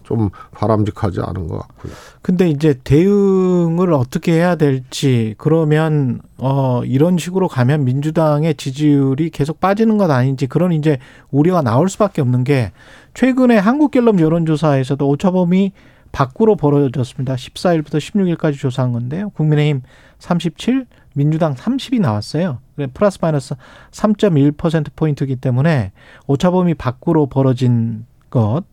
좀 0.06 0.30
바람직하지 0.52 1.20
않은 1.22 1.48
것 1.48 1.60
같고요. 1.60 1.92
근데 2.22 2.50
이제 2.50 2.76
대응을 2.84 3.92
어떻게 3.94 4.34
해야 4.34 4.56
될지 4.56 5.36
그러면 5.38 6.22
어 6.38 6.84
이런 6.86 7.18
식으로 7.18 7.48
가면 7.48 7.86
민주당의 7.86 8.56
지지율이 8.56 9.32
계속 9.32 9.60
빠지는 9.60 9.98
것 9.98 10.10
아닌지 10.10 10.48
그런 10.48 10.72
이제 10.72 11.00
우려가 11.32 11.62
나올 11.62 11.90
수밖에 11.90 12.22
없는 12.22 12.44
게 12.44 12.72
최근에 13.14 13.58
한국갤럽 13.58 14.20
여론조사에서도 14.20 15.08
오차범위 15.08 15.72
밖으로 16.12 16.56
벌어졌습니다. 16.56 17.36
14일부터 17.36 17.98
16일까지 17.98 18.58
조사한 18.58 18.94
건데요. 18.94 19.32
국민의힘 19.32 19.82
37, 20.20 20.86
민주당 21.14 21.56
30이 21.56 22.00
나왔어요. 22.00 22.60
플러스 22.94 23.20
마이너스 23.22 23.56
3.1% 23.92 24.88
포인트이기 24.96 25.36
때문에 25.38 25.92
오차범위 26.28 26.76
밖으로 26.76 27.26
벌어진 27.26 28.06
것. 28.30 28.64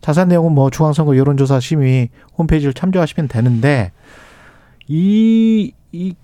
자세한 0.00 0.28
내용은 0.28 0.52
뭐 0.52 0.70
중앙선거 0.70 1.16
여론조사 1.16 1.60
심의 1.60 2.10
홈페이지를 2.36 2.74
참조하시면 2.74 3.28
되는데 3.28 3.92
이, 4.86 5.72
이 5.92 6.14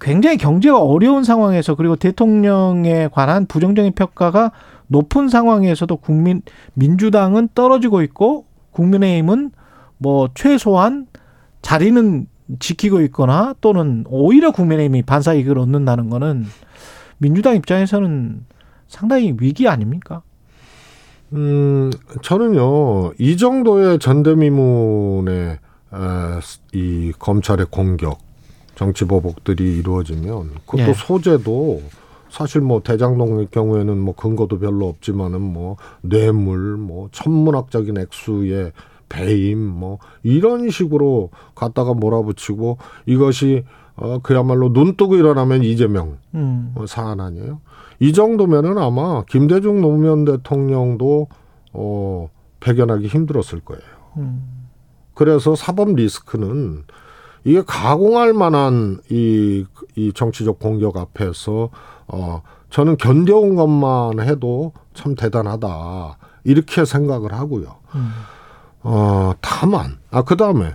굉장히 0.00 0.36
경제가 0.36 0.80
어려운 0.80 1.24
상황에서 1.24 1.74
그리고 1.74 1.96
대통령에 1.96 3.08
관한 3.08 3.46
부정적인 3.46 3.92
평가가 3.92 4.52
높은 4.86 5.28
상황에서도 5.28 5.96
국민 5.96 6.42
민주당은 6.74 7.48
떨어지고 7.54 8.02
있고 8.02 8.44
국민의힘은 8.72 9.50
뭐 9.98 10.28
최소한 10.34 11.06
자리는 11.62 12.26
지키고 12.58 13.00
있거나 13.02 13.54
또는 13.60 14.04
오히려 14.08 14.50
국민의힘이 14.50 15.02
반사 15.02 15.34
이익을 15.34 15.58
얻는다는 15.58 16.10
거는 16.10 16.44
민주당 17.18 17.56
입장에서는 17.56 18.44
상당히 18.86 19.34
위기 19.38 19.68
아닙니까? 19.68 20.22
음, 21.34 21.90
저는요, 22.22 23.12
이 23.18 23.36
정도의 23.36 23.98
전대미문의 23.98 25.58
이 26.72 27.12
검찰의 27.18 27.66
공격, 27.70 28.18
정치 28.74 29.04
보복들이 29.04 29.78
이루어지면 29.78 30.50
그것도 30.66 30.88
예. 30.88 30.92
소재도 30.92 31.82
사실 32.30 32.60
뭐 32.60 32.82
대장동의 32.82 33.48
경우에는 33.52 33.96
뭐 33.98 34.14
근거도 34.14 34.58
별로 34.58 34.88
없지만은 34.88 35.40
뭐 35.40 35.76
뇌물, 36.02 36.76
뭐 36.76 37.08
천문학적인 37.12 37.98
액수의 37.98 38.72
배임, 39.08 39.60
뭐 39.60 39.98
이런 40.24 40.70
식으로 40.70 41.30
갖다가 41.54 41.94
몰아붙이고 41.94 42.78
이것이 43.06 43.64
어 43.96 44.18
그야말로 44.20 44.72
눈 44.72 44.96
뜨고 44.96 45.14
일어나면 45.14 45.62
이재명 45.62 46.18
음. 46.34 46.72
어, 46.74 46.86
사안 46.86 47.20
아니에요. 47.20 47.60
이 48.04 48.12
정도면은 48.12 48.76
아마 48.76 49.24
김대중 49.24 49.80
노무현 49.80 50.26
대통령도 50.26 51.26
어 51.72 52.28
배견하기 52.60 53.06
힘들었을 53.06 53.60
거예요. 53.64 53.82
음. 54.18 54.68
그래서 55.14 55.56
사법 55.56 55.94
리스크는 55.94 56.84
이게 57.44 57.62
가공할 57.66 58.34
만한 58.34 58.98
이, 59.10 59.64
이 59.96 60.12
정치적 60.12 60.58
공격 60.58 60.98
앞에서 60.98 61.70
어 62.06 62.42
저는 62.68 62.98
견뎌온 62.98 63.54
것만 63.54 64.20
해도 64.20 64.72
참 64.92 65.14
대단하다 65.14 66.18
이렇게 66.44 66.84
생각을 66.84 67.32
하고요. 67.32 67.76
음. 67.94 68.10
어 68.82 69.32
다만 69.40 69.96
아 70.10 70.20
그 70.20 70.36
다음에 70.36 70.74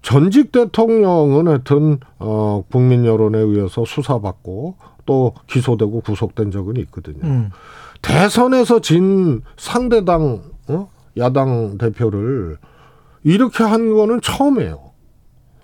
전직 0.00 0.50
대통령은 0.50 1.46
하여튼 1.46 1.98
어 2.18 2.64
국민 2.72 3.04
여론에 3.04 3.36
의해서 3.36 3.84
수사받고 3.84 4.76
또 5.06 5.34
기소되고 5.46 6.00
구속된 6.00 6.50
적은 6.50 6.76
있거든요. 6.78 7.20
음. 7.24 7.50
대선에서 8.02 8.80
진 8.80 9.42
상대당 9.56 10.42
어? 10.68 10.90
야당 11.16 11.78
대표를 11.78 12.58
이렇게 13.24 13.64
한 13.64 13.92
거는 13.92 14.20
처음이에요. 14.20 14.90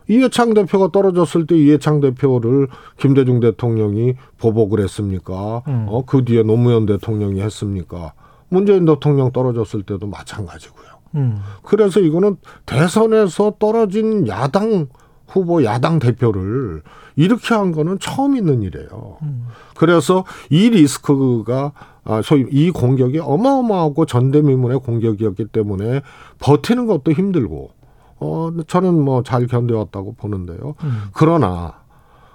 이해창 0.08 0.54
대표가 0.54 0.92
떨어졌을 0.92 1.46
때 1.46 1.56
이해창 1.56 2.00
대표를 2.00 2.68
김대중 2.96 3.40
대통령이 3.40 4.14
보복을 4.38 4.80
했습니까? 4.80 5.62
음. 5.66 5.86
어, 5.88 6.04
그 6.04 6.24
뒤에 6.24 6.42
노무현 6.42 6.86
대통령이 6.86 7.40
했습니까? 7.40 8.12
문재인 8.48 8.84
대통령 8.84 9.32
떨어졌을 9.32 9.82
때도 9.82 10.06
마찬가지고요. 10.06 10.86
음. 11.16 11.40
그래서 11.62 12.00
이거는 12.00 12.36
대선에서 12.66 13.54
떨어진 13.58 14.28
야당 14.28 14.86
후보 15.26 15.64
야당 15.64 15.98
대표를 15.98 16.82
이렇게 17.16 17.54
한 17.54 17.72
거는 17.72 17.98
처음 17.98 18.36
있는 18.36 18.62
일이에요. 18.62 19.18
음. 19.22 19.46
그래서 19.76 20.24
이 20.50 20.70
리스크가 20.70 21.72
아, 22.04 22.22
소위 22.22 22.46
이 22.50 22.70
공격이 22.70 23.18
어마어마하고 23.18 24.06
전대미문의 24.06 24.80
공격이었기 24.80 25.46
때문에 25.46 26.02
버티는 26.38 26.86
것도 26.86 27.12
힘들고 27.12 27.70
어 28.18 28.50
저는 28.66 28.94
뭐 28.94 29.22
잘 29.22 29.46
견뎌왔다고 29.46 30.14
보는데요. 30.14 30.74
음. 30.84 31.02
그러나 31.12 31.74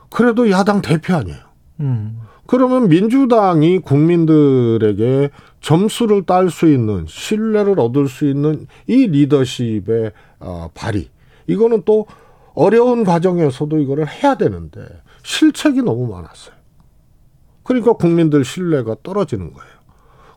그래도 0.10 0.50
야당 0.52 0.82
대표 0.82 1.16
아니에요. 1.16 1.40
음. 1.80 2.20
그러면 2.46 2.90
민주당이 2.90 3.80
국민들에게 3.80 5.30
점수를 5.62 6.26
딸 6.26 6.50
수 6.50 6.68
있는 6.68 7.06
신뢰를 7.08 7.80
얻을 7.80 8.10
수 8.10 8.28
있는 8.28 8.68
이 8.88 9.08
리더십의 9.08 10.12
어, 10.40 10.70
발휘 10.74 11.10
이거는 11.48 11.84
또 11.86 12.08
어려운 12.54 13.04
과정에서도 13.04 13.78
이거를 13.80 14.08
해야 14.08 14.36
되는데 14.36 14.82
실책이 15.24 15.82
너무 15.82 16.08
많았어요. 16.08 16.56
그러니까 17.64 17.94
국민들 17.94 18.44
신뢰가 18.44 18.98
떨어지는 19.04 19.54
거예요. 19.54 19.72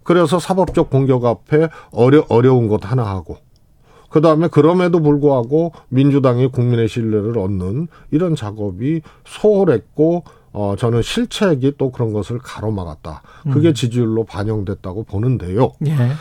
그래서 0.03 0.39
사법적 0.39 0.91
공격 0.91 1.25
앞에 1.25 1.69
어려, 1.91 2.25
어려운 2.29 2.69
것 2.69 2.85
하나 2.85 3.05
하고, 3.05 3.39
그 4.11 4.21
다음에 4.21 4.49
그럼에도 4.49 5.01
불구하고 5.01 5.73
민주당이 5.89 6.49
국민의 6.49 6.89
신뢰를 6.89 7.39
얻는 7.39 7.89
이런 8.11 8.37
작업이 8.37 9.01
소홀했고, 9.25 10.25
어, 10.53 10.77
저는 10.79 11.03
실책이 11.03 11.75
또 11.79 11.91
그런 11.91 12.13
것을 12.13 12.39
가로막았다. 12.39 13.23
그게 13.53 13.69
음. 13.69 13.75
지지율로 13.75 14.25
반영됐다고 14.25 15.03
보는데요. 15.03 15.73
예. 15.87 16.13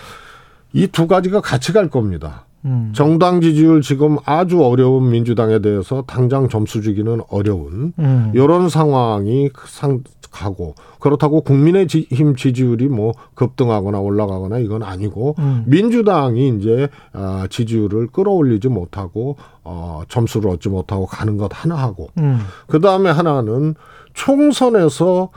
이두 0.73 1.05
가지가 1.05 1.41
같이 1.41 1.71
갈 1.71 1.87
겁니다. 1.89 2.45
음. 2.65 2.91
정당 2.95 3.41
지지율 3.41 3.81
지금 3.81 4.17
아주 4.25 4.63
어려운 4.63 5.09
민주당에 5.09 5.59
대해서 5.59 6.03
당장 6.07 6.49
점수 6.49 6.81
주기는 6.81 7.21
어려운 7.29 7.93
음. 7.99 8.31
이런 8.33 8.69
상황이 8.69 9.49
상 9.65 10.03
가고 10.33 10.73
그렇다고 10.99 11.41
국민의힘 11.41 12.35
지지율이 12.35 12.89
뭐 12.89 13.13
급등하거나 13.35 13.99
올라가거나 13.99 14.57
이건 14.57 14.81
아니고 14.83 15.35
음. 15.37 15.63
민주당이 15.67 16.57
이제 16.57 16.89
아, 17.13 17.45
지지율을 17.49 18.07
끌어올리지 18.07 18.67
못하고 18.67 19.37
어, 19.63 20.01
점수를 20.09 20.49
얻지 20.49 20.69
못하고 20.69 21.05
가는 21.05 21.37
것 21.37 21.51
하나 21.53 21.75
하고 21.75 22.09
음. 22.17 22.39
그 22.67 22.79
다음에 22.79 23.11
하나는 23.11 23.75
총선에서 24.13 25.29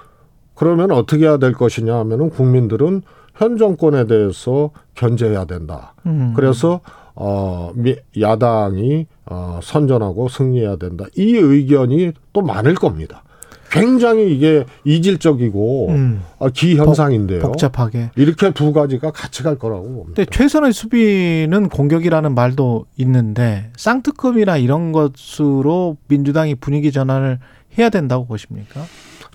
그러면 0.54 0.90
어떻게 0.90 1.26
해야 1.26 1.36
될 1.36 1.52
것이냐 1.52 1.94
하면은 1.98 2.30
국민들은 2.30 3.02
현 3.34 3.58
정권에 3.58 4.06
대해서 4.06 4.70
견제해야 4.94 5.44
된다. 5.44 5.94
음. 6.06 6.32
그래서 6.34 6.80
어, 7.16 7.72
야당이 8.18 9.06
어, 9.24 9.60
선전하고 9.62 10.28
승리해야 10.28 10.76
된다. 10.76 11.06
이 11.16 11.34
의견이 11.34 12.12
또 12.32 12.42
많을 12.42 12.74
겁니다. 12.74 13.22
굉장히 13.70 14.32
이게 14.32 14.64
이질적이고 14.84 15.88
음. 15.88 16.22
어, 16.38 16.48
기현상인데요. 16.50 17.40
복, 17.40 17.58
잡하게 17.58 18.10
이렇게 18.16 18.52
두 18.52 18.72
가지가 18.72 19.10
같이 19.10 19.42
갈 19.42 19.58
거라고 19.58 19.82
봅니다. 19.82 20.12
근데 20.14 20.24
최선의 20.30 20.72
수비는 20.72 21.68
공격이라는 21.68 22.34
말도 22.34 22.86
있는데 22.98 23.70
쌍특검이나 23.76 24.58
이런 24.58 24.92
것으로 24.92 25.96
민주당이 26.08 26.54
분위기 26.56 26.92
전환을 26.92 27.38
해야 27.78 27.90
된다고 27.90 28.26
보십니까? 28.26 28.82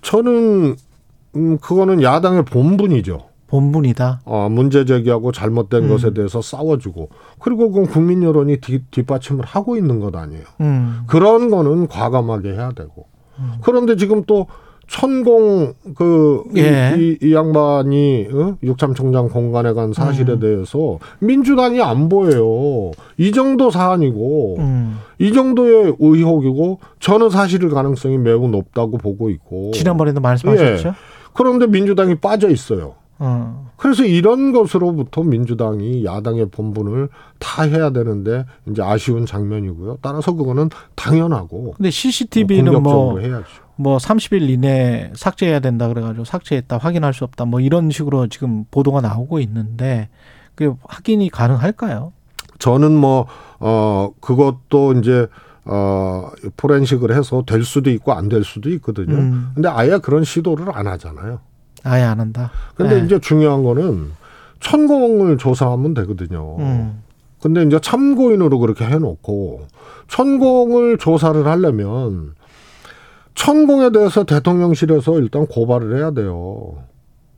저는 0.02 0.76
음, 1.36 1.58
그거는 1.58 2.02
야당의 2.02 2.44
본분이죠. 2.44 3.31
본분이다. 3.52 4.22
어, 4.24 4.48
문제 4.50 4.86
제기하고 4.86 5.30
잘못된 5.30 5.84
음. 5.84 5.88
것에 5.90 6.14
대해서 6.14 6.40
싸워주고 6.40 7.10
그리고 7.38 7.70
그건 7.70 7.86
국민 7.86 8.22
여론이 8.22 8.62
뒷, 8.62 8.90
뒷받침을 8.90 9.44
하고 9.44 9.76
있는 9.76 10.00
것 10.00 10.16
아니에요. 10.16 10.44
음. 10.62 11.02
그런 11.06 11.50
거는 11.50 11.86
과감하게 11.88 12.54
해야 12.54 12.72
되고 12.72 13.06
음. 13.38 13.52
그런데 13.60 13.96
지금 13.96 14.24
또 14.24 14.46
천공 14.88 15.74
그 15.94 16.44
예. 16.56 16.94
이, 16.98 17.18
이, 17.22 17.34
양반이 17.34 18.28
어? 18.32 18.56
육참총장 18.62 19.28
공간에 19.28 19.74
간 19.74 19.92
사실에 19.92 20.34
음. 20.34 20.40
대해서 20.40 20.98
민주당이 21.20 21.80
안 21.82 22.08
보여요. 22.08 22.90
이 23.18 23.32
정도 23.32 23.70
사안이고 23.70 24.56
음. 24.60 24.98
이 25.18 25.32
정도의 25.32 25.96
의혹이고 25.98 26.80
저는 27.00 27.28
사실일 27.28 27.68
가능성이 27.68 28.16
매우 28.16 28.48
높다고 28.48 28.96
보고 28.96 29.28
있고 29.28 29.72
지난번에도 29.72 30.20
말씀하셨죠. 30.20 30.88
예. 30.88 30.92
그런데 31.34 31.66
민주당이 31.66 32.16
빠져 32.16 32.48
있어요. 32.48 33.01
어. 33.24 33.70
그래서 33.76 34.04
이런 34.04 34.52
것으로부터 34.52 35.22
민주당이 35.22 36.04
야당의 36.04 36.50
본분을 36.50 37.08
다 37.38 37.62
해야 37.62 37.90
되는데 37.90 38.44
이제 38.68 38.82
아쉬운 38.82 39.26
장면이고요. 39.26 39.98
따라서 40.02 40.32
그거는 40.34 40.70
당연하고. 40.96 41.74
근데 41.76 41.90
CCTV는 41.90 42.82
뭐, 42.82 43.18
뭐 43.76 43.96
30일 43.98 44.48
이내 44.50 45.12
삭제해야 45.14 45.60
된다 45.60 45.88
그래가지고 45.88 46.24
삭제했다 46.24 46.78
확인할 46.78 47.14
수 47.14 47.24
없다 47.24 47.44
뭐 47.44 47.60
이런 47.60 47.90
식으로 47.90 48.26
지금 48.28 48.64
보도가 48.70 49.00
나오고 49.00 49.38
있는데 49.40 50.08
그 50.54 50.74
확인이 50.88 51.28
가능할까요? 51.30 52.12
저는 52.58 52.92
뭐 52.92 53.26
어 53.64 54.10
그것도 54.20 54.94
이제 54.94 55.28
어 55.64 56.28
포렌식을 56.56 57.16
해서 57.16 57.44
될 57.46 57.62
수도 57.62 57.90
있고 57.90 58.12
안 58.12 58.28
될 58.28 58.42
수도 58.42 58.68
있거든요. 58.70 59.14
음. 59.14 59.50
근데 59.54 59.68
아예 59.68 59.98
그런 59.98 60.24
시도를 60.24 60.66
안 60.76 60.88
하잖아요. 60.88 61.38
아예 61.84 62.02
안 62.02 62.20
한다. 62.20 62.50
근데 62.74 63.00
네. 63.00 63.06
이제 63.06 63.18
중요한 63.18 63.62
거는 63.62 64.12
천공을 64.60 65.38
조사하면 65.38 65.94
되거든요. 65.94 66.56
음. 66.58 67.02
근데 67.40 67.62
이제 67.62 67.78
참고인으로 67.80 68.58
그렇게 68.60 68.84
해놓고 68.84 69.66
천공을 70.08 70.98
조사를 70.98 71.44
하려면 71.46 72.34
천공에 73.34 73.90
대해서 73.90 74.24
대통령실에서 74.24 75.18
일단 75.18 75.46
고발을 75.46 75.96
해야 75.96 76.12
돼요. 76.12 76.76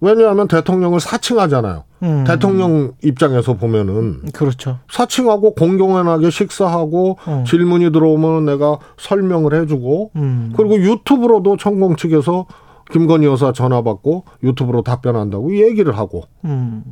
왜냐하면 0.01 0.49
대통령을 0.49 1.01
사칭하잖아요. 1.01 1.85
음. 2.03 2.25
대통령 2.27 2.93
입장에서 3.03 3.55
보면은 3.55 4.21
그렇죠. 4.35 4.81
사칭하고 4.91 5.55
공공연하게 5.55 6.29
식사하고 6.29 7.17
음. 7.27 7.45
질문이 7.47 7.91
들어오면 7.91 8.45
내가 8.45 8.79
설명을 8.99 9.55
해주고 9.55 10.11
음. 10.17 10.53
그리고 10.55 10.77
유튜브로도 10.77 11.57
천공 11.57 11.97
측에서 11.97 12.45
김건희 12.93 13.27
여사 13.27 13.53
전화 13.53 13.83
받고 13.83 14.25
유튜브로 14.43 14.83
답변한다고 14.83 15.57
얘기를 15.57 15.97
하고. 15.97 16.25
음. 16.45 16.83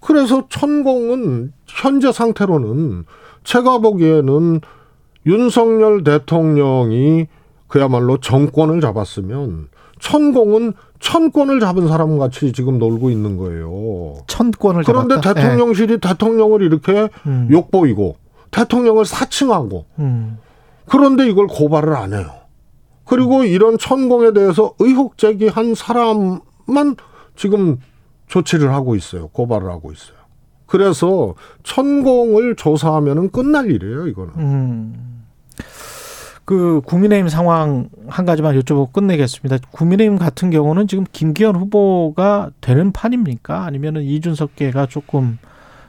그래서 0.00 0.46
천공은 0.48 1.52
현재 1.66 2.12
상태로는 2.12 3.04
제가 3.44 3.78
보기에는 3.78 4.60
윤석열 5.26 6.02
대통령이 6.02 7.26
그야말로 7.68 8.18
정권을 8.18 8.80
잡았으면 8.80 9.68
천공은 10.00 10.74
천권을 10.98 11.60
잡은 11.60 11.88
사람 11.88 12.18
같이 12.18 12.52
지금 12.52 12.78
놀고 12.78 13.10
있는 13.10 13.36
거예요. 13.36 14.16
천권을 14.26 14.84
그런데 14.84 15.20
잡았다? 15.20 15.34
대통령실이 15.34 15.98
네. 16.00 16.08
대통령을 16.08 16.62
이렇게 16.62 17.08
음. 17.26 17.48
욕보이고 17.50 18.16
대통령을 18.50 19.04
사칭하고 19.04 19.86
음. 20.00 20.38
그런데 20.86 21.28
이걸 21.28 21.46
고발을 21.46 21.94
안 21.94 22.12
해요. 22.12 22.30
그리고 23.12 23.44
이런 23.44 23.76
천공에 23.76 24.32
대해서 24.32 24.72
의혹 24.78 25.18
제기한 25.18 25.74
사람만 25.74 26.96
지금 27.36 27.76
조치를 28.26 28.72
하고 28.72 28.96
있어요. 28.96 29.28
고발을 29.28 29.70
하고 29.70 29.92
있어요. 29.92 30.16
그래서 30.64 31.34
천공을 31.62 32.56
조사하면은 32.56 33.30
끝날 33.30 33.70
일이에요, 33.70 34.06
이거는. 34.06 34.32
음. 34.38 35.24
그 36.46 36.80
국민의힘 36.86 37.28
상황 37.28 37.90
한 38.08 38.24
가지만 38.24 38.58
여쭤보고 38.58 38.94
끝내겠습니다. 38.94 39.58
국민의힘 39.72 40.16
같은 40.16 40.48
경우는 40.48 40.88
지금 40.88 41.04
김기현 41.12 41.54
후보가 41.54 42.52
되는 42.62 42.92
판입니까? 42.92 43.66
아니면은 43.66 44.04
이준석계가 44.04 44.86
조금 44.86 45.38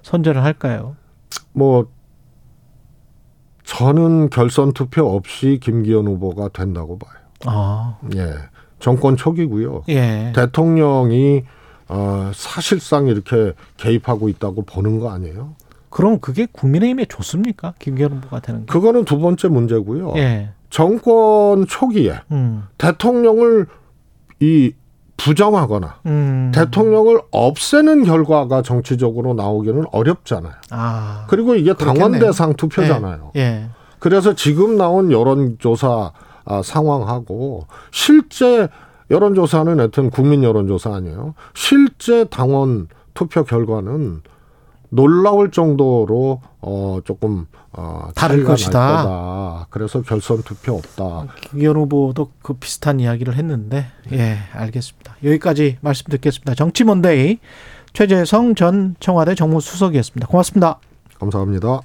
선전을 0.01 0.43
할까요? 0.43 0.97
뭐 1.53 1.87
저는 3.63 4.29
결선 4.29 4.73
투표 4.73 5.15
없이 5.15 5.59
김기현 5.61 6.07
후보가 6.07 6.49
된다고 6.49 6.97
봐요. 6.97 7.13
아. 7.45 7.97
예. 8.15 8.33
정권 8.79 9.15
초기고요. 9.15 9.83
예. 9.89 10.33
대통령이 10.35 11.43
어, 11.87 12.31
사실상 12.33 13.07
이렇게 13.07 13.53
개입하고 13.77 14.29
있다고 14.29 14.63
보는 14.63 14.99
거 14.99 15.11
아니에요? 15.11 15.55
그럼 15.89 16.19
그게 16.19 16.47
국민의힘에 16.51 17.05
좋습니까? 17.05 17.73
김기현 17.79 18.13
후보가 18.13 18.39
되는 18.41 18.61
게? 18.61 18.65
그거는 18.65 19.05
두 19.05 19.19
번째 19.19 19.47
문제고요. 19.47 20.13
예. 20.17 20.49
정권 20.69 21.67
초기에 21.67 22.21
음. 22.31 22.63
대통령을 22.77 23.67
이 24.39 24.73
부정하거나 25.23 25.95
음. 26.05 26.51
대통령을 26.53 27.21
없애는 27.31 28.03
결과가 28.03 28.61
정치적으로 28.61 29.33
나오기는 29.33 29.85
어렵잖아요. 29.91 30.53
아, 30.71 31.25
그리고 31.29 31.55
이게 31.55 31.73
당원 31.73 32.19
대상 32.19 32.55
투표잖아요. 32.55 33.31
예, 33.37 33.39
예. 33.39 33.69
그래서 33.99 34.35
지금 34.35 34.77
나온 34.77 35.11
여론조사 35.11 36.11
아, 36.45 36.61
상황하고 36.61 37.67
실제 37.91 38.67
여론조사는 39.09 39.79
하여튼 39.79 40.09
국민 40.09 40.43
여론조사 40.43 40.93
아니에요. 40.93 41.35
실제 41.53 42.25
당원 42.25 42.87
투표 43.13 43.45
결과는 43.45 44.21
놀라울 44.93 45.49
정도로 45.51 46.41
어 46.61 46.99
조금 47.03 47.47
어 47.71 48.09
다를 48.15 48.43
것이다. 48.43 48.71
거다. 48.71 49.67
그래서 49.69 50.01
결선 50.01 50.43
투표 50.43 50.75
없다. 50.75 51.33
김기현 51.41 51.75
후보도 51.75 52.29
그 52.41 52.53
비슷한 52.53 52.99
이야기를 52.99 53.35
했는데 53.35 53.87
예 54.11 54.37
알겠습니다. 54.53 55.15
여기까지 55.23 55.77
말씀 55.81 56.05
듣겠습니다. 56.09 56.53
정치몬데이 56.53 57.39
최재성 57.93 58.55
전 58.55 58.95
청와대 58.99 59.35
정무수석이었습니다. 59.35 60.27
고맙습니다. 60.27 60.79
감사합니다. 61.19 61.81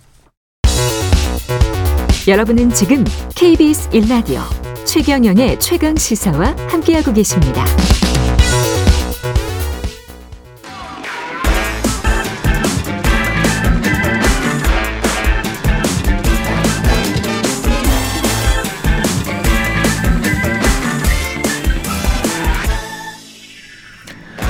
여러분은 2.26 2.70
지금 2.70 3.04
KBS 3.34 3.88
1라디오 3.90 4.40
최경영의 4.84 5.60
최강 5.60 5.96
시사와 5.96 6.54
함께하고 6.68 7.12
계십니다. 7.12 7.64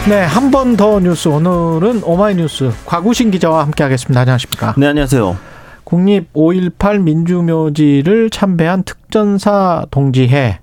네, 0.09 0.23
한 0.25 0.51
번 0.51 0.77
더 0.77 1.01
뉴스. 1.01 1.29
오늘은 1.29 2.03
오마이뉴스 2.05 2.73
곽우신 2.87 3.31
기자와 3.31 3.63
함께하겠습니다. 3.65 4.21
안녕하십니까? 4.21 4.75
네, 4.79 4.87
안녕하세요. 4.87 5.37
국립 5.85 6.33
5.18 6.33 7.01
민주묘지를 7.03 8.31
참배한 8.31 8.83
특전사 8.85 9.85
동지회 9.91 10.61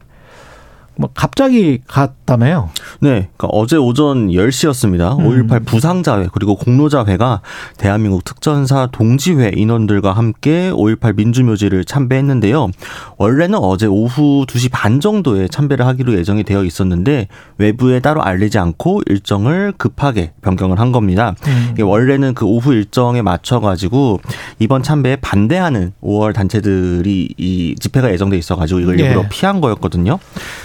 뭐 0.95 1.09
갑자기 1.13 1.81
갔 1.87 2.13
다며요? 2.25 2.69
네, 3.01 3.29
그러니까 3.37 3.47
어제 3.51 3.77
오전 3.77 4.29
10시였습니다. 4.29 5.19
음. 5.19 5.47
5.18 5.47 5.65
부상자회 5.65 6.27
그리고 6.33 6.55
공로자회가 6.55 7.41
대한민국 7.77 8.23
특전사 8.25 8.87
동지회 8.91 9.51
인원들과 9.55 10.13
함께 10.13 10.71
5.18 10.71 11.15
민주묘지를 11.15 11.85
참배했는데요. 11.85 12.69
원래는 13.17 13.59
어제 13.59 13.85
오후 13.85 14.45
2시 14.47 14.69
반 14.71 14.99
정도에 14.99 15.47
참배를 15.47 15.85
하기로 15.85 16.13
예정이 16.15 16.43
되어 16.43 16.63
있었는데 16.63 17.27
외부에 17.57 17.99
따로 17.99 18.23
알리지 18.23 18.57
않고 18.57 19.03
일정을 19.05 19.73
급하게 19.77 20.33
변경을 20.41 20.79
한 20.79 20.91
겁니다. 20.91 21.35
음. 21.47 21.75
원래는 21.79 22.33
그 22.33 22.45
오후 22.45 22.73
일정에 22.73 23.21
맞춰가지고 23.21 24.19
이번 24.59 24.81
참배에 24.81 25.17
반대하는 25.17 25.93
5월 26.03 26.33
단체들이 26.33 27.35
이 27.37 27.75
집회가 27.79 28.11
예정돼 28.11 28.37
있어가지고 28.37 28.79
이걸 28.79 28.99
일부러 28.99 29.21
네. 29.21 29.29
피한 29.29 29.61
거였거든요. 29.61 30.19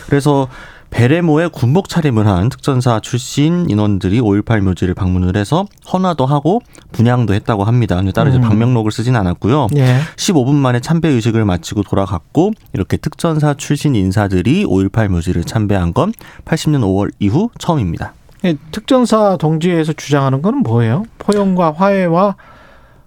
그래서 0.06 0.48
베레모에 0.90 1.48
군복 1.48 1.88
차림을 1.88 2.26
한 2.26 2.48
특전사 2.48 3.00
출신 3.00 3.68
인원들이 3.70 4.20
5.18 4.20 4.60
묘지를 4.60 4.94
방문을 4.94 5.36
해서 5.36 5.66
헌화도 5.92 6.26
하고 6.26 6.60
분양도 6.92 7.32
했다고 7.34 7.64
합니다. 7.64 7.96
근데 7.96 8.12
따로 8.12 8.30
음. 8.30 8.36
이제 8.36 8.40
방명록을 8.40 8.92
쓰진 8.92 9.16
않았고요. 9.16 9.68
예. 9.76 9.98
15분 10.16 10.54
만에 10.54 10.80
참배 10.80 11.08
의식을 11.08 11.44
마치고 11.44 11.84
돌아갔고 11.84 12.52
이렇게 12.72 12.96
특전사 12.96 13.54
출신 13.54 13.94
인사들이 13.94 14.64
5.18 14.64 15.08
묘지를 15.08 15.44
참배한 15.44 15.94
건 15.94 16.12
80년 16.44 16.80
5월 16.82 17.12
이후 17.18 17.50
처음입니다. 17.58 18.12
예, 18.44 18.56
특전사 18.72 19.36
동지에서 19.36 19.92
주장하는 19.92 20.42
건 20.42 20.58
뭐예요? 20.58 21.04
포용과 21.18 21.72
화해와 21.72 22.36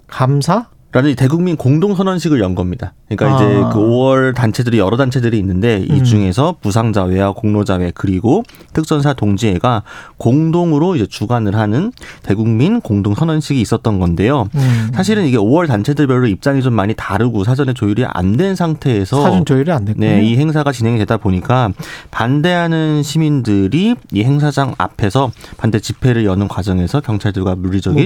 감사? 0.07 0.67
라는 0.93 1.15
대국민 1.15 1.55
공동선언식을 1.57 2.39
연 2.39 2.55
겁니다. 2.55 2.93
그러니까 3.09 3.37
아. 3.39 3.43
이제 3.43 3.55
그 3.73 3.79
5월 3.79 4.35
단체들이 4.35 4.77
여러 4.77 4.95
단체들이 4.95 5.37
있는데 5.39 5.79
이 5.79 5.99
음. 5.99 6.03
중에서 6.03 6.55
부상자회와 6.61 7.33
공로자회 7.33 7.91
그리고 7.95 8.43
특전사 8.73 9.13
동지회가 9.13 9.83
공동으로 10.17 10.95
이제 10.95 11.05
주관을 11.07 11.55
하는 11.55 11.91
대국민 12.21 12.79
공동선언식이 12.81 13.59
있었던 13.59 13.99
건데요. 13.99 14.49
음. 14.55 14.91
사실은 14.93 15.25
이게 15.25 15.37
5월 15.37 15.67
단체들별로 15.67 16.27
입장이 16.27 16.61
좀 16.61 16.73
많이 16.73 16.93
다르고 16.95 17.43
사전에 17.43 17.73
조율이 17.73 18.05
안 18.05 18.33
된 18.33 18.55
상태에서 18.55 19.21
사전 19.21 19.45
조율이 19.45 19.71
안 19.71 19.85
됐군요. 19.85 20.07
네, 20.07 20.23
이 20.23 20.37
행사가 20.37 20.71
진행이 20.71 20.97
되다 20.97 21.17
보니까 21.17 21.71
반대하는 22.09 23.03
시민들이 23.03 23.95
이 24.11 24.23
행사장 24.23 24.73
앞에서 24.77 25.31
반대 25.57 25.79
집회를 25.79 26.25
여는 26.25 26.47
과정에서 26.47 26.99
경찰들과 27.01 27.55
물리적인 27.55 27.99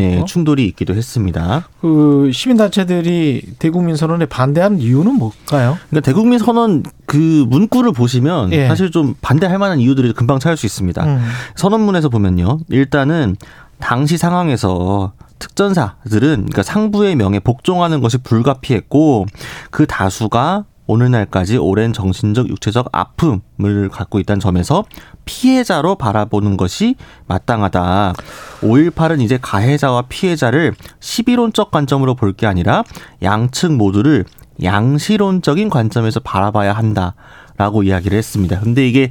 네, 0.00 0.24
충돌이 0.26 0.66
있기도 0.66 0.94
했습니다. 0.94 1.68
그 1.80 2.21
시민단체들이 2.30 3.42
대국민 3.58 3.96
선언에 3.96 4.26
반대하는 4.26 4.80
이유는 4.80 5.14
뭘까요? 5.14 5.78
그러니까 5.88 6.00
대국민 6.00 6.38
선언 6.38 6.82
그 7.06 7.16
문구를 7.48 7.92
보시면 7.92 8.52
예. 8.52 8.68
사실 8.68 8.90
좀 8.90 9.14
반대할 9.20 9.58
만한 9.58 9.80
이유들이 9.80 10.12
금방 10.12 10.38
찾을 10.38 10.56
수 10.56 10.66
있습니다. 10.66 11.04
음. 11.04 11.24
선언문에서 11.56 12.08
보면요. 12.08 12.60
일단은 12.68 13.36
당시 13.78 14.16
상황에서 14.16 15.12
특전사들은 15.38 16.20
그러니까 16.20 16.62
상부의 16.62 17.16
명에 17.16 17.40
복종하는 17.40 18.00
것이 18.00 18.18
불가피했고 18.18 19.26
그 19.70 19.86
다수가 19.86 20.64
오늘날까지 20.86 21.58
오랜 21.58 21.92
정신적, 21.92 22.48
육체적 22.48 22.88
아픔을 22.92 23.88
갖고 23.90 24.18
있다는 24.18 24.40
점에서 24.40 24.84
피해자로 25.24 25.94
바라보는 25.94 26.56
것이 26.56 26.96
마땅하다. 27.26 28.14
5.18은 28.60 29.20
이제 29.20 29.38
가해자와 29.40 30.02
피해자를 30.08 30.74
시비론적 31.00 31.70
관점으로 31.70 32.14
볼 32.14 32.32
게 32.32 32.46
아니라 32.46 32.82
양측 33.22 33.72
모두를 33.72 34.24
양시론적인 34.62 35.70
관점에서 35.70 36.20
바라봐야 36.20 36.72
한다. 36.72 37.14
라고 37.56 37.82
이야기를 37.82 38.16
했습니다. 38.16 38.60
근데 38.60 38.86
이게 38.88 39.10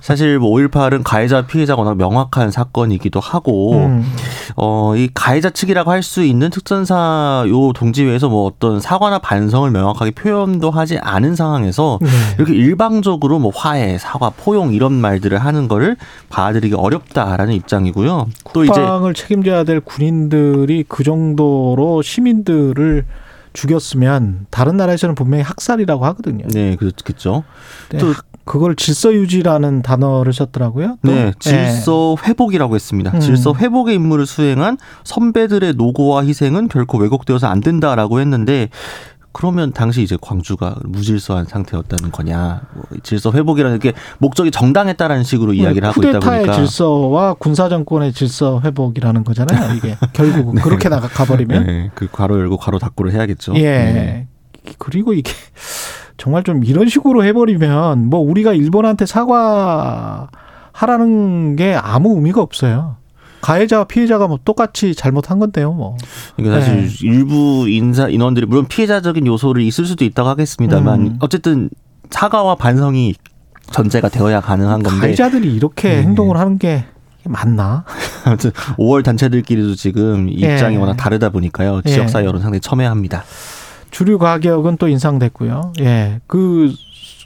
사실 0.00 0.38
뭐 0.38 0.50
5.18은 0.50 1.02
가해자 1.02 1.46
피해자가 1.46 1.82
워낙 1.82 1.96
명확한 1.96 2.50
사건이기도 2.50 3.20
하고 3.20 3.74
음. 3.76 4.04
어 4.56 4.94
이 4.96 5.08
가해자 5.14 5.50
측이라고 5.50 5.90
할 5.90 6.00
수 6.02 6.22
있는 6.24 6.50
특전사 6.50 7.44
요 7.46 7.72
동지회에서 7.72 8.28
뭐 8.28 8.46
어떤 8.46 8.80
사과나 8.80 9.18
반성을 9.18 9.70
명확하게 9.70 10.12
표현도 10.12 10.70
하지 10.70 10.98
않은 10.98 11.36
상황에서 11.36 11.98
네. 12.00 12.08
이렇게 12.38 12.54
일방적으로 12.54 13.38
뭐 13.38 13.52
화해, 13.54 13.98
사과, 13.98 14.30
포용 14.30 14.72
이런 14.72 14.94
말들을 14.94 15.36
하는 15.38 15.68
거를 15.68 15.96
받아들이기 16.30 16.74
어렵다라는 16.74 17.52
입장이고요. 17.54 18.28
또 18.52 18.64
이제 18.64 18.72
국방을 18.72 19.14
책임져야 19.14 19.64
될 19.64 19.80
군인들이 19.80 20.84
그 20.88 21.04
정도로 21.04 22.02
시민들을 22.02 23.04
죽였으면 23.52 24.46
다른 24.50 24.76
나라에서는 24.76 25.14
분명히 25.14 25.42
학살이라고 25.42 26.04
하거든요. 26.06 26.46
네, 26.48 26.76
그렇겠죠. 26.76 27.44
네, 27.90 27.98
또 27.98 28.12
그걸 28.44 28.74
질서 28.74 29.12
유지라는 29.12 29.82
단어를 29.82 30.32
썼더라고요. 30.32 30.98
또? 31.04 31.12
네, 31.12 31.32
질서 31.38 32.16
네. 32.18 32.28
회복이라고 32.28 32.74
했습니다. 32.74 33.12
음. 33.14 33.20
질서 33.20 33.54
회복의 33.54 33.94
임무를 33.94 34.26
수행한 34.26 34.78
선배들의 35.04 35.74
노고와 35.74 36.24
희생은 36.24 36.68
결코 36.68 36.98
왜곡되어서 36.98 37.46
안 37.46 37.60
된다라고 37.60 38.20
했는데 38.20 38.68
그러면 39.32 39.72
당시 39.72 40.02
이제 40.02 40.16
광주가 40.20 40.76
무질서한 40.84 41.44
상태였다는 41.44 42.10
거냐. 42.10 42.62
뭐 42.74 42.84
질서 43.02 43.30
회복이라는 43.32 43.78
게 43.78 43.92
목적이 44.18 44.50
정당했다라는 44.50 45.22
식으로 45.22 45.54
이야기를 45.54 45.86
하고 45.88 46.02
있다 46.02 46.18
보니까 46.18 46.52
질서와 46.52 47.34
군사 47.34 47.68
정권의 47.68 48.12
질서 48.12 48.60
회복이라는 48.64 49.22
거잖아요. 49.24 49.74
이게 49.76 49.96
결국 50.12 50.54
네. 50.56 50.62
그렇게 50.62 50.88
나가 50.88 51.06
가버리면 51.08 51.66
네. 51.66 51.90
그 51.94 52.08
괄호 52.10 52.38
열고 52.40 52.56
괄호 52.56 52.78
닫고를 52.78 53.12
해야겠죠. 53.12 53.54
예. 53.56 53.62
네. 53.62 54.28
그리고 54.78 55.12
이게 55.12 55.32
정말 56.16 56.42
좀 56.42 56.64
이런 56.64 56.88
식으로 56.88 57.24
해버리면 57.24 58.06
뭐 58.06 58.20
우리가 58.20 58.52
일본한테 58.52 59.06
사과하라는 59.06 60.26
게 61.56 61.74
아무 61.74 62.16
의미가 62.16 62.42
없어요. 62.42 62.99
가해자와 63.40 63.84
피해자가 63.84 64.26
뭐 64.28 64.38
똑같이 64.44 64.94
잘못한 64.94 65.38
건데요, 65.38 65.72
뭐. 65.72 65.96
그러니까 66.36 66.60
사실 66.60 66.86
네. 66.86 66.88
일부 67.02 67.66
인사 67.68 68.08
인원들이 68.08 68.46
물론 68.46 68.66
피해자적인 68.66 69.26
요소를 69.26 69.62
있을 69.62 69.86
수도 69.86 70.04
있다고 70.04 70.28
하겠습니다만 70.28 71.00
음. 71.00 71.16
어쨌든 71.20 71.70
사과와 72.10 72.56
반성이 72.56 73.14
전제가 73.70 74.08
되어야 74.08 74.40
가능한 74.40 74.82
건데 74.82 75.00
가해자들이 75.00 75.54
이렇게 75.54 75.88
네. 75.88 76.02
행동을 76.02 76.36
하는 76.36 76.58
게 76.58 76.84
맞나? 77.24 77.84
아무튼 78.24 78.50
5월 78.78 79.04
단체들끼리도 79.04 79.74
지금 79.74 80.28
입장이 80.28 80.76
예. 80.76 80.78
워낙 80.78 80.94
다르다 80.96 81.30
보니까요. 81.30 81.82
지역사회 81.82 82.24
예. 82.24 82.26
여론 82.26 82.40
상당히 82.40 82.60
첨예합니다. 82.60 83.24
주류 83.90 84.18
가격은 84.18 84.76
또 84.76 84.88
인상됐고요. 84.88 85.72
예. 85.80 86.20
그 86.26 86.72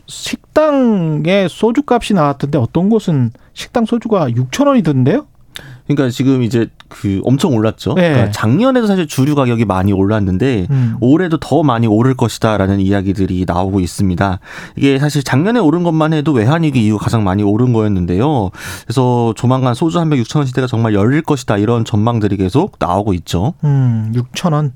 식당에 0.06 1.46
소주값이 1.48 2.14
나왔던데 2.14 2.58
어떤 2.58 2.90
곳은 2.90 3.32
식당 3.54 3.84
소주가 3.86 4.28
6천 4.28 4.66
원이던데요? 4.66 5.26
그러니까 5.86 6.08
지금 6.10 6.42
이제 6.42 6.68
그 6.88 7.20
엄청 7.24 7.54
올랐죠. 7.54 7.94
네. 7.94 8.08
그러니까 8.10 8.30
작년에도 8.32 8.86
사실 8.86 9.06
주류 9.06 9.34
가격이 9.34 9.64
많이 9.66 9.92
올랐는데 9.92 10.66
음. 10.70 10.96
올해도 11.00 11.38
더 11.38 11.62
많이 11.62 11.86
오를 11.86 12.14
것이다라는 12.14 12.80
이야기들이 12.80 13.44
나오고 13.46 13.80
있습니다. 13.80 14.38
이게 14.76 14.98
사실 14.98 15.22
작년에 15.22 15.60
오른 15.60 15.82
것만 15.82 16.12
해도 16.14 16.32
외환위기 16.32 16.82
이후 16.86 16.96
가장 16.96 17.22
많이 17.22 17.42
오른 17.42 17.72
거였는데요. 17.74 18.50
그래서 18.84 19.34
조만간 19.36 19.74
소주 19.74 19.98
한 20.00 20.08
병 20.08 20.18
6천 20.20 20.36
원 20.38 20.46
시대가 20.46 20.66
정말 20.66 20.94
열릴 20.94 21.20
것이다 21.22 21.58
이런 21.58 21.84
전망들이 21.84 22.36
계속 22.38 22.76
나오고 22.78 23.12
있죠. 23.14 23.54
음, 23.64 24.12
6천 24.14 24.52
원. 24.54 24.72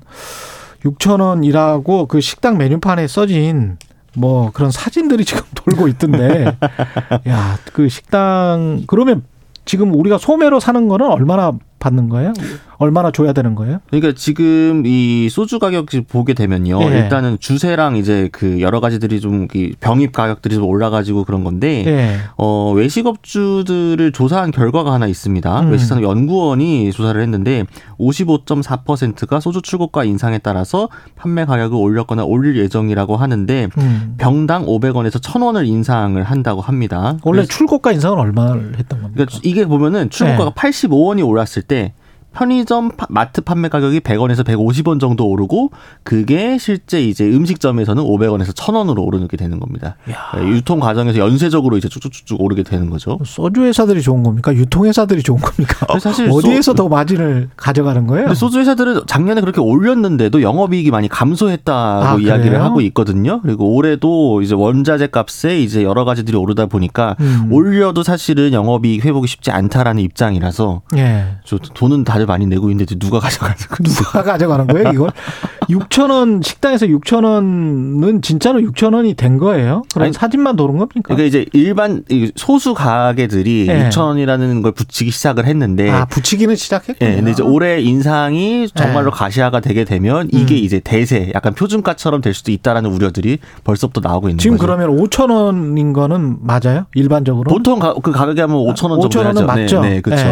6천 0.85 1.21
원이라고 1.21 2.05
그 2.05 2.21
식당 2.21 2.57
메뉴판에 2.57 3.07
써진 3.07 3.77
뭐 4.15 4.51
그런 4.53 4.71
사진들이 4.71 5.25
지금 5.25 5.41
돌고 5.55 5.87
있던데 5.89 6.55
야 7.27 7.57
그 7.73 7.89
식당 7.89 8.83
그러면 8.87 9.23
지금 9.69 9.93
우리가 9.93 10.17
소매로 10.17 10.59
사는 10.59 10.87
거는 10.87 11.05
얼마나 11.05 11.51
받는 11.77 12.09
거예요? 12.09 12.33
얼마나 12.79 13.11
줘야 13.11 13.33
되는 13.33 13.55
거예요? 13.55 13.79
그러니까 13.89 14.13
지금 14.15 14.83
이 14.85 15.27
소주 15.29 15.59
가격 15.59 15.87
보게 16.07 16.33
되면요. 16.33 16.81
예. 16.81 16.99
일단은 16.99 17.37
주세랑 17.37 17.97
이제 17.97 18.29
그 18.31 18.61
여러 18.61 18.79
가지들이 18.79 19.19
좀 19.19 19.47
병입 19.81 20.13
가격들이 20.13 20.55
좀 20.55 20.63
올라가지고 20.63 21.25
그런 21.25 21.43
건데 21.43 21.83
예. 21.85 22.17
어, 22.37 22.71
외식업주들을 22.71 24.13
조사한 24.13 24.51
결과가 24.51 24.93
하나 24.93 25.07
있습니다. 25.07 25.59
음. 25.59 25.71
외식산업 25.71 26.03
연구원이 26.05 26.93
조사를 26.93 27.21
했는데 27.21 27.65
55.4%가 27.99 29.41
소주 29.41 29.61
출고가 29.61 30.05
인상에 30.05 30.37
따라서 30.37 30.87
판매 31.17 31.43
가격을 31.43 31.77
올렸거나 31.77 32.23
올릴 32.23 32.55
예정이라고 32.57 33.17
하는데 33.17 33.67
음. 33.77 34.15
병당 34.17 34.65
500원에서 34.65 35.21
1,000원을 35.21 35.67
인상을 35.67 36.21
한다고 36.23 36.61
합니다. 36.61 37.17
원래 37.23 37.43
출고가 37.43 37.91
인상은 37.91 38.19
얼마를 38.19 38.79
했던 38.79 39.01
겁니까? 39.01 39.11
그러니까 39.15 39.39
이게 39.43 39.65
보면은 39.65 40.09
출고가가 40.09 40.51
네. 40.51 40.71
85원이 40.71 41.27
올랐을 41.27 41.63
때 41.67 41.93
편의점 42.39 42.91
마트 43.09 43.41
판매 43.41 43.67
가격이 43.67 43.99
100원에서 43.99 44.45
150원 44.45 45.01
정도 45.01 45.27
오르고 45.27 45.71
그게 46.03 46.57
실제 46.57 47.03
이제 47.03 47.25
음식점에서는 47.25 48.01
500원에서 48.01 48.55
1000원으로 48.55 49.05
오르게 49.05 49.35
되는 49.35 49.59
겁니다. 49.59 49.97
야. 50.09 50.39
네, 50.39 50.47
유통 50.47 50.79
과정에서 50.79 51.19
연쇄적으로 51.19 51.75
이제 51.75 51.89
쭉쭉쭉 51.89 52.39
오르게 52.39 52.63
되는 52.63 52.89
거죠. 52.89 53.19
소주 53.25 53.63
회사들이 53.63 54.01
좋은 54.01 54.23
겁니까? 54.23 54.55
유통 54.55 54.85
회사들이 54.85 55.21
좋은 55.21 55.41
겁니까? 55.41 55.99
사실 55.99 56.29
어디에서 56.31 56.71
소, 56.71 56.73
더 56.75 56.87
마진을 56.87 57.49
가져가는 57.57 58.07
거예요? 58.07 58.33
소주 58.33 58.59
회사들은 58.59 59.01
작년에 59.05 59.41
그렇게 59.41 59.59
올렸는데도 59.59 60.41
영업이익이 60.41 60.91
많이 60.91 61.09
감소했다고 61.09 62.05
아, 62.05 62.17
이야기를 62.21 62.61
하고 62.63 62.79
있거든요. 62.81 63.41
그리고 63.41 63.75
올해도 63.75 64.41
이제 64.43 64.55
원자재 64.55 65.07
값에 65.07 65.59
이제 65.59 65.83
여러 65.83 66.05
가지들이 66.05 66.37
오르다 66.37 66.67
보니까 66.67 67.17
음. 67.19 67.49
올려도 67.51 68.03
사실은 68.03 68.53
영업이익 68.53 69.03
회복이 69.03 69.27
쉽지 69.27 69.51
않다라는 69.51 70.01
입장이라서 70.03 70.83
예. 70.95 71.25
돈은 71.73 72.05
다들 72.05 72.28
많이 72.29 72.45
내고 72.45 72.69
있는데 72.69 72.95
누가 72.95 73.19
가져가는 73.19 73.55
거예요? 73.55 73.95
누가 73.95 74.23
가져가는 74.23 74.67
거예요, 74.67 74.91
이걸? 74.93 75.09
6천 75.69 76.09
원 76.09 76.41
식당에서 76.41 76.85
6천 76.87 77.23
원은 77.23 78.21
진짜로 78.21 78.59
6천 78.59 78.95
원이 78.95 79.13
된 79.15 79.37
거예요? 79.37 79.83
그럼 79.93 80.05
아니, 80.05 80.13
사진만 80.13 80.55
도는 80.55 80.77
겁니까? 80.77 81.13
그러니까 81.15 81.25
이제 81.25 81.45
일반 81.53 82.03
소수 82.35 82.73
가게들이 82.73 83.65
네. 83.67 83.89
6천 83.89 84.01
원이라는 84.01 84.61
걸 84.61 84.71
붙이기 84.71 85.11
시작을 85.11 85.45
했는데 85.45 85.89
아, 85.89 86.05
붙이기는 86.05 86.55
시작했군요. 86.55 87.09
네, 87.09 87.15
근데 87.17 87.31
이제 87.31 87.43
올해 87.43 87.81
인상이 87.81 88.67
정말로 88.73 89.11
네. 89.11 89.17
가시화가 89.17 89.59
되게 89.59 89.83
되면 89.83 90.27
이게 90.31 90.55
음. 90.55 90.59
이제 90.59 90.79
대세, 90.79 91.31
약간 91.35 91.53
표준가처럼 91.53 92.21
될 92.21 92.33
수도 92.33 92.51
있다라는 92.51 92.91
우려들이 92.91 93.39
벌써부터 93.63 94.01
나오고 94.07 94.29
있는 94.29 94.39
지금 94.39 94.57
거죠. 94.57 94.67
그러면 94.67 94.97
5천 94.97 95.31
원인 95.31 95.93
거는 95.93 96.37
맞아요? 96.41 96.85
일반적으로? 96.95 97.49
보통 97.49 97.79
가, 97.79 97.93
그 97.93 98.11
가격이 98.11 98.41
하면 98.41 98.57
5천 98.57 98.89
원 98.89 99.01
정도 99.01 99.09
5천 99.09 99.25
원은 99.25 99.45
맞죠. 99.45 99.81
네, 99.81 99.89
네 99.89 100.01
그렇죠. 100.01 100.23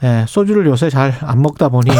네. 0.00 0.20
예, 0.20 0.24
소주를 0.28 0.66
요새 0.66 0.90
잘 0.90 1.14
안 1.22 1.42
먹다 1.42 1.68
보니 1.68 1.90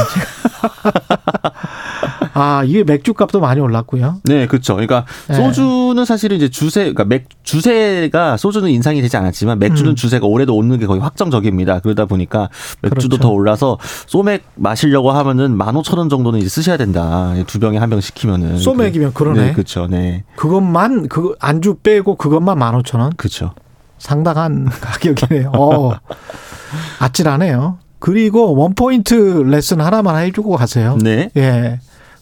아 2.35 2.63
이게 2.65 2.85
맥주 2.85 3.15
값도 3.15 3.41
많이 3.41 3.61
올랐고요. 3.61 4.21
네, 4.25 4.47
그렇죠. 4.47 4.75
그러니까 4.75 5.05
네. 5.29 5.35
소주는 5.35 6.05
사실은 6.05 6.37
이제 6.37 6.49
주세, 6.49 6.81
그러니까 6.83 7.05
맥 7.05 7.27
주세가 7.43 8.37
소주는 8.37 8.69
인상이 8.71 9.01
되지 9.03 9.17
않았지만 9.17 9.59
맥주는 9.59 9.91
음. 9.91 9.97
주세가 9.97 10.25
올해도 10.27 10.55
오는 10.55 10.79
게 10.79 10.87
거의 10.87 11.01
확정적입니다. 11.01 11.81
그러다 11.81 12.05
보니까 12.07 12.49
맥주도 12.83 13.17
그렇죠. 13.17 13.23
더 13.23 13.29
올라서 13.31 13.79
소맥 14.07 14.45
마시려고 14.55 15.11
하면은 15.11 15.57
만 15.57 15.75
오천 15.75 15.99
원 15.99 16.09
정도는 16.09 16.39
이제 16.39 16.49
쓰셔야 16.49 16.77
된다. 16.77 17.35
두 17.47 17.59
병에 17.59 17.79
한 17.79 17.89
병 17.89 18.01
시키면은 18.01 18.59
소맥이면 18.59 19.15
그러네. 19.15 19.47
네, 19.47 19.53
그렇죠. 19.53 19.87
네. 19.89 20.25
그것만 20.37 21.09
그 21.09 21.35
안주 21.41 21.77
빼고 21.83 22.17
그것만 22.17 22.59
만 22.59 22.75
오천 22.77 23.01
원. 23.01 23.13
그렇죠. 23.17 23.55
상당한 23.99 24.67
가격이네요. 24.67 25.51
어. 25.57 25.93
아찔하네요. 27.01 27.79
그리고 27.99 28.55
원포인트 28.55 29.15
레슨 29.47 29.81
하나만 29.81 30.25
해주고 30.25 30.57
가세요. 30.57 30.99
네. 31.03 31.31
예. 31.37 31.81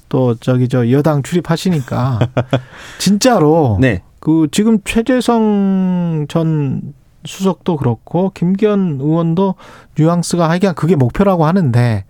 또 0.08 0.34
저기 0.36 0.68
저 0.68 0.90
여당 0.90 1.22
출입하시니까 1.22 2.20
진짜로 2.98 3.76
네. 3.80 4.02
그 4.20 4.48
지금 4.52 4.78
최재성 4.84 6.26
전 6.28 6.94
수석도 7.24 7.76
그렇고 7.76 8.30
김기현 8.34 8.98
의원도 9.00 9.56
뉘앙스가 9.98 10.48
하여간 10.48 10.74
그게 10.74 10.94
목표라고 10.94 11.44
하는데 11.44 12.04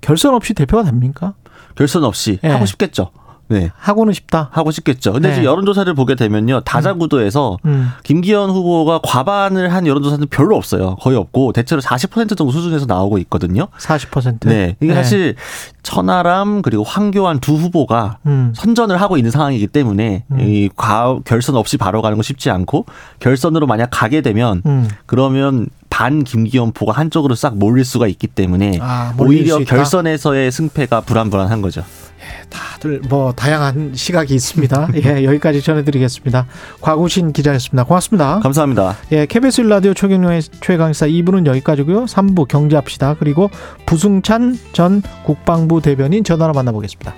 결선 0.00 0.34
없이 0.34 0.54
대표가 0.54 0.82
됩니까? 0.82 1.34
결선 1.76 2.04
없이 2.04 2.38
예. 2.42 2.48
하고 2.48 2.66
싶겠죠. 2.66 3.10
네. 3.48 3.70
하고는 3.76 4.12
싶다. 4.12 4.48
하고 4.52 4.70
싶겠죠. 4.70 5.12
근데 5.12 5.28
네. 5.28 5.34
지금 5.34 5.46
여론조사를 5.46 5.92
보게 5.94 6.14
되면요. 6.14 6.60
다자구도에서 6.60 7.58
음. 7.64 7.70
음. 7.70 7.88
김기현 8.02 8.50
후보가 8.50 9.00
과반을 9.02 9.72
한 9.72 9.86
여론조사는 9.86 10.26
별로 10.30 10.56
없어요. 10.56 10.96
거의 10.96 11.16
없고 11.16 11.52
대체로 11.52 11.80
40% 11.80 12.36
정도 12.36 12.50
수준에서 12.50 12.86
나오고 12.86 13.18
있거든요. 13.18 13.68
40%? 13.78 14.48
네. 14.48 14.76
이게 14.80 14.92
네. 14.92 14.94
사실 14.94 15.34
천하람 15.82 16.62
그리고 16.62 16.82
황교안 16.82 17.40
두 17.40 17.54
후보가 17.54 18.18
음. 18.26 18.52
선전을 18.56 19.00
하고 19.00 19.16
있는 19.16 19.30
상황이기 19.30 19.68
때문에 19.68 20.24
음. 20.32 20.40
이 20.40 20.68
과, 20.74 21.18
결선 21.24 21.56
없이 21.56 21.76
바로 21.76 22.02
가는 22.02 22.16
건 22.16 22.22
쉽지 22.22 22.50
않고 22.50 22.86
결선으로 23.20 23.66
만약 23.66 23.88
가게 23.92 24.20
되면 24.20 24.62
음. 24.66 24.88
그러면 25.06 25.68
반 25.88 26.24
김기현포가 26.24 26.92
한쪽으로 26.92 27.34
싹 27.34 27.56
몰릴 27.56 27.84
수가 27.84 28.06
있기 28.08 28.26
때문에 28.26 28.78
아, 28.82 29.14
오히려 29.18 29.58
결선에서의 29.60 30.50
승패가 30.52 31.02
불안불안한 31.02 31.62
거죠. 31.62 31.84
예, 32.26 32.44
다들 32.48 33.00
뭐 33.08 33.32
다양한 33.32 33.92
시각이 33.94 34.34
있습니다. 34.34 34.88
예, 35.04 35.24
여기까지 35.24 35.62
전해드리겠습니다. 35.62 36.46
과구신 36.80 37.32
기자였습니다. 37.32 37.84
고맙습니다. 37.84 38.40
감사합니다. 38.40 38.96
예, 39.12 39.26
KBS 39.26 39.62
라디오 39.62 39.94
최경영의 39.94 40.42
최강사 40.60 41.06
2부는 41.06 41.46
여기까지고요. 41.46 42.04
3부 42.04 42.48
경제합시다. 42.48 43.14
그리고 43.18 43.50
부승찬 43.86 44.58
전 44.72 45.02
국방부 45.24 45.80
대변인 45.80 46.24
전화로 46.24 46.52
만나보겠습니다. 46.52 47.14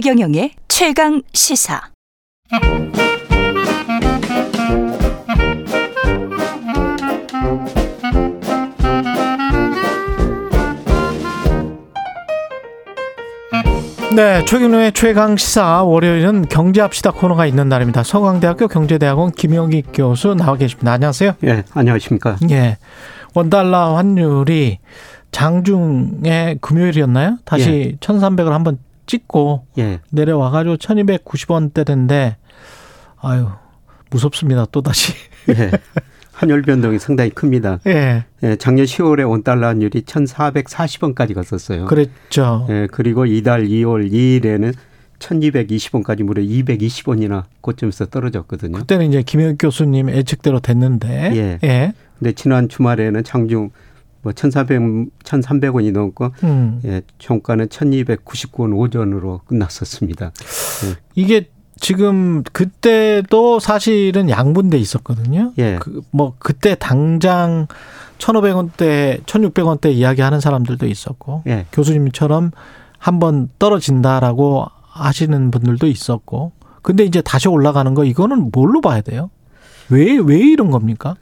최경영의 0.00 0.52
최강 0.68 1.22
시사. 1.32 1.80
네, 14.14 14.44
최경영의 14.44 14.92
최강 14.92 15.36
시사 15.36 15.82
월요일은 15.82 16.46
경제합시다 16.46 17.10
코너가 17.10 17.46
있는 17.46 17.68
날입니다. 17.68 18.04
서강대학교 18.04 18.68
경제대학원 18.68 19.32
김영기 19.32 19.82
교수 19.92 20.36
나와 20.36 20.56
계십니다. 20.56 20.92
안녕하세요. 20.92 21.32
예, 21.42 21.64
안녕하십니까. 21.74 22.36
예, 22.52 22.78
원달러 23.34 23.96
환율이 23.96 24.78
장중에 25.32 26.58
금요일이었나요? 26.60 27.38
다시 27.44 27.70
예. 27.70 27.96
1,300을 27.96 28.50
한번 28.50 28.78
찍고 29.08 29.66
예. 29.78 29.98
내려와가지고 30.10 30.76
1290원대인데 30.76 32.36
아유 33.20 33.48
무섭습니다 34.10 34.66
또 34.70 34.82
다시. 34.82 35.12
예. 35.48 35.72
환율 36.32 36.62
변동이 36.62 37.00
상당히 37.00 37.30
큽니다. 37.30 37.80
예. 37.88 38.24
예. 38.44 38.56
작년 38.56 38.86
10월에 38.86 39.28
원달러 39.28 39.66
환율이 39.66 40.02
1,440원까지 40.02 41.34
갔었어요. 41.34 41.86
그랬죠. 41.86 42.66
예. 42.70 42.86
그리고 42.92 43.26
이달 43.26 43.64
2월 43.66 44.08
2일에는 44.08 44.72
1220원까지 45.18 46.22
무려 46.22 46.40
220원이나 46.42 47.42
고점에서 47.60 48.06
떨어졌거든요. 48.06 48.78
그때는 48.78 49.08
이제 49.08 49.22
김영 49.22 49.56
교수님 49.58 50.10
예측대로 50.10 50.60
됐는데. 50.60 51.32
예. 51.34 51.58
예. 51.64 51.92
근데 52.18 52.32
지난 52.32 52.68
주말에는 52.68 53.24
장중 53.24 53.70
뭐 54.22 54.32
1,400, 54.32 54.80
1,300원이 55.24 55.92
넘고 55.92 56.30
음. 56.44 56.80
예, 56.84 57.02
종가는 57.18 57.68
1,299원 57.68 58.76
오전으로 58.76 59.40
끝났었습니다. 59.46 60.26
예. 60.26 60.94
이게 61.14 61.48
지금 61.80 62.42
그때도 62.52 63.60
사실은 63.60 64.28
양분돼 64.28 64.78
있었거든요. 64.78 65.52
예. 65.58 65.78
그, 65.80 66.02
뭐 66.10 66.34
그때 66.38 66.74
당장 66.74 67.66
1,500원대, 68.18 69.22
1,600원대 69.24 69.92
이야기하는 69.92 70.40
사람들도 70.40 70.86
있었고 70.86 71.44
예. 71.46 71.66
교수님처럼 71.72 72.50
한 72.98 73.20
번 73.20 73.48
떨어진다라고 73.60 74.66
하시는 74.88 75.50
분들도 75.52 75.86
있었고. 75.86 76.52
근데 76.82 77.04
이제 77.04 77.20
다시 77.20 77.48
올라가는 77.48 77.92
거 77.94 78.04
이거는 78.04 78.50
뭘로 78.52 78.80
봐야 78.80 79.00
돼요? 79.02 79.30
왜 79.88 80.16
왜 80.16 80.38
이런 80.38 80.70
겁니까? 80.72 81.14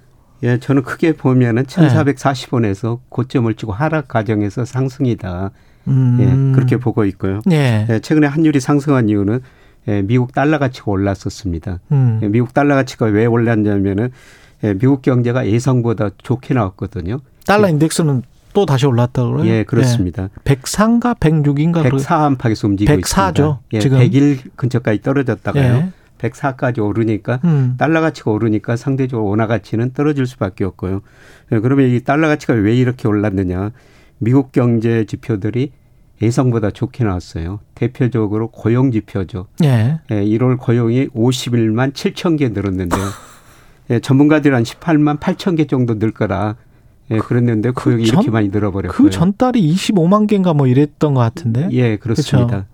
예, 0.46 0.58
저는 0.58 0.82
크게 0.82 1.12
보면은 1.12 1.64
1,440원에서 1.64 3.00
고점을 3.08 3.52
찍고 3.54 3.72
하락 3.72 4.06
과정에서 4.06 4.64
상승이다. 4.64 5.50
음. 5.88 6.18
예, 6.20 6.54
그렇게 6.54 6.76
보고 6.76 7.04
있고요. 7.04 7.40
예. 7.50 7.86
예, 7.90 7.98
최근에 7.98 8.28
환율이 8.28 8.60
상승한 8.60 9.08
이유는 9.08 9.40
예, 9.88 10.02
미국 10.02 10.32
달러 10.32 10.58
가치가 10.58 10.92
올랐었습니다. 10.92 11.80
음. 11.90 12.20
예, 12.22 12.28
미국 12.28 12.54
달러 12.54 12.76
가치가 12.76 13.06
왜 13.06 13.26
올랐냐면은 13.26 14.10
예, 14.62 14.74
미국 14.74 15.02
경제가 15.02 15.48
예상보다 15.48 16.10
좋게 16.22 16.54
나왔거든요. 16.54 17.18
달러 17.44 17.68
인덱스는 17.68 18.22
또 18.52 18.66
다시 18.66 18.86
올랐다고요? 18.86 19.46
예, 19.46 19.64
그렇습니다. 19.64 20.28
예. 20.46 20.54
104인가 20.54 21.18
106인가 21.18 21.82
104 21.82 22.24
안팎에서 22.24 22.68
움직이고 22.68 23.00
104죠. 23.00 23.00
있습니다. 23.00 23.60
예, 23.74 23.78
지금 23.80 23.98
100일 23.98 24.38
근처까지 24.54 25.02
떨어졌다가요. 25.02 25.92
예. 26.22 26.28
104까지 26.28 26.84
오르니까 26.84 27.40
음. 27.44 27.74
달러 27.78 28.00
가치가 28.00 28.30
오르니까 28.30 28.76
상대적으로 28.76 29.28
원화 29.28 29.46
가치는 29.46 29.92
떨어질 29.92 30.26
수밖에 30.26 30.64
없고요. 30.64 31.02
예, 31.52 31.58
그러면 31.58 31.90
이 31.90 32.00
달러 32.00 32.28
가치가 32.28 32.54
왜 32.54 32.74
이렇게 32.74 33.08
올랐느냐? 33.08 33.72
미국 34.18 34.52
경제 34.52 35.04
지표들이 35.04 35.72
예상보다 36.22 36.70
좋게 36.70 37.04
나왔어요. 37.04 37.60
대표적으로 37.74 38.48
고용 38.48 38.90
지표죠. 38.90 39.48
예. 39.64 40.00
예 40.10 40.14
1월 40.14 40.58
고용이 40.58 41.08
51만 41.08 41.92
7천 41.92 42.38
개 42.38 42.48
늘었는데요. 42.48 43.02
예, 43.90 44.00
전문가들이 44.00 44.54
한 44.54 44.62
18만 44.62 45.20
8천 45.20 45.56
개 45.56 45.66
정도 45.66 45.98
늘 45.98 46.10
거라 46.12 46.56
예, 47.10 47.18
그랬는데 47.18 47.70
그 47.70 47.84
고용이 47.84 48.04
그 48.04 48.08
이렇게 48.08 48.30
많이 48.30 48.48
늘어버렸고요. 48.48 48.96
그 48.96 49.10
전달이 49.10 49.74
25만 49.74 50.26
개인가 50.26 50.54
뭐 50.54 50.66
이랬던 50.66 51.14
것 51.14 51.20
같은데. 51.20 51.68
예, 51.72 51.96
그렇습니다. 51.96 52.46
그렇죠? 52.46 52.66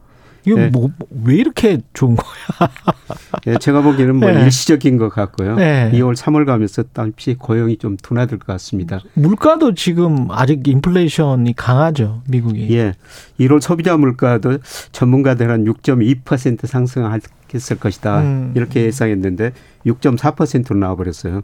이거 0.45 0.57
네. 0.57 0.71
뭐왜 0.71 1.37
이렇게 1.37 1.81
좋은 1.93 2.17
거야? 2.17 2.69
네, 3.47 3.57
제가 3.59 3.83
보기에는 3.83 4.17
뭐 4.17 4.31
네. 4.31 4.43
일시적인 4.45 4.99
것 4.99 5.09
같고요. 5.09 5.57
네. 5.57 5.91
2월, 5.95 6.17
3월 6.17 6.45
가면서 6.47 6.83
다시 6.93 7.37
고용이 7.39 7.77
좀 7.77 7.97
둔화될 7.97 8.39
것 8.39 8.47
같습니다. 8.47 9.01
물가도 9.15 9.75
지금 9.75 10.29
아직 10.31 10.67
인플레이션이 10.67 11.55
강하죠, 11.55 12.23
미국이. 12.29 12.77
예, 12.77 12.95
1월 13.41 13.61
소비자 13.61 13.97
물가도 13.97 14.59
전문가들 14.91 15.51
한 15.51 15.65
6.2% 15.65 16.67
상승했을 16.67 17.79
것이다 17.79 18.21
음. 18.23 18.53
이렇게 18.57 18.85
예상했는데 18.85 19.53
6.4%로 19.87 20.79
나와 20.79 20.97
버렸어요. 20.97 21.43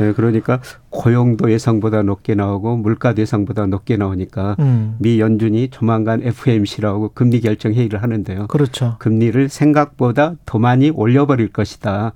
예, 0.00 0.12
그러니까 0.12 0.60
고용도 0.90 1.50
예상보다 1.50 2.02
높게 2.02 2.34
나오고 2.34 2.76
물가도 2.76 3.20
예상보다 3.22 3.66
높게 3.66 3.96
나오니까 3.96 4.56
음. 4.60 4.96
미 4.98 5.20
연준이 5.20 5.68
조만간 5.70 6.22
FOMC라고 6.22 7.10
금리 7.14 7.40
결정 7.40 7.72
회의를 7.72 8.02
하는데요. 8.02 8.46
그렇죠. 8.46 8.96
금리를 8.98 9.48
생각보다 9.48 10.34
더 10.46 10.58
많이 10.58 10.90
올려버릴 10.90 11.48
것이다. 11.52 12.12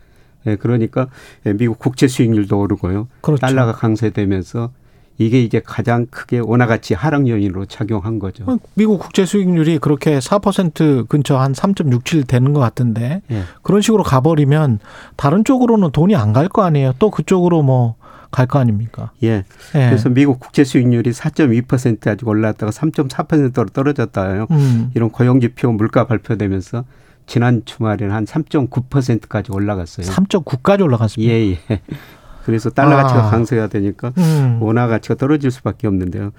예, 0.47 0.57
그러니까 0.57 1.09
예, 1.47 1.53
미국 1.53 1.79
국채 1.79 2.09
수익률도 2.09 2.59
오르고요. 2.59 3.09
그렇죠. 3.21 3.41
달러가 3.41 3.73
강세되면서 3.73 4.71
이게 5.19 5.41
이제 5.43 5.61
가장 5.65 6.07
크게 6.11 6.39
원화 6.41 6.67
가치 6.67 6.95
하락 6.95 7.29
요인으로 7.29 7.67
작용한 7.67 8.19
거죠. 8.19 8.45
어, 8.47 8.57
미국 8.75 8.99
국제 8.99 9.25
수익률이 9.25 9.79
그렇게 9.79 10.19
4% 10.19 11.09
근처 11.09 11.39
한 11.39 11.53
3.67 11.53 12.27
되는 12.27 12.53
것 12.53 12.61
같은데 12.61 13.23
예. 13.31 13.43
그런 13.63 13.83
식으로 13.83 14.03
가버리면 14.03 14.79
다른 15.17 15.45
쪽으로는 15.45 15.91
돈이 15.93 16.17
안 16.17 16.33
갈 16.33 16.49
거 16.49 16.63
아니에요. 16.63 16.95
또 16.99 17.11
그쪽으로 17.11 17.63
뭐 17.63 17.97
갈 18.33 18.47
거 18.47 18.59
아닙니까? 18.59 19.11
예. 19.23 19.29
예. 19.29 19.45
그래서 19.75 20.09
미국 20.09 20.41
국제 20.41 20.65
수익률이 20.65 21.11
4.2% 21.11 22.07
아직 22.09 22.27
올랐다가 22.27 22.73
3.4%로 22.73 23.67
떨어졌다요. 23.67 24.47
음. 24.51 24.91
이런 24.95 25.11
고용 25.11 25.39
지표 25.41 25.71
물가 25.71 26.07
발표되면서 26.07 26.85
지난 27.27 27.63
주말에는 27.67 28.13
한 28.15 28.25
3.9%까지 28.25 29.53
올라갔어요. 29.53 30.07
3.9까지 30.07 30.83
올라갔습니다. 30.83 31.33
예, 31.33 31.51
예. 31.71 31.81
그래서 32.45 32.71
달러 32.71 32.99
아. 32.99 33.03
가치가 33.03 33.31
강세가 33.31 33.69
되니까 33.69 34.13
음. 34.19 34.59
원화 34.61 34.87
가치가 34.87 35.15
떨어질 35.15 35.51
수밖에 35.51 35.87
없는데요. 35.87 36.33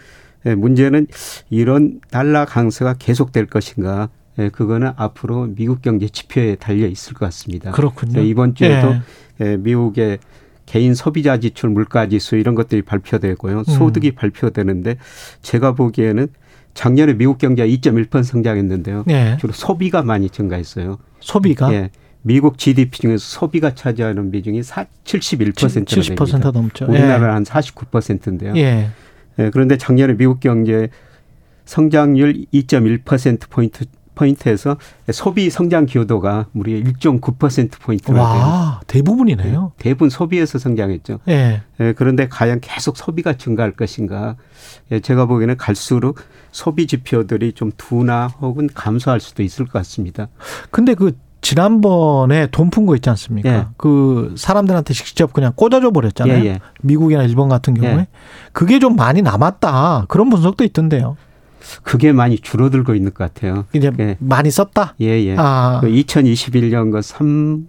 예, 0.45 0.55
문제는 0.55 1.07
이런 1.49 2.01
달러 2.11 2.45
강세가 2.45 2.95
계속될 2.99 3.47
것인가? 3.47 4.09
예, 4.39 4.49
그거는 4.49 4.91
앞으로 4.95 5.47
미국 5.55 5.81
경제 5.81 6.07
지표에 6.07 6.55
달려 6.55 6.87
있을 6.87 7.13
것 7.13 7.25
같습니다. 7.27 7.71
그렇군요. 7.71 8.19
예, 8.19 8.25
이번 8.25 8.55
주에도 8.55 8.95
예. 9.41 9.45
예, 9.45 9.57
미국의 9.57 10.19
개인 10.65 10.95
소비자 10.95 11.39
지출 11.39 11.69
물가 11.69 12.07
지수 12.07 12.35
이런 12.35 12.55
것들이 12.55 12.81
발표되고요. 12.81 13.59
음. 13.59 13.63
소득이 13.63 14.11
음. 14.11 14.15
발표되는데 14.15 14.97
제가 15.41 15.73
보기에는 15.73 16.27
작년에 16.73 17.13
미국 17.13 17.37
경제가 17.37 17.67
2.1% 17.67 18.23
성장했는데요. 18.23 19.05
예. 19.09 19.37
주로 19.39 19.53
소비가 19.53 20.01
많이 20.01 20.29
증가했어요. 20.29 20.97
소비가? 21.19 21.71
예. 21.73 21.91
미국 22.23 22.57
GDP 22.57 22.99
중에서 22.99 23.23
소비가 23.23 23.75
차지하는 23.75 24.31
비중이 24.31 24.63
4, 24.63 24.85
71%나 25.03 25.51
70% 25.83 26.25
됩니다. 26.25 26.51
넘죠. 26.51 26.85
우리나라는 26.85 27.27
예. 27.27 27.31
한 27.31 27.43
49%인데요. 27.43 28.53
예. 28.55 28.89
예. 29.39 29.49
그런데 29.51 29.77
작년에 29.77 30.15
미국 30.15 30.39
경제 30.39 30.89
성장률 31.65 32.45
2.1% 32.53 33.49
포인트 33.49 33.85
포인트에서 34.15 34.77
소비 35.11 35.49
성장 35.49 35.85
기여도가 35.85 36.45
무려 36.51 36.73
1.9% 36.73 37.79
포인트나 37.81 38.21
와, 38.21 38.81
대부분이네요. 38.85 39.71
예, 39.79 39.83
대부분 39.83 40.09
소비에서 40.09 40.59
성장했죠. 40.59 41.19
예. 41.29 41.61
예. 41.79 41.93
그런데 41.93 42.27
과연 42.27 42.59
계속 42.61 42.95
소비가 42.95 43.33
증가할 43.33 43.71
것인가? 43.71 44.35
예, 44.91 44.99
제가 44.99 45.25
보기에는 45.25 45.57
갈수록 45.57 46.19
소비 46.51 46.85
지표들이 46.85 47.53
좀 47.53 47.71
둔화 47.75 48.27
혹은 48.27 48.69
감소할 48.71 49.19
수도 49.19 49.41
있을 49.41 49.65
것 49.65 49.73
같습니다. 49.79 50.27
근데 50.69 50.93
그 50.93 51.17
지난번에 51.43 52.47
돈 52.47 52.69
푼 52.71 52.87
거 52.87 52.95
있지 52.95 53.09
않습니까? 53.11 53.49
예. 53.53 53.65
그 53.77 54.33
사람들한테 54.37 54.93
직접 54.95 55.31
그냥 55.33 55.51
꽂아줘 55.55 55.91
버렸잖아요. 55.91 56.39
예, 56.39 56.45
예. 56.45 56.59
미국이나 56.81 57.21
일본 57.23 57.49
같은 57.49 57.75
경우에 57.75 57.99
예. 57.99 58.07
그게 58.53 58.79
좀 58.79 58.95
많이 58.95 59.21
남았다 59.21 60.05
그런 60.07 60.29
분석도 60.31 60.63
있던데요. 60.63 61.15
그게 61.83 62.11
많이 62.11 62.39
줄어들고 62.39 62.95
있는 62.95 63.13
것 63.13 63.31
같아요. 63.33 63.65
이제 63.73 63.91
예. 63.99 64.15
많이 64.19 64.49
썼다. 64.49 64.95
예, 65.01 65.23
예. 65.25 65.35
아. 65.37 65.79
그 65.81 65.87
2021년 65.87 66.91
그 66.91 67.01
3, 67.01 67.67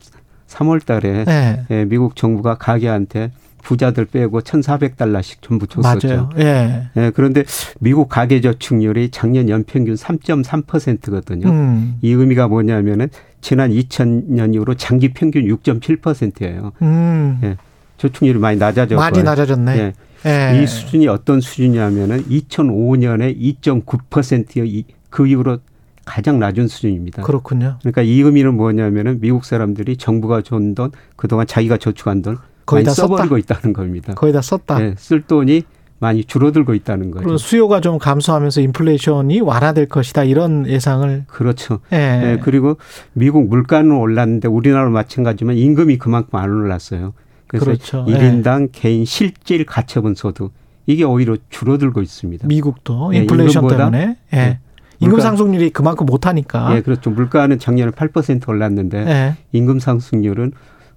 3월 0.48 0.84
달에 0.86 1.24
예. 1.28 1.66
예, 1.70 1.84
미국 1.84 2.16
정부가 2.16 2.54
가게한테 2.56 3.32
부자들 3.64 4.04
빼고 4.04 4.42
1,400달러씩 4.42 5.38
전부 5.40 5.66
줬었죠. 5.66 6.08
맞아요. 6.08 6.30
예. 6.38 6.90
예. 6.96 7.10
그런데 7.14 7.44
미국 7.80 8.08
가계 8.08 8.40
저축률이 8.40 9.10
작년 9.10 9.48
연평균 9.48 9.94
3.3%거든요. 9.94 11.48
음. 11.48 11.98
이 12.02 12.12
의미가 12.12 12.48
뭐냐면은 12.48 13.08
지난 13.40 13.70
2000년 13.70 14.54
이후로 14.54 14.74
장기 14.74 15.12
평균 15.12 15.44
6.7%예요. 15.44 16.72
음. 16.82 17.40
예. 17.42 17.56
저축률이 17.96 18.38
많이 18.38 18.58
낮아졌고 18.58 19.00
많이 19.00 19.22
낮아졌네. 19.22 19.78
예. 19.78 19.92
예. 20.26 20.62
이 20.62 20.66
수준이 20.66 21.08
어떤 21.08 21.40
수준이냐면은 21.40 22.24
2005년에 22.24 23.36
2.9%의 23.60 24.84
그 25.10 25.26
이후로 25.26 25.58
가장 26.04 26.38
낮은 26.38 26.68
수준입니다. 26.68 27.22
그렇군요. 27.22 27.78
그러니까 27.80 28.02
이 28.02 28.20
의미는 28.20 28.54
뭐냐면은 28.54 29.20
미국 29.20 29.44
사람들이 29.44 29.96
정부가 29.96 30.42
준 30.42 30.74
돈, 30.74 30.90
그동안 31.16 31.46
자기가 31.46 31.78
저축한 31.78 32.20
돈 32.20 32.36
거의 32.66 32.84
다 32.84 32.92
써버리고 32.92 33.36
썼다. 33.36 33.38
있다는 33.38 33.72
겁니다. 33.72 34.14
거의 34.14 34.32
다 34.32 34.40
썼다. 34.40 34.78
네, 34.78 34.94
쓸 34.96 35.22
돈이 35.22 35.62
많이 35.98 36.24
줄어들고 36.24 36.74
있다는 36.74 37.10
거죠. 37.10 37.24
그리고 37.24 37.38
수요가 37.38 37.80
좀 37.80 37.98
감소하면서 37.98 38.60
인플레이션이 38.60 39.40
완화될 39.40 39.88
것이다 39.88 40.24
이런 40.24 40.66
예상을 40.66 41.24
그렇죠. 41.28 41.80
예. 41.92 41.96
네, 41.96 42.38
그리고 42.42 42.76
미국 43.12 43.48
물가는 43.48 43.90
올랐는데 43.90 44.48
우리나라 44.48 44.90
마찬가지지만 44.90 45.56
임금이 45.56 45.98
그만큼 45.98 46.38
안 46.38 46.50
올랐어요. 46.50 47.14
그래서 47.46 47.64
그렇죠. 47.64 48.04
1인당 48.06 48.62
예. 48.64 48.68
개인 48.72 49.04
실질 49.04 49.64
가처분 49.64 50.14
소득 50.14 50.52
이게 50.86 51.04
오히려 51.04 51.36
줄어들고 51.48 52.02
있습니다. 52.02 52.46
미국도 52.48 53.12
네, 53.12 53.18
인플레이션 53.18 53.68
때문에 53.68 54.16
예. 54.32 54.36
네. 54.36 54.58
임금 55.00 55.20
상승률이 55.20 55.70
그만큼 55.70 56.06
못하니까. 56.06 56.76
예, 56.76 56.80
그렇죠. 56.80 57.10
물가는 57.10 57.58
작년에 57.58 57.90
8% 57.92 58.48
올랐는데 58.48 58.98
예. 59.06 59.36
임금 59.52 59.78
상승률은 59.78 60.52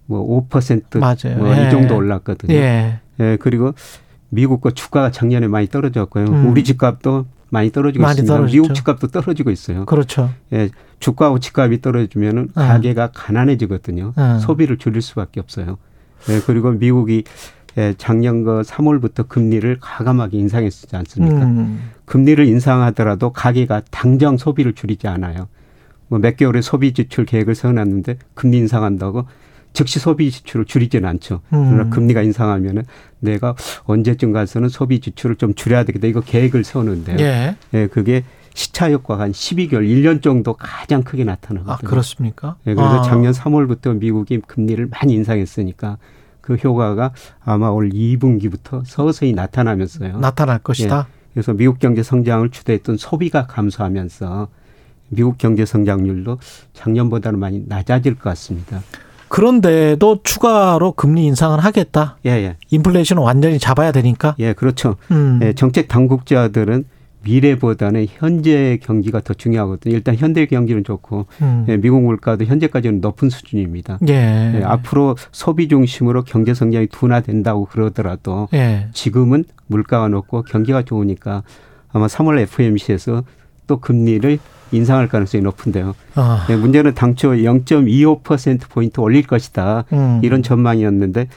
뭐5% 0.10 1.00
맞아요. 1.00 1.38
뭐이 1.38 1.58
예. 1.66 1.70
정도 1.70 1.96
올랐거든요. 1.96 2.54
예. 2.54 3.00
예. 3.20 3.38
그리고 3.40 3.74
미국과 4.30 4.72
주가가 4.72 5.12
작년에 5.12 5.48
많이 5.48 5.68
떨어졌고요. 5.68 6.26
음. 6.26 6.50
우리 6.52 6.64
집값도 6.64 7.26
많이 7.50 7.72
떨어지고 7.72 8.04
많이 8.04 8.14
있습니다. 8.14 8.34
떨어졌죠. 8.34 8.54
미국 8.62 8.74
집값도 8.74 9.08
떨어지고 9.08 9.52
있어요. 9.52 9.86
그렇죠. 9.86 10.30
예, 10.52 10.70
주가하고 11.00 11.40
집값이 11.40 11.82
떨어지면은 11.82 12.50
어. 12.56 12.60
가게가 12.62 13.12
가난해지거든요. 13.14 14.14
어. 14.16 14.40
소비를 14.42 14.78
줄일 14.78 15.02
수밖에 15.02 15.40
없어요. 15.40 15.78
예, 16.30 16.42
그리고 16.46 16.72
미국이 16.72 17.24
예, 17.78 17.94
작년 17.98 18.44
그 18.44 18.64
3월부터 18.64 19.28
금리를 19.30 19.78
가감하게 19.80 20.38
인상했지 20.38 20.94
않습니까? 20.96 21.44
음. 21.46 21.92
금리를 22.06 22.44
인상하더라도 22.46 23.32
가게가 23.32 23.84
당장 23.92 24.36
소비를 24.38 24.74
줄이지 24.74 25.08
않아요. 25.08 25.48
뭐 26.10 26.20
몇 26.20 26.36
개월의 26.38 26.64
소비 26.64 26.94
지출 26.94 27.26
계획을 27.26 27.54
세워놨는데 27.56 28.18
금리 28.34 28.58
인상한다고 28.58 29.26
즉시 29.78 30.00
소비 30.00 30.32
지출을 30.32 30.66
줄이지는 30.66 31.08
않죠. 31.08 31.42
그러나 31.52 31.84
음. 31.84 31.90
금리가 31.92 32.24
인상하면은 32.24 32.84
내가 33.20 33.54
언제쯤 33.84 34.32
가서는 34.32 34.70
소비 34.70 35.00
지출을 35.00 35.36
좀 35.36 35.54
줄여야 35.54 35.84
되겠다. 35.84 36.08
이거 36.08 36.20
계획을 36.20 36.64
세우는데요. 36.64 37.18
예. 37.20 37.56
예 37.76 37.86
그게 37.86 38.24
시차 38.56 38.90
효과가 38.90 39.26
한 39.26 39.32
12개월, 39.34 39.88
1년 39.88 40.24
정도 40.24 40.54
가장 40.54 41.04
크게 41.04 41.24
나타나거든요. 41.26 41.74
아, 41.74 41.78
그렇습니까? 41.78 42.56
예, 42.66 42.74
그래서 42.74 43.02
아. 43.02 43.02
작년 43.04 43.32
3월부터 43.34 44.00
미국이 44.00 44.40
금리를 44.40 44.88
많이 44.88 45.14
인상했으니까 45.14 46.00
그 46.42 46.56
효과가 46.56 47.12
아마 47.46 47.70
올 47.70 47.90
2분기부터 47.92 48.82
서서히 48.84 49.34
나타나면서요. 49.34 50.18
나타날 50.18 50.58
것이다. 50.58 51.06
예, 51.08 51.14
그래서 51.36 51.54
미국 51.54 51.78
경제 51.78 52.02
성장을 52.02 52.50
주도했던 52.50 52.98
소비가 52.98 53.46
감소하면서 53.46 54.48
미국 55.10 55.38
경제 55.38 55.68
성장률도 55.68 56.40
작년보다는 56.74 57.38
많이 57.38 57.64
낮아질 57.68 58.16
것 58.16 58.24
같습니다. 58.32 58.82
그런데도 59.30 60.20
추가로 60.24 60.94
금리 60.94 61.26
인상을 61.26 61.60
하겠다. 61.60 62.18
예, 62.26 62.32
예. 62.32 62.58
인플레이션을 62.70 63.22
완전히 63.24 63.60
잡아야 63.60 63.92
되니까. 63.92 64.36
예, 64.40 64.54
그렇죠. 64.54 64.96
음. 65.12 65.40
예, 65.44 65.54
정책 65.54 65.88
당국자들은 65.88 66.86
미래보다는 67.24 68.08
현재 68.10 68.80
경기가 68.82 69.20
더 69.20 69.34
중요하거든요. 69.34 69.94
일단 69.94 70.16
현대 70.16 70.46
경기는 70.46 70.84
좋고 70.84 71.26
음. 71.42 71.66
예, 71.68 71.78
미국 71.78 72.02
물가도 72.02 72.46
현재까지는 72.46 73.02
높은 73.02 73.30
수준입니다. 73.30 74.00
예. 74.08 74.54
예, 74.56 74.64
앞으로 74.64 75.16
소비 75.32 75.68
중심으로 75.68 76.24
경제 76.24 76.54
성장이 76.54 76.88
둔화된다고 76.88 77.66
그러더라도 77.66 78.48
예. 78.54 78.88
지금은 78.94 79.44
물가가 79.68 80.08
높고 80.08 80.44
경기가 80.44 80.84
좋으니까 80.84 81.44
아마 81.92 82.08
3월 82.08 82.40
FMC에서 82.40 83.24
또 83.66 83.80
금리를 83.80 84.40
인상할 84.72 85.08
가능성이 85.08 85.44
높은데요. 85.44 85.96
아. 86.16 86.46
네, 86.48 86.56
문제는 86.56 86.94
당초 86.94 87.32
0.25% 87.32 88.70
포인트 88.70 89.00
올릴 89.00 89.26
것이다 89.26 89.86
음. 89.94 90.20
이런 90.24 90.44
전망이었는데 90.44 91.28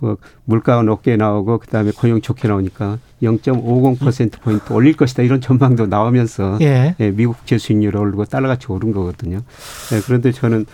뭐 0.00 0.16
물가가 0.44 0.82
높게 0.82 1.16
나오고 1.16 1.58
그다음에 1.58 1.90
고용 1.90 2.20
좋게 2.20 2.48
나오니까 2.48 2.98
0.50% 3.22 4.40
포인트 4.40 4.72
올릴 4.72 4.96
것이다 4.96 5.22
이런 5.22 5.40
전망도 5.40 5.86
나오면서 5.86 6.58
예. 6.60 6.94
네, 6.98 7.10
미국 7.10 7.44
재수익률이 7.46 7.96
오르고 7.96 8.24
달러같이 8.26 8.66
오른 8.68 8.92
거거든요. 8.92 9.38
네, 9.90 10.00
그런데 10.06 10.30
저는 10.32 10.66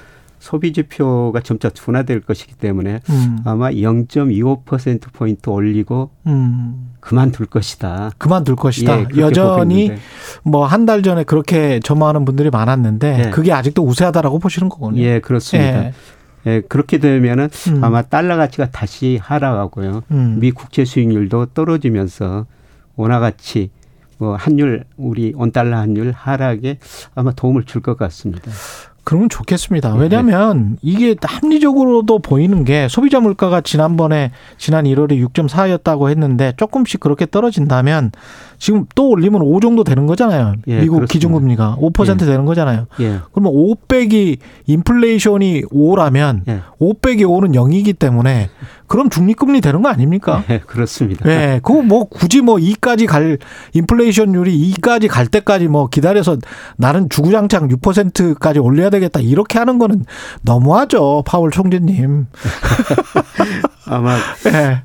소비 0.45 0.75
지표가 0.75 1.41
점차 1.41 1.71
둔화될 1.71 2.21
것이기 2.21 2.55
때문에 2.57 3.01
음. 3.09 3.39
아마 3.47 3.71
0.25% 3.71 5.11
포인트 5.15 5.49
올리고 5.49 6.11
음. 6.27 6.91
그만둘 7.01 7.47
것이다. 7.47 8.11
그만둘 8.19 8.55
것이다. 8.57 9.01
예, 9.01 9.07
여전히 9.17 9.91
뭐 10.43 10.67
한 10.67 10.85
달 10.85 11.03
전에 11.03 11.25
그렇게 11.25 11.81
전망하는 11.81 12.27
분들이 12.27 12.51
많았는데 12.51 13.25
예. 13.27 13.31
그게 13.31 13.53
아직도 13.55 13.83
우세하다라고 13.87 14.39
보시는 14.39 14.69
거군요. 14.69 15.01
예, 15.01 15.19
그렇습니다. 15.21 15.87
예. 15.87 15.93
예, 16.47 16.61
그렇게 16.61 16.99
되면은 16.99 17.49
음. 17.69 17.83
아마 17.83 18.03
달러 18.03 18.37
가치가 18.37 18.69
다시 18.71 19.19
하락하고요. 19.23 20.03
음. 20.11 20.37
미 20.41 20.51
국채 20.51 20.85
수익률도 20.85 21.47
떨어지면서 21.55 22.45
원화 22.97 23.19
가치 23.19 23.71
뭐 24.19 24.37
환율 24.37 24.85
우리 24.99 25.33
원달러 25.35 25.79
환율 25.79 26.13
하락에 26.15 26.79
아마 27.15 27.33
도움을 27.33 27.65
줄 27.65 27.81
것 27.81 27.97
같습니다. 27.97 28.51
그러면 29.05 29.29
좋겠습니다. 29.29 29.95
왜냐하면 29.95 30.79
이게 30.83 31.15
합리적으로도 31.21 32.21
보이는 32.21 32.65
게 32.65 32.89
소비자 32.89 33.21
물가가 33.21 33.61
지난번에 33.61 34.31
지난 34.57 34.85
1월에 34.87 35.23
6.4였다고 35.29 36.09
했는데 36.09 36.55
조금씩 36.57 37.01
그렇게 37.01 37.27
떨어진다면 37.27 38.13
지금 38.59 38.87
또 38.95 39.09
올리면 39.09 39.43
5 39.43 39.61
정도 39.61 39.85
되는 39.85 40.07
거잖아요. 40.07 40.55
예, 40.69 40.81
미국 40.81 40.97
그렇습니다. 40.97 41.13
기준금리가 41.13 41.77
5% 41.81 42.23
예. 42.23 42.27
되는 42.27 42.45
거잖아요. 42.45 42.87
예. 43.01 43.21
그러면 43.33 43.53
5 43.55 43.75
빼기 43.89 44.39
인플레이션이 44.67 45.63
5라면 45.65 46.43
예. 46.49 46.61
5 46.79 46.95
빼기 47.01 47.25
5는 47.25 47.55
0이기 47.55 47.99
때문에 47.99 48.51
그럼 48.87 49.11
중립금리 49.11 49.61
되는 49.61 49.83
거 49.83 49.89
아닙니까? 49.89 50.45
네, 50.47 50.61
그렇습니다. 50.67 51.25
네, 51.25 51.61
그거 51.63 51.83
뭐 51.83 52.05
굳이 52.05 52.41
뭐 52.43 52.57
2까지 52.57 53.07
갈 53.07 53.39
인플레이션율이 53.73 54.73
2까지 54.73 55.09
갈 55.09 55.27
때까지 55.27 55.69
뭐 55.69 55.89
기다려서 55.89 56.37
나는 56.77 57.09
주구장창 57.09 57.69
6%까지 57.69 58.59
올려야 58.59 58.91
되겠다 58.91 59.21
이렇게 59.21 59.59
하는 59.59 59.79
거는 59.79 60.05
너무하죠, 60.43 61.23
파월 61.27 61.51
총재님. 61.51 62.27
아마 63.87 64.17
네. 64.45 64.83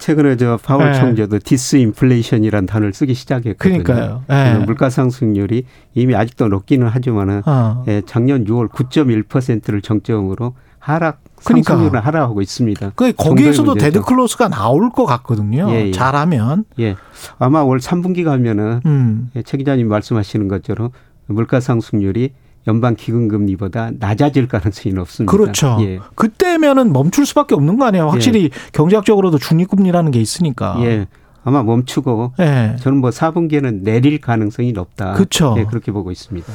최근에 0.00 0.36
저 0.36 0.56
파월 0.56 0.92
네. 0.92 0.98
총재도 0.98 1.38
디스인플레이션이라는 1.44 2.66
단어를 2.66 2.92
쓰기 2.92 3.14
시작했거든요. 3.14 3.82
그러니까요. 3.84 4.24
네. 4.28 4.58
물가 4.64 4.90
상승률이 4.90 5.64
이미 5.94 6.16
아직도 6.16 6.48
높기는 6.48 6.86
하지만은 6.88 7.42
어. 7.46 7.84
예, 7.86 8.02
작년 8.06 8.44
6월 8.44 8.68
9.1%를 8.68 9.82
정점으로 9.82 10.54
하락 10.78 11.20
그러니까. 11.44 11.74
상승률을 11.74 12.00
하락하고 12.04 12.40
있습니다. 12.40 12.92
그 12.96 13.12
거기에서도 13.12 13.74
dead 13.74 14.00
cross가 14.00 14.48
나올 14.48 14.90
것 14.90 15.04
같거든요. 15.04 15.70
예, 15.70 15.86
예. 15.86 15.90
잘하면. 15.92 16.64
예. 16.80 16.96
아마 17.38 17.60
올 17.60 17.78
3분기 17.78 18.24
가면은 18.24 18.80
음. 18.86 19.30
예, 19.36 19.42
최 19.42 19.58
기자님 19.58 19.88
말씀하시는 19.88 20.48
것처럼 20.48 20.90
물가 21.26 21.60
상승률이 21.60 22.32
연방 22.66 22.94
기금금리보다 22.94 23.92
낮아질 23.98 24.48
가능성이 24.48 24.94
높습니다. 24.94 25.30
그렇죠. 25.30 25.78
예. 25.80 25.98
그때면은 26.14 26.92
멈출 26.92 27.26
수밖에 27.26 27.54
없는 27.54 27.78
거 27.78 27.86
아니에요. 27.86 28.08
확실히 28.08 28.44
예. 28.44 28.50
경제학적으로도 28.72 29.38
중립금리라는 29.38 30.10
게 30.10 30.20
있으니까. 30.20 30.76
예. 30.80 31.06
아마 31.42 31.62
멈추고 31.62 32.34
예. 32.40 32.76
저는 32.80 32.98
뭐 32.98 33.10
4분기에는 33.10 33.82
내릴 33.82 34.20
가능성이 34.20 34.72
높다. 34.72 35.12
그렇죠. 35.12 35.54
예, 35.58 35.64
그렇게 35.64 35.90
보고 35.90 36.10
있습니다. 36.10 36.52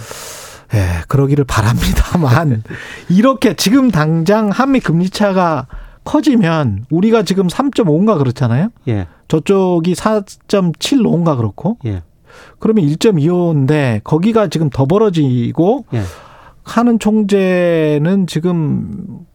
예, 0.75 1.03
그러기를 1.07 1.43
바랍니다만 1.45 2.63
이렇게 3.09 3.55
지금 3.55 3.91
당장 3.91 4.49
한미 4.49 4.79
금리 4.79 5.09
차가 5.09 5.67
커지면 6.03 6.85
우리가 6.91 7.23
지금 7.23 7.47
3.5인가 7.47 8.17
그렇잖아요. 8.17 8.69
예. 8.87 9.07
저쪽이 9.27 9.93
4.75인가 9.93 11.35
그렇고. 11.35 11.77
예. 11.85 12.03
그러면 12.59 12.85
1.25인데 12.85 14.01
거기가 14.03 14.47
지금 14.47 14.69
더 14.69 14.85
벌어지고 14.85 15.85
예. 15.93 16.01
하는 16.63 16.99
총재는 16.99 18.27
지금 18.27 19.25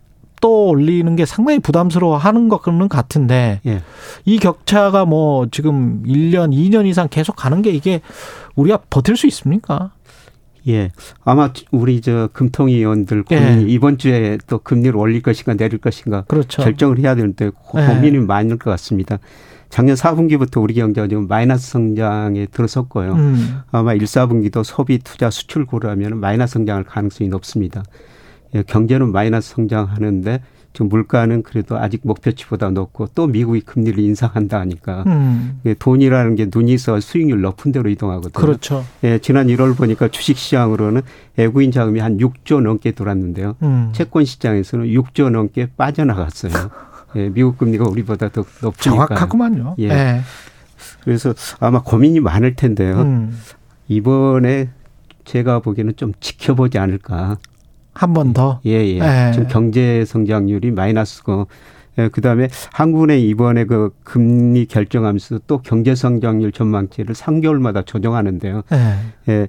또 0.41 0.69
올리는 0.69 1.15
게 1.17 1.27
상당히 1.27 1.59
부담스러워 1.59 2.17
하는 2.17 2.49
것은 2.49 2.89
같은데 2.89 3.61
예. 3.67 3.83
이 4.25 4.39
격차가 4.39 5.05
뭐 5.05 5.47
지금 5.51 6.03
1년, 6.05 6.53
2년 6.53 6.87
이상 6.87 7.09
계속 7.09 7.37
가는 7.37 7.63
게 7.63 7.71
이게 7.71 8.01
우리가 8.57 8.79
버틸 8.91 9.17
수 9.17 9.27
있습니까? 9.27 9.93
예. 10.69 10.91
아마 11.25 11.53
우리 11.71 12.01
저 12.01 12.29
금통위 12.33 12.75
의원들 12.75 13.25
고민이 13.25 13.65
예. 13.65 13.67
이번 13.69 13.99
주에 13.99 14.39
또 14.47 14.59
금리를 14.59 14.97
올릴 14.97 15.23
것인가 15.23 15.55
내릴 15.55 15.79
것인가 15.79 16.23
그렇죠. 16.23 16.63
결정을 16.63 16.99
해야 16.99 17.15
되는데 17.15 17.47
예. 17.47 17.51
고민이 17.87 18.17
예. 18.17 18.21
많을 18.21 18.59
것 18.59 18.71
같습니다. 18.71 19.19
작년 19.71 19.95
4분기부터 19.95 20.61
우리 20.63 20.75
경제가 20.75 21.07
지금 21.07 21.29
마이너스 21.29 21.71
성장에 21.71 22.47
들어섰고요. 22.47 23.13
음. 23.13 23.61
아마 23.71 23.95
1, 23.95 24.03
4분기도 24.03 24.65
소비, 24.65 24.99
투자, 24.99 25.31
수출 25.31 25.65
고려하면 25.65 26.19
마이너스 26.19 26.55
성장할 26.55 26.85
가능성이 26.85 27.31
높습니다. 27.31 27.85
예, 28.55 28.63
경제는 28.63 29.13
마이너스 29.13 29.55
성장하는데 29.55 30.43
지금 30.73 30.89
물가는 30.89 31.43
그래도 31.43 31.79
아직 31.79 32.01
목표치보다 32.05 32.71
높고 32.71 33.09
또 33.15 33.27
미국이 33.27 33.61
금리를 33.61 33.99
인상한다 33.99 34.59
하니까 34.61 35.05
음. 35.07 35.61
예, 35.67 35.75
돈이라는 35.75 36.35
게 36.35 36.49
눈이 36.53 36.73
있어 36.75 36.99
수익률 37.01 37.41
높은 37.41 37.73
데로 37.73 37.89
이동하거든요. 37.91 38.33
그렇죠. 38.33 38.85
예, 39.05 39.19
지난 39.19 39.47
1월 39.49 39.77
보니까 39.77 40.09
주식 40.09 40.37
시장으로는 40.37 41.03
외국인 41.37 41.71
자금이 41.71 42.01
한 42.01 42.19
6조 42.19 42.61
넘게 42.61 42.93
돌았는데요. 42.93 43.57
음. 43.63 43.91
채권 43.93 44.25
시장에서는 44.25 44.87
6조 44.87 45.31
넘게 45.31 45.71
빠져나갔어요. 45.77 46.53
예, 47.17 47.29
미국 47.29 47.59
금리가 47.59 47.85
우리보다 47.89 48.29
더 48.29 48.43
높으니까. 48.63 48.81
정확하구만요. 48.83 49.77
예. 49.79 49.89
네. 49.89 50.21
그래서 51.05 51.35
아마 51.61 51.83
고민이 51.83 52.21
많을 52.21 52.55
텐데요. 52.57 53.01
음. 53.03 53.37
이번에 53.89 54.69
제가 55.25 55.61
보기에는 55.61 55.95
좀 55.97 56.13
지켜보지 56.21 56.79
않을까. 56.79 57.39
한 57.93 58.15
번 58.15 58.33
더? 58.33 58.61
예, 58.67 58.87
예. 58.87 58.99
네. 59.01 59.33
지금 59.33 59.49
경제 59.49 60.05
성장률이 60.05 60.71
마이너스고 60.71 61.49
예, 61.99 62.09
그다음에 62.09 62.49
한국은행 62.73 63.21
이번에 63.21 63.65
그 63.65 63.91
금리 64.05 64.67
결정하면서 64.67 65.41
또 65.47 65.59
경제 65.63 65.95
성장률 65.95 66.53
전망치를 66.53 67.15
3개월마다 67.15 67.85
조정하는데요. 67.85 68.63
네. 68.71 68.97
예, 69.29 69.49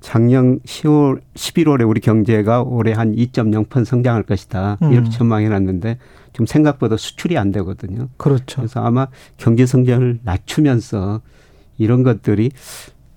작년 0.00 0.58
10월 0.60 1.20
11월에 1.34 1.88
우리 1.88 2.00
경제가 2.00 2.62
올해 2.62 2.92
한 2.92 3.14
2.0% 3.14 3.84
성장할 3.84 4.22
것이다. 4.24 4.78
음. 4.82 4.92
이렇게 4.92 5.10
전망해 5.10 5.48
놨는데 5.48 5.98
좀 6.32 6.46
생각보다 6.46 6.96
수출이 6.96 7.36
안 7.38 7.52
되거든요. 7.52 8.08
그렇죠. 8.16 8.62
그래서 8.62 8.80
아마 8.82 9.06
경제 9.36 9.66
성장을 9.66 10.20
낮추면서 10.22 11.20
이런 11.78 12.02
것들이 12.02 12.50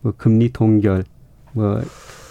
뭐 0.01 0.13
금리 0.15 0.51
동결 0.51 1.05
뭐 1.53 1.81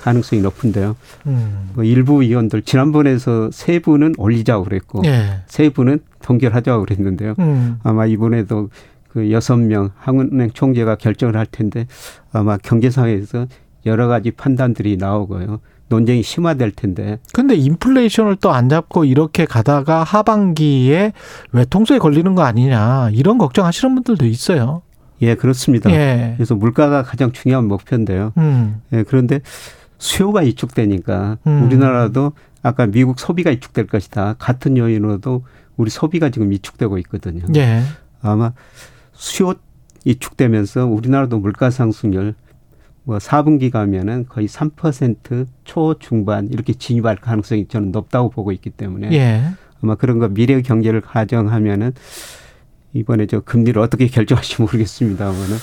가능성이 0.04 0.42
높은데요. 0.42 0.96
음. 1.26 1.70
뭐 1.74 1.82
일부 1.82 2.20
위원들 2.20 2.60
지난번에서 2.62 3.48
세 3.52 3.78
분은 3.78 4.14
올리자고 4.18 4.64
그랬고 4.64 5.00
예. 5.06 5.40
세 5.46 5.70
분은 5.70 6.00
동결하자고 6.22 6.84
그랬는데요. 6.84 7.34
음. 7.38 7.78
아마 7.82 8.04
이번에도 8.04 8.68
그 9.08 9.32
여섯 9.32 9.56
명 9.56 9.90
한국은행 9.96 10.50
총재가 10.52 10.96
결정을 10.96 11.36
할 11.38 11.46
텐데 11.46 11.86
아마 12.32 12.58
경제상에서 12.58 13.46
여러 13.86 14.06
가지 14.06 14.30
판단들이 14.30 14.98
나오고요. 14.98 15.60
논쟁이 15.88 16.22
심화될 16.22 16.72
텐데. 16.72 17.18
근데 17.32 17.54
인플레이션을 17.54 18.36
또 18.36 18.50
안 18.50 18.68
잡고 18.68 19.04
이렇게 19.06 19.46
가다가 19.46 20.02
하반기에 20.04 21.12
외통수에 21.52 21.98
걸리는 21.98 22.34
거 22.34 22.42
아니냐 22.42 23.08
이런 23.12 23.38
걱정하시는 23.38 23.94
분들도 23.94 24.26
있어요. 24.26 24.82
예, 25.22 25.34
그렇습니다. 25.34 25.90
예. 25.92 26.34
그래서 26.36 26.54
물가가 26.54 27.02
가장 27.02 27.32
중요한 27.32 27.66
목표인데요. 27.66 28.32
음. 28.36 28.82
예, 28.92 29.02
그런데 29.04 29.40
수요가 30.04 30.40
위축되니까 30.40 31.38
음. 31.46 31.64
우리나라도 31.64 32.32
아까 32.62 32.86
미국 32.86 33.18
소비가 33.18 33.48
위축될 33.50 33.86
것이다. 33.86 34.34
같은 34.38 34.76
요인으로도 34.76 35.44
우리 35.78 35.88
소비가 35.88 36.28
지금 36.28 36.50
위축되고 36.50 36.98
있거든요. 36.98 37.46
예. 37.56 37.82
아마 38.20 38.52
수요 39.12 39.54
위축되면서 40.04 40.84
우리나라도 40.84 41.38
물가 41.38 41.70
상승률 41.70 42.34
뭐 43.04 43.16
4분기 43.16 43.70
가면은 43.70 44.26
거의 44.28 44.46
3% 44.46 45.46
초중반 45.64 46.48
이렇게 46.48 46.74
진입할 46.74 47.16
가능성이 47.16 47.66
저는 47.66 47.90
높다고 47.90 48.28
보고 48.28 48.52
있기 48.52 48.70
때문에 48.70 49.10
예. 49.12 49.42
아마 49.82 49.94
그런 49.94 50.18
거 50.18 50.28
미래 50.28 50.60
경제를 50.60 51.00
가정하면은 51.00 51.94
이번에 52.94 53.26
저 53.26 53.40
금리를 53.40 53.80
어떻게 53.82 54.06
결정할지 54.06 54.62
모르겠습니다만은 54.62 55.56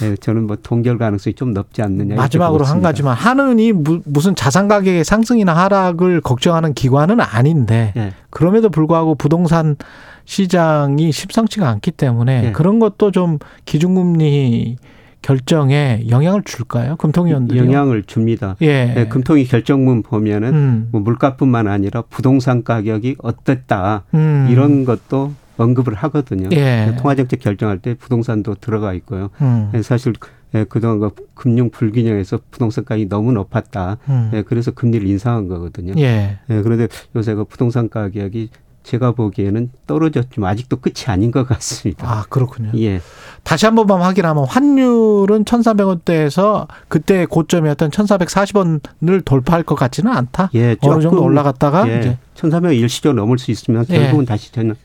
네, 0.00 0.16
저는 0.16 0.46
뭐 0.46 0.56
동결 0.62 0.98
가능성이 0.98 1.34
좀 1.34 1.52
높지 1.52 1.82
않느냐. 1.82 2.14
마지막으로 2.14 2.64
한 2.64 2.80
가지만 2.80 3.14
한은이 3.16 3.72
무 3.72 4.20
슨 4.20 4.34
자산 4.34 4.68
가격의 4.68 5.04
상승이나 5.04 5.52
하락을 5.54 6.20
걱정하는 6.20 6.74
기관은 6.74 7.20
아닌데 7.20 7.92
네. 7.96 8.12
그럼에도 8.30 8.70
불구하고 8.70 9.14
부동산 9.16 9.76
시장이 10.24 11.12
십상치가 11.12 11.68
않기 11.68 11.92
때문에 11.92 12.42
네. 12.42 12.52
그런 12.52 12.78
것도 12.78 13.10
좀 13.10 13.38
기준금리 13.64 14.76
결정에 15.22 16.04
영향을 16.08 16.42
줄까요? 16.44 16.94
금통위원들이 16.96 17.58
영향을 17.58 18.04
줍니다. 18.04 18.54
예. 18.60 18.84
네, 18.94 19.08
금통위 19.08 19.44
결정문 19.46 20.02
보면은 20.04 20.54
음. 20.54 20.88
뭐 20.92 21.00
물가뿐만 21.00 21.66
아니라 21.66 22.02
부동산 22.08 22.62
가격이 22.62 23.16
어땠다 23.18 24.04
음. 24.14 24.46
이런 24.50 24.84
것도 24.84 25.32
언급을 25.56 25.94
하거든요. 25.94 26.48
예. 26.52 26.94
통화정책 26.98 27.40
결정할 27.40 27.78
때 27.78 27.94
부동산도 27.94 28.56
들어가 28.56 28.92
있고요. 28.94 29.30
음. 29.40 29.70
예, 29.74 29.82
사실 29.82 30.12
예, 30.54 30.64
그동안 30.64 31.00
그 31.00 31.10
금융 31.34 31.70
불균형에서 31.70 32.40
부동산 32.50 32.84
가격이 32.84 33.08
너무 33.08 33.32
높았다. 33.32 33.98
음. 34.08 34.30
예, 34.34 34.42
그래서 34.42 34.70
금리를 34.70 35.06
인상한 35.06 35.48
거거든요. 35.48 35.94
예. 35.98 36.38
예, 36.48 36.62
그런데 36.62 36.88
요새 37.14 37.34
그 37.34 37.44
부동산 37.44 37.88
가격이 37.88 38.50
제가 38.86 39.10
보기에는 39.12 39.70
떨어졌지만 39.88 40.48
아직도 40.48 40.76
끝이 40.76 41.06
아닌 41.08 41.32
것 41.32 41.46
같습니다. 41.48 42.08
아, 42.08 42.24
그렇군요. 42.28 42.70
예. 42.78 43.00
다시 43.42 43.66
한 43.66 43.74
번만 43.74 44.00
확인하면 44.00 44.44
환율은 44.46 45.44
1,400원대에서 45.44 46.68
그때 46.86 47.26
고점이었던 47.26 47.90
1,440원을 47.90 49.24
돌파할 49.24 49.64
것 49.64 49.74
같지는 49.74 50.12
않다. 50.12 50.50
예, 50.54 50.76
어느 50.82 51.02
정도 51.02 51.22
올라갔다가 51.22 51.88
예, 51.88 51.98
이제 51.98 52.18
1,400원 52.36 52.76
일시적으로 52.76 53.20
넘을 53.22 53.38
수 53.38 53.50
있으면 53.50 53.84
결국은 53.86 54.22
예. 54.22 54.26
다시 54.26 54.52
저는 54.52 54.76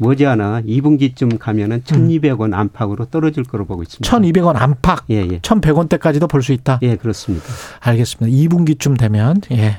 머지않아 0.00 0.62
2분기쯤 0.62 1.38
가면은 1.38 1.82
1,200원 1.82 2.54
안팎으로 2.54 3.04
떨어질 3.06 3.44
거로 3.44 3.66
보고 3.66 3.82
있습니다. 3.82 4.10
1,200원 4.10 4.56
안팎. 4.56 5.04
예, 5.10 5.16
예. 5.16 5.38
1,100원대까지도 5.40 6.28
볼 6.28 6.42
수 6.42 6.52
있다. 6.52 6.78
예, 6.82 6.96
그렇습니다. 6.96 7.44
알겠습니다. 7.80 8.34
2분기쯤 8.34 8.98
되면 8.98 9.40
예. 9.52 9.76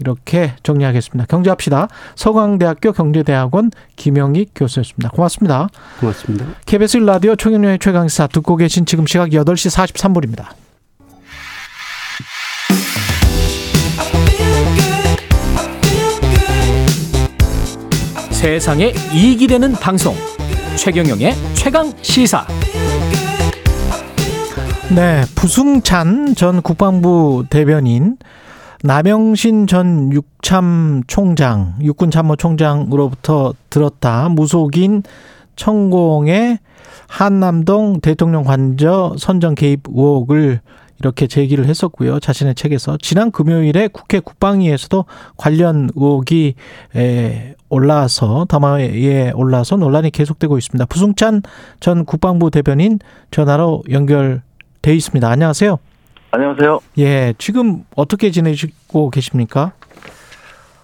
이렇게 0.00 0.54
정리하겠습니다. 0.62 1.26
경제합시다. 1.26 1.88
서강대학교 2.14 2.92
경제대학원 2.92 3.70
김영익 3.96 4.52
교수였습니다. 4.54 5.10
고맙습니다. 5.10 5.68
고맙습니다. 6.00 6.46
KBS 6.66 6.98
라디오 6.98 7.36
총영련의 7.36 7.78
최강시사 7.80 8.28
듣고 8.28 8.56
계신 8.56 8.86
지금 8.86 9.06
시각 9.06 9.30
8시 9.30 9.74
43분입니다. 9.76 10.46
세상에 18.38 18.92
이익이 19.12 19.48
되는 19.48 19.72
방송. 19.72 20.14
최경영의 20.76 21.32
최강 21.54 21.92
시사. 22.02 22.46
네 24.94 25.22
부승찬 25.34 26.36
전 26.36 26.62
국방부 26.62 27.44
대변인 27.50 28.16
남영신 28.84 29.66
전 29.66 30.12
육참 30.12 31.02
총장 31.08 31.74
육군 31.82 32.12
참모 32.12 32.36
총장으로부터 32.36 33.54
들었다. 33.70 34.28
무속인 34.28 35.02
천공의 35.56 36.60
한남동 37.08 38.00
대통령 38.02 38.44
관저 38.44 39.16
선정 39.18 39.56
개입 39.56 39.80
의혹을 39.88 40.60
이렇게 41.00 41.26
제기를 41.26 41.66
했었고요. 41.66 42.20
자신의 42.20 42.54
책에서 42.54 42.98
지난 43.02 43.32
금요일에 43.32 43.88
국회 43.88 44.20
국방위에서도 44.20 45.06
관련 45.36 45.90
의혹이 45.96 46.54
올라서 47.70 48.46
담화에 48.46 49.32
올라서 49.34 49.76
논란이 49.76 50.10
계속되고 50.10 50.58
있습니다. 50.58 50.86
부승찬 50.86 51.42
전 51.80 52.04
국방부 52.04 52.50
대변인 52.50 52.98
전화로 53.30 53.82
연결돼 53.90 54.94
있습니다. 54.94 55.28
안녕하세요. 55.28 55.78
안녕하세요. 56.30 56.80
예, 56.98 57.34
지금 57.38 57.84
어떻게 57.96 58.30
지내시고 58.30 59.10
계십니까? 59.10 59.72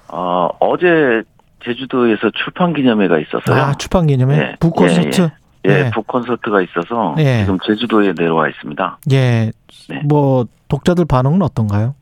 어, 0.08 0.48
어제 0.60 1.22
제주도에서 1.64 2.30
출판 2.34 2.72
기념회가 2.74 3.18
있었어요. 3.18 3.62
아, 3.62 3.74
출판 3.74 4.06
기념회? 4.06 4.36
네. 4.36 4.56
북 4.60 4.74
콘서트? 4.74 5.22
예, 5.22 5.24
예. 5.24 5.70
예, 5.70 5.86
예. 5.86 5.90
북 5.92 6.06
콘서트가 6.06 6.60
있어서 6.62 7.14
예. 7.18 7.40
지금 7.40 7.58
제주도에 7.66 8.12
내려와 8.16 8.48
있습니다. 8.48 8.98
예. 9.12 9.50
네. 9.88 10.02
뭐 10.04 10.46
독자들 10.68 11.06
반응은 11.06 11.42
어떤가요? 11.42 11.94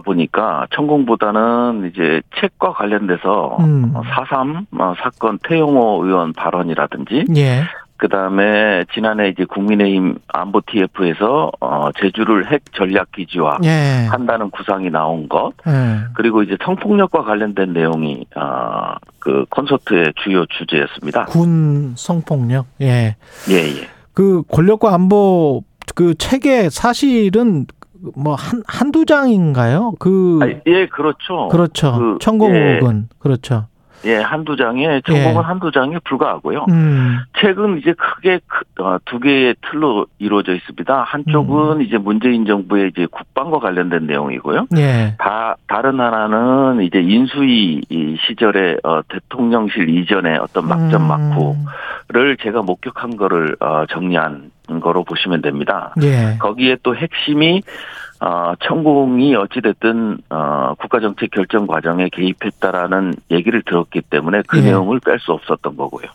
보니까 0.03 0.67
천공보다는 0.71 1.91
이제 1.93 2.21
책과 2.39 2.73
관련돼서 2.73 3.57
음. 3.59 3.93
4.3 3.93 4.65
어, 4.79 4.83
어, 4.83 4.93
사건 5.01 5.39
태용호 5.43 6.05
의원 6.05 6.33
발언이라든지 6.33 7.25
예. 7.35 7.63
그다음에 7.97 8.85
지난해 8.93 9.29
이제 9.29 9.43
국민의힘 9.45 10.19
안보 10.27 10.61
TF에서 10.61 11.51
어 11.59 11.89
제주를 11.99 12.51
핵 12.51 12.61
전략 12.73 13.11
기지화 13.11 13.57
예. 13.63 14.07
한다는 14.09 14.51
구상이 14.51 14.91
나온 14.91 15.27
것 15.27 15.53
예. 15.67 16.05
그리고 16.13 16.43
이제 16.43 16.55
성폭력과 16.63 17.23
관련된 17.23 17.73
내용이 17.73 18.25
어그 18.35 19.45
콘서트의 19.49 20.13
주요 20.23 20.45
주제였습니다. 20.45 21.25
군 21.25 21.93
성폭력 21.95 22.67
예. 22.81 23.15
예, 23.49 23.55
예. 23.55 23.96
그 24.17 24.41
권력과 24.49 24.95
안보 24.95 25.61
그 25.93 26.15
책에 26.15 26.71
사실은 26.71 27.67
뭐 28.15 28.33
한 28.33 28.63
한두 28.65 29.05
장인가요? 29.05 29.93
그 29.99 30.39
아, 30.41 30.47
예, 30.65 30.87
그렇죠. 30.87 31.49
그렇죠. 31.51 31.93
그, 31.99 32.17
청공옥은 32.19 33.07
예. 33.11 33.15
그렇죠. 33.19 33.67
예, 34.05 34.17
한두 34.17 34.55
장에 34.55 35.01
전공은 35.01 35.41
예. 35.41 35.45
한두 35.45 35.71
장에 35.71 35.97
불과하고요. 36.03 36.65
음. 36.69 37.17
책은 37.39 37.79
이제 37.79 37.93
크게 37.93 38.39
어, 38.79 38.97
두 39.05 39.19
개의 39.19 39.55
틀로 39.61 40.05
이루어져 40.19 40.53
있습니다. 40.53 41.03
한쪽은 41.03 41.77
음. 41.77 41.81
이제 41.81 41.97
문재인 41.97 42.45
정부의 42.45 42.89
이제 42.89 43.07
국방과 43.09 43.59
관련된 43.59 44.05
내용이고요. 44.05 44.67
예. 44.77 45.15
다 45.17 45.55
다른 45.67 45.99
하나는 45.99 46.83
이제 46.83 46.99
인수위 46.99 47.81
시절에 48.27 48.77
어, 48.83 49.01
대통령실 49.07 49.89
이전의 49.89 50.37
어떤 50.39 50.67
막전 50.67 51.01
음. 51.01 51.07
막후를 51.07 52.37
제가 52.37 52.61
목격한 52.61 53.17
거를 53.17 53.55
어, 53.59 53.85
정리한 53.89 54.51
거로 54.81 55.03
보시면 55.03 55.41
됩니다. 55.41 55.93
예. 56.03 56.37
거기에 56.39 56.77
또 56.83 56.95
핵심이 56.95 57.61
어, 58.19 58.53
천공이 58.63 59.35
어찌됐든, 59.35 60.17
어, 60.29 60.73
국가정책 60.79 61.29
결정 61.31 61.67
과정에 61.67 62.09
개입했다라는 62.11 63.13
얘기를 63.29 63.61
들었기 63.61 64.01
때문에 64.01 64.41
그 64.47 64.57
예. 64.57 64.61
내용을 64.63 64.99
뺄 64.99 65.19
수 65.19 65.33
없었던 65.33 65.77
거고요. 65.77 66.07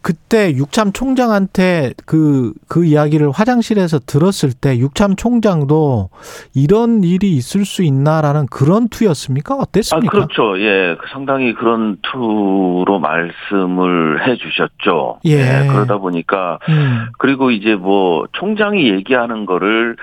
그때 0.00 0.52
육참 0.54 0.92
총장한테 0.92 1.92
그, 2.06 2.52
그 2.68 2.84
이야기를 2.84 3.30
화장실에서 3.30 4.00
들었을 4.00 4.52
때 4.52 4.78
육참 4.78 5.16
총장도 5.16 6.10
이런 6.54 7.04
일이 7.04 7.32
있을 7.36 7.64
수 7.64 7.82
있나라는 7.82 8.46
그런 8.46 8.88
투였습니까? 8.88 9.54
어땠습니까? 9.56 10.06
아, 10.06 10.10
그렇죠. 10.10 10.58
예. 10.60 10.96
그 10.98 11.06
상당히 11.12 11.54
그런 11.54 11.98
투로 12.02 12.98
말씀을 13.00 14.26
해 14.26 14.36
주셨죠. 14.36 15.20
예. 15.26 15.64
예. 15.64 15.66
그러다 15.68 15.98
보니까, 15.98 16.58
음. 16.70 17.06
그리고 17.18 17.50
이제 17.50 17.74
뭐 17.74 18.26
총장이 18.32 18.88
얘기하는 18.88 19.46
거를 19.46 19.96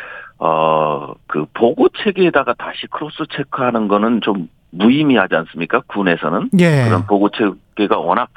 어, 0.44 1.14
그 1.28 1.46
보고 1.54 1.88
체계에다가 2.04 2.56
다시 2.58 2.88
cross 2.88 3.26
check하는 3.32 3.88
거는 3.88 4.22
좀 4.22 4.50
무의미하지 4.72 5.36
않습니까? 5.36 5.82
군에서는. 5.88 6.50
예. 6.60 6.86
그런 6.86 7.06
보고 7.06 7.30
체계가 7.30 8.00
워낙 8.00 8.30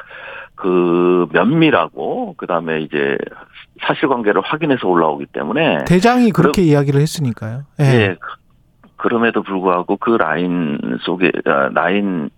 그 0.55 1.27
면밀하고 1.33 2.35
그다음에 2.37 2.83
이제 2.83 3.17
사실관계를 3.87 4.43
확인해서 4.45 4.87
올라오기 4.87 5.27
때문에 5.33 5.85
대장이 5.87 6.31
그렇게 6.31 6.61
그럼, 6.63 6.73
이야기를 6.73 7.01
했으니까요. 7.01 7.63
예. 7.81 7.85
예. 7.85 8.17
그럼에도 8.97 9.43
불구하고 9.43 9.97
그 9.97 10.11
라인 10.11 10.79
속에 11.01 11.33
아, 11.47 11.71
라인 11.73 12.29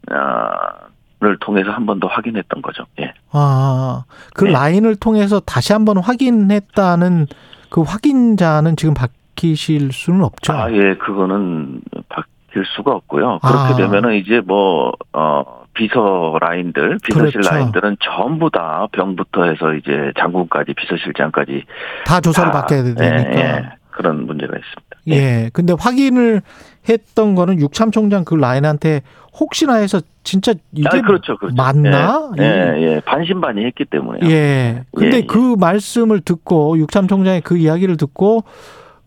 을 1.24 1.38
통해서 1.40 1.70
한 1.70 1.86
번 1.86 1.98
더 1.98 2.08
확인했던 2.08 2.60
거죠. 2.60 2.84
예. 3.00 3.14
아, 3.32 4.04
그 4.34 4.46
예. 4.48 4.50
라인을 4.52 4.96
통해서 4.96 5.40
다시 5.40 5.72
한 5.72 5.84
번 5.86 5.96
확인했다는 5.96 7.26
그 7.70 7.80
확인자는 7.80 8.76
지금 8.76 8.92
박 8.92 9.10
바뀌실 9.36 9.92
수는 9.92 10.24
없죠. 10.24 10.52
아, 10.52 10.72
예, 10.72 10.94
그거는 10.94 11.80
바뀔 12.08 12.64
수가 12.74 12.92
없고요. 12.92 13.38
그렇게 13.40 13.74
아. 13.74 13.76
되면은 13.76 14.14
이제 14.14 14.40
뭐, 14.44 14.92
어, 15.12 15.64
비서 15.74 16.38
라인들, 16.40 16.98
비서실 17.04 17.40
그렇죠. 17.40 17.50
라인들은 17.50 17.98
전부 18.02 18.50
다 18.50 18.86
병부터 18.92 19.44
해서 19.44 19.74
이제 19.74 20.12
장군까지 20.18 20.72
비서실장까지 20.74 21.64
다 22.06 22.20
조사를 22.20 22.50
다, 22.50 22.60
받게 22.60 22.82
되니까. 22.82 23.04
예, 23.04 23.32
예, 23.36 23.68
그런 23.90 24.26
문제가 24.26 24.54
있습니다. 24.56 24.96
예. 25.08 25.50
근데 25.52 25.74
확인을 25.78 26.40
했던 26.88 27.34
거는 27.34 27.60
육참 27.60 27.90
총장 27.90 28.24
그 28.24 28.34
라인한테 28.34 29.02
혹시나 29.38 29.74
해서 29.74 30.00
진짜 30.24 30.54
이게 30.72 30.88
아, 30.90 31.02
그렇죠, 31.02 31.36
그렇죠. 31.36 31.54
맞나? 31.54 32.30
예, 32.38 32.42
예, 32.42 32.82
예. 32.82 33.00
반신반의 33.04 33.66
했기 33.66 33.84
때문에. 33.84 34.20
예. 34.22 34.84
근데 34.94 35.16
예, 35.16 35.20
예. 35.20 35.26
그 35.26 35.56
말씀을 35.60 36.20
듣고 36.20 36.78
육참 36.78 37.06
총장의 37.06 37.42
그 37.42 37.58
이야기를 37.58 37.98
듣고 37.98 38.44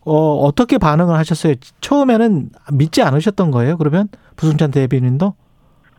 어 0.10 0.38
어떻게 0.46 0.78
반응을 0.78 1.16
하셨어요? 1.16 1.54
처음에는 1.82 2.50
믿지 2.74 3.02
않으셨던 3.04 3.52
거예요? 3.52 3.78
그러면 3.78 4.08
부승찬 4.38 4.72
대변인도? 4.72 5.36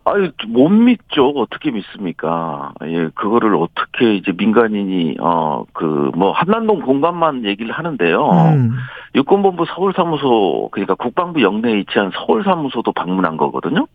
아유 0.04 0.30
못 0.48 0.68
믿죠. 0.70 1.28
어떻게 1.36 1.70
믿습니까? 1.70 2.72
예, 2.86 3.08
그거를 3.14 3.54
어떻게 3.54 4.14
이제 4.16 4.32
민간인이 4.36 5.16
어 5.20 5.64
그 5.74 6.10
뭐 6.16 6.32
한남동 6.32 6.80
공간만 6.80 7.44
얘기를 7.44 7.70
하는데요. 7.72 8.28
음. 8.30 8.72
육군본부 9.14 9.66
서울사무소 9.66 10.70
그러니까 10.72 10.94
국방부 10.94 11.42
영내에 11.42 11.76
위치한 11.76 12.10
서울사무소도 12.14 12.92
방문한 12.92 13.36
거거든요. 13.36 13.86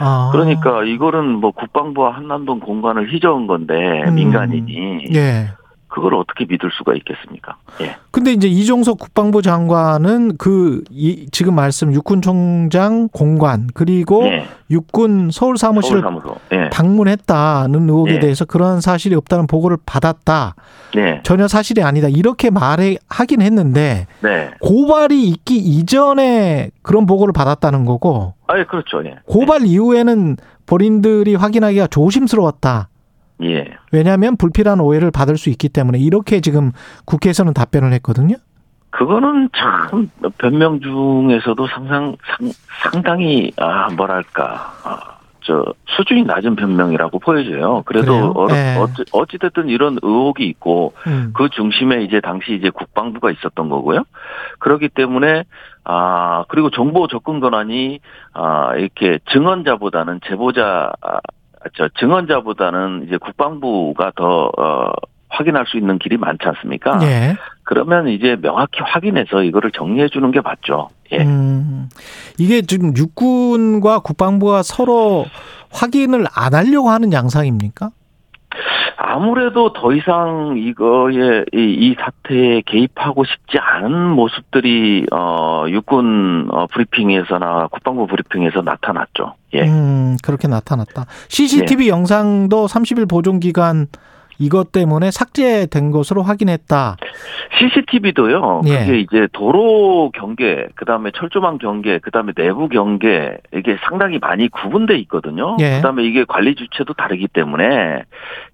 아. 0.00 0.30
그러니까 0.32 0.82
이거는 0.84 1.36
뭐 1.40 1.52
국방부와 1.52 2.12
한남동 2.16 2.60
공간을 2.60 3.12
휘저은 3.12 3.46
건데 3.46 4.02
음. 4.08 4.14
민간인이 4.14 5.04
예. 5.14 5.48
그걸 5.92 6.14
어떻게 6.14 6.46
믿을 6.46 6.70
수가 6.72 6.94
있겠습니까? 6.94 7.56
예. 7.82 7.96
근데 8.10 8.32
이제 8.32 8.48
이종석 8.48 8.98
국방부 8.98 9.42
장관은 9.42 10.38
그 10.38 10.82
이, 10.90 11.26
지금 11.30 11.54
말씀 11.54 11.92
육군 11.92 12.22
총장 12.22 13.08
공관 13.08 13.68
그리고 13.74 14.24
예. 14.24 14.46
육군 14.70 15.28
서울 15.30 15.58
사무실을 15.58 16.00
서울 16.00 16.22
예. 16.52 16.70
방문했다는 16.70 17.90
의혹에 17.90 18.14
예. 18.14 18.20
대해서 18.20 18.46
그런 18.46 18.80
사실이 18.80 19.14
없다는 19.14 19.46
보고를 19.46 19.76
받았다. 19.84 20.54
네. 20.94 21.20
전혀 21.24 21.46
사실이 21.46 21.82
아니다. 21.82 22.08
이렇게 22.08 22.48
말해 22.48 22.96
하긴 23.10 23.42
했는데 23.42 24.06
네. 24.20 24.50
고발이 24.60 25.28
있기 25.28 25.56
이전에 25.58 26.70
그런 26.80 27.04
보고를 27.04 27.34
받았다는 27.34 27.84
거고. 27.84 28.32
아, 28.46 28.54
그렇죠. 28.64 29.04
예. 29.04 29.16
고발 29.26 29.66
이후에는 29.66 30.36
본인들이 30.64 31.34
확인하기가 31.34 31.88
조심스러웠다. 31.88 32.88
예. 33.44 33.76
왜냐하면 33.90 34.36
불필요한 34.36 34.80
오해를 34.80 35.10
받을 35.10 35.36
수 35.36 35.50
있기 35.50 35.68
때문에 35.68 35.98
이렇게 35.98 36.40
지금 36.40 36.72
국회에서는 37.04 37.52
답변을 37.54 37.92
했거든요. 37.94 38.36
그거는 38.90 39.48
참 39.54 40.10
변명 40.38 40.80
중에서도 40.80 41.66
상상 41.68 42.16
상, 42.26 42.50
상당히 42.82 43.50
아 43.56 43.88
뭐랄까 43.96 44.74
아, 44.84 45.18
저 45.40 45.64
수준이 45.86 46.24
낮은 46.24 46.56
변명이라고 46.56 47.18
보여져요. 47.18 47.82
그래도 47.86 48.32
어, 48.36 48.46
네. 48.48 48.76
어찌, 48.78 49.04
어찌 49.12 49.38
됐든 49.38 49.68
이런 49.68 49.96
의혹이 50.02 50.46
있고 50.46 50.92
음. 51.06 51.32
그 51.34 51.48
중심에 51.48 52.02
이제 52.04 52.20
당시 52.20 52.52
이제 52.54 52.68
국방부가 52.70 53.30
있었던 53.30 53.68
거고요. 53.70 54.04
그렇기 54.58 54.90
때문에 54.90 55.44
아 55.84 56.44
그리고 56.48 56.70
정보 56.70 57.08
접근 57.08 57.40
권한이 57.40 58.00
아 58.34 58.74
이렇게 58.76 59.18
증언자보다는 59.32 60.20
제보자 60.26 60.92
저 61.76 61.88
증언자보다는 61.98 63.04
이제 63.06 63.16
국방부가 63.16 64.12
더 64.16 64.50
어, 64.58 64.92
확인할 65.28 65.66
수 65.66 65.78
있는 65.78 65.98
길이 65.98 66.16
많지 66.16 66.46
않습니까? 66.46 66.98
예. 67.02 67.36
그러면 67.64 68.08
이제 68.08 68.36
명확히 68.40 68.80
확인해서 68.82 69.42
이거를 69.42 69.70
정리해 69.72 70.08
주는 70.08 70.30
게 70.30 70.40
맞죠. 70.40 70.90
예. 71.12 71.18
음, 71.18 71.88
이게 72.38 72.62
지금 72.62 72.96
육군과 72.96 74.00
국방부가 74.00 74.62
서로 74.62 75.26
확인을 75.70 76.26
안 76.34 76.54
하려고 76.54 76.90
하는 76.90 77.12
양상입니까? 77.12 77.90
아무래도 78.96 79.72
더 79.72 79.92
이상 79.92 80.54
이거에 80.56 81.44
이, 81.52 81.58
이 81.58 81.96
사태에 81.98 82.62
개입하고 82.66 83.24
싶지 83.24 83.58
않은 83.58 84.10
모습들이 84.10 85.06
어 85.12 85.64
육군 85.68 86.48
어 86.50 86.66
브리핑에서나 86.66 87.68
국방부 87.68 88.06
브리핑에서 88.06 88.62
나타났죠. 88.62 89.34
예. 89.54 89.62
음, 89.62 90.16
그렇게 90.22 90.48
나타났다. 90.48 91.06
CCTV 91.28 91.86
예. 91.86 91.90
영상도 91.90 92.66
30일 92.66 93.08
보존 93.08 93.40
기간 93.40 93.88
이것 94.42 94.72
때문에 94.72 95.12
삭제된 95.12 95.92
것으로 95.92 96.22
확인했다. 96.22 96.96
CCTV도요. 97.58 98.62
예. 98.66 98.78
그게 98.78 98.98
이제 98.98 99.28
도로 99.32 100.10
경계, 100.12 100.66
그다음에 100.74 101.12
철조망 101.14 101.58
경계, 101.58 101.98
그다음에 101.98 102.32
내부 102.32 102.68
경계 102.68 103.38
이게 103.54 103.76
상당히 103.88 104.18
많이 104.18 104.48
구분돼 104.48 104.98
있거든요. 105.00 105.56
예. 105.60 105.76
그다음에 105.76 106.02
이게 106.02 106.24
관리 106.24 106.56
주체도 106.56 106.94
다르기 106.94 107.28
때문에 107.28 108.02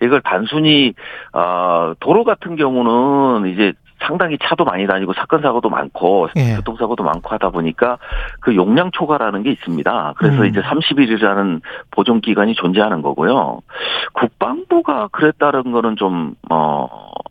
이걸 0.02 0.20
단순히 0.23 0.93
어 1.32 1.94
도로 2.01 2.24
같은 2.24 2.56
경우는 2.56 3.51
이제 3.52 3.73
상당히 4.01 4.39
차도 4.43 4.65
많이 4.65 4.87
다니고 4.87 5.12
사건 5.15 5.43
사고도 5.43 5.69
많고 5.69 6.29
예. 6.37 6.57
교통 6.57 6.77
사고도 6.77 7.03
많고 7.03 7.31
하다 7.31 7.51
보니까 7.51 7.99
그 8.41 8.55
용량 8.55 8.91
초과라는 8.91 9.43
게 9.43 9.51
있습니다. 9.51 10.15
그래서 10.16 10.43
음. 10.43 10.47
이제 10.47 10.61
30일이라는 10.61 11.61
보존 11.91 12.20
기간이 12.20 12.55
존재하는 12.55 13.03
거고요. 13.03 13.61
국방부가 14.12 15.09
그랬다는 15.09 15.73
거는 15.73 15.97
좀 15.97 16.35
어, 16.51 16.89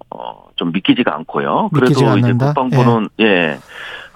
어, 0.10 0.48
좀 0.56 0.72
믿기지가 0.72 1.16
않고요. 1.16 1.70
그래도 1.74 1.92
이제 1.92 2.06
않는다? 2.06 2.48
국방부는 2.48 3.10
예. 3.20 3.26
예. 3.26 3.58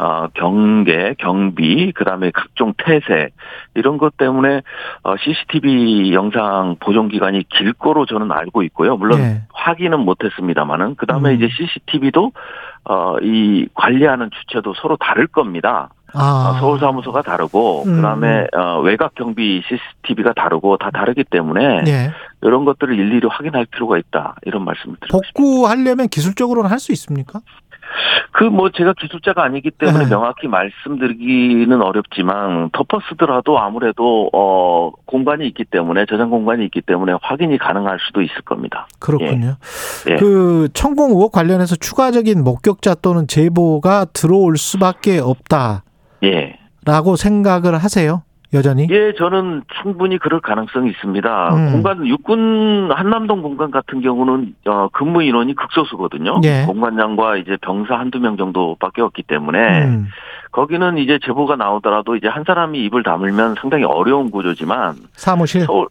어, 0.01 0.27
경계, 0.33 1.13
경비, 1.19 1.91
그 1.93 2.03
다음에 2.03 2.31
각종 2.31 2.73
태세, 2.75 3.29
이런 3.75 3.99
것 3.99 4.17
때문에, 4.17 4.61
어, 5.03 5.15
CCTV 5.15 6.11
영상 6.11 6.75
보존 6.79 7.07
기간이 7.07 7.43
길 7.49 7.73
거로 7.73 8.07
저는 8.07 8.31
알고 8.31 8.63
있고요. 8.63 8.97
물론 8.97 9.19
네. 9.19 9.41
확인은 9.53 9.99
못 9.99 10.23
했습니다만은, 10.23 10.95
그 10.95 11.05
다음에 11.05 11.29
음. 11.29 11.35
이제 11.35 11.49
CCTV도, 11.55 12.31
어, 12.85 13.17
이 13.21 13.67
관리하는 13.75 14.31
주체도 14.31 14.73
서로 14.81 14.97
다를 14.97 15.27
겁니다. 15.27 15.89
아. 16.13 16.55
어, 16.55 16.59
서울 16.59 16.79
사무소가 16.79 17.21
다르고 17.21 17.83
음. 17.83 17.95
그다음에 17.97 18.47
어, 18.53 18.81
외곽 18.81 19.15
경비 19.15 19.61
CCTV가 19.65 20.33
다르고 20.33 20.77
다 20.77 20.91
다르기 20.91 21.23
때문에 21.23 21.83
네. 21.83 22.11
이런 22.41 22.65
것들을 22.65 22.93
일일이 22.93 23.25
확인할 23.29 23.65
필요가 23.67 23.97
있다 23.97 24.35
이런 24.43 24.65
말씀을 24.65 24.97
드리고 24.99 25.21
복구하려면 25.33 26.09
기술적으로는 26.09 26.69
할 26.69 26.79
수 26.79 26.91
있습니까? 26.91 27.39
그 28.31 28.51
뭐 28.51 28.69
제가 28.69 28.93
기술자가 28.93 29.43
아니기 29.43 29.71
때문에 29.71 30.03
네. 30.03 30.09
명확히 30.09 30.47
말씀드리기는 30.47 31.81
어렵지만 31.81 32.69
덮어쓰더라도 32.71 33.59
아무래도 33.59 34.29
어 34.33 34.91
공간이 35.05 35.47
있기 35.47 35.63
때문에 35.65 36.05
저장 36.05 36.29
공간이 36.29 36.65
있기 36.65 36.81
때문에 36.81 37.13
확인이 37.21 37.57
가능할 37.57 37.97
수도 38.05 38.21
있을 38.21 38.41
겁니다. 38.41 38.87
그렇군요. 38.99 39.55
예. 40.09 40.15
그 40.17 40.67
천공 40.73 41.11
의혹 41.11 41.31
관련해서 41.31 41.75
추가적인 41.75 42.43
목격자 42.43 42.95
또는 42.95 43.25
제보가 43.27 44.05
들어올 44.13 44.57
수밖에 44.57 45.19
없다. 45.19 45.83
예. 46.23 46.57
라고 46.85 47.15
생각을 47.15 47.77
하세요? 47.77 48.23
여전히? 48.53 48.87
예, 48.89 49.13
저는 49.17 49.63
충분히 49.81 50.17
그럴 50.17 50.41
가능성이 50.41 50.89
있습니다. 50.89 51.55
음. 51.55 51.71
공간 51.71 52.05
육군 52.05 52.91
한남동 52.91 53.41
공간 53.41 53.71
같은 53.71 54.01
경우는 54.01 54.55
어, 54.67 54.89
근무 54.91 55.23
인원이 55.23 55.55
극소수거든요. 55.55 56.41
예. 56.43 56.65
공관장과 56.65 57.37
이제 57.37 57.57
병사 57.61 57.97
한두 57.97 58.19
명 58.19 58.35
정도밖에 58.37 59.01
없기 59.01 59.23
때문에 59.23 59.85
음. 59.85 60.07
거기는 60.51 60.97
이제 60.97 61.17
제보가 61.23 61.55
나오더라도 61.55 62.15
이제 62.17 62.27
한 62.27 62.43
사람이 62.45 62.83
입을 62.85 63.03
다물면 63.03 63.55
상당히 63.59 63.85
어려운 63.85 64.29
구조지만 64.29 64.95
사무실 65.13 65.65
서울 65.65 65.87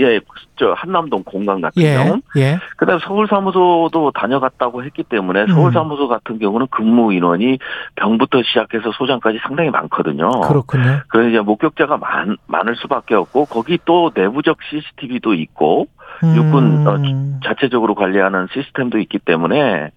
예, 0.00 0.20
저 0.56 0.72
한남동 0.72 1.22
공간 1.24 1.60
같은 1.60 1.82
예, 1.82 1.94
경우. 1.96 2.20
예. 2.36 2.58
그다음 2.76 2.98
서울 3.00 3.28
사무소도 3.28 4.12
다녀갔다고 4.12 4.84
했기 4.84 5.02
때문에 5.04 5.46
서울 5.46 5.70
음. 5.70 5.72
사무소 5.72 6.08
같은 6.08 6.38
경우는 6.38 6.66
근무 6.70 7.12
인원이 7.12 7.58
병부터 7.96 8.42
시작해서 8.42 8.90
소장까지 8.92 9.38
상당히 9.42 9.70
많거든요. 9.70 10.30
그렇군요. 10.40 11.00
그래서 11.08 11.28
이제 11.28 11.40
목격자가 11.40 11.96
많 11.98 12.36
많을 12.46 12.74
수밖에 12.76 13.14
없고 13.14 13.46
거기 13.46 13.78
또 13.84 14.10
내부적 14.14 14.58
CCTV도 14.70 15.34
있고 15.34 15.86
음. 16.22 16.36
육군 16.36 16.86
어, 16.86 17.40
자체적으로 17.44 17.94
관리하는 17.94 18.48
시스템도 18.52 18.98
있기 18.98 19.18
때문에 19.18 19.90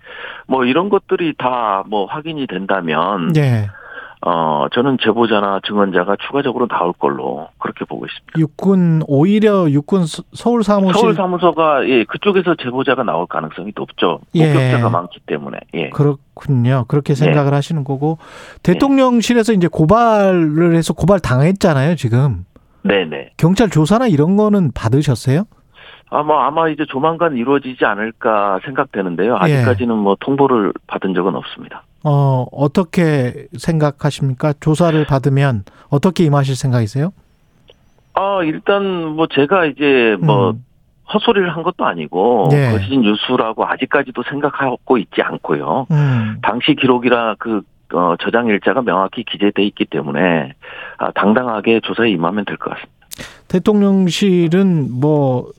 뭐 0.48 0.66
이런 0.66 0.90
것들이 0.90 1.34
다 1.38 1.78
뭐 1.88 2.06
확인이 2.06 2.48
된다면 2.48 3.32
예. 3.38 3.70
어, 4.26 4.66
저는 4.74 4.98
제보자나 5.02 5.60
증언자가 5.68 6.16
추가적으로 6.26 6.68
나올 6.68 6.92
걸로 6.94 7.50
그렇게 7.60 7.86
보고 7.86 8.06
있습니다. 8.06 8.40
육군, 8.40 9.04
오히려 9.08 9.70
육군 9.70 10.06
서울 10.34 10.64
사무실. 10.64 11.00
서울 11.00 11.14
사무소가, 11.14 11.88
예, 11.88 12.04
그쪽에서 12.04 12.56
제보자가 12.56 13.04
나올 13.04 13.28
가능성이 13.28 13.74
높죠. 13.76 14.20
예. 14.34 14.48
목격자가 14.48 14.90
많기 14.90 15.20
때문에, 15.26 15.60
예. 15.76 15.90
그렇군요. 15.92 16.86
그렇게 16.88 17.14
생각을 17.14 17.52
예. 17.52 17.56
하시는 17.56 17.84
거고. 17.84 18.18
대통령실에서 18.64 19.54
이제 19.54 19.68
고발을 19.68 20.76
해서 20.76 20.94
고발 20.94 21.20
당했잖아요, 21.20 21.96
지금. 21.96 22.46
네네. 22.82 23.34
경찰 23.38 23.70
조사나 23.70 24.08
이런 24.08 24.36
거는 24.36 24.72
받으셨어요? 24.74 25.44
아마 26.10 26.48
아마 26.48 26.70
이제 26.70 26.86
조만간 26.88 27.36
이루어지지 27.36 27.84
않을까 27.86 28.60
생각되는데요. 28.66 29.34
예. 29.34 29.38
아직까지는 29.58 29.96
뭐 29.96 30.16
통보를 30.20 30.74
받은 30.88 31.14
적은 31.14 31.36
없습니다. 31.36 31.84
어, 32.10 32.46
어떻게 32.54 33.48
생각하십니까? 33.58 34.54
조사를 34.62 35.04
받으면 35.06 35.66
어떻게 35.90 36.24
임하실 36.24 36.56
생각이세요? 36.56 37.12
아, 38.14 38.40
일단 38.44 39.08
뭐 39.08 39.28
제가 39.28 39.66
이제 39.66 40.16
뭐 40.22 40.52
음. 40.52 40.64
헛소리를 41.14 41.54
한 41.54 41.64
것도 41.64 41.86
아니고 41.86 42.48
네. 42.50 42.72
거짓 42.72 42.98
뉴스라고 42.98 43.66
아직까지도 43.66 44.24
생각하고 44.24 44.98
있지 44.98 45.22
않고요. 45.22 45.88
음. 45.92 46.38
당시 46.42 46.76
기록이라 46.76 47.36
그 47.40 47.62
어, 47.94 48.16
저장 48.22 48.48
일자가 48.48 48.82
명확히 48.82 49.24
기재돼 49.26 49.64
있기 49.66 49.86
때문에 49.86 50.54
아, 50.98 51.12
당당하게 51.12 51.82
조사에 51.82 52.10
임하면 52.10 52.46
될 52.46 52.56
것 52.58 52.70
같습니다. 52.72 52.94
대통령실은 53.50 54.90
뭐 54.92 55.52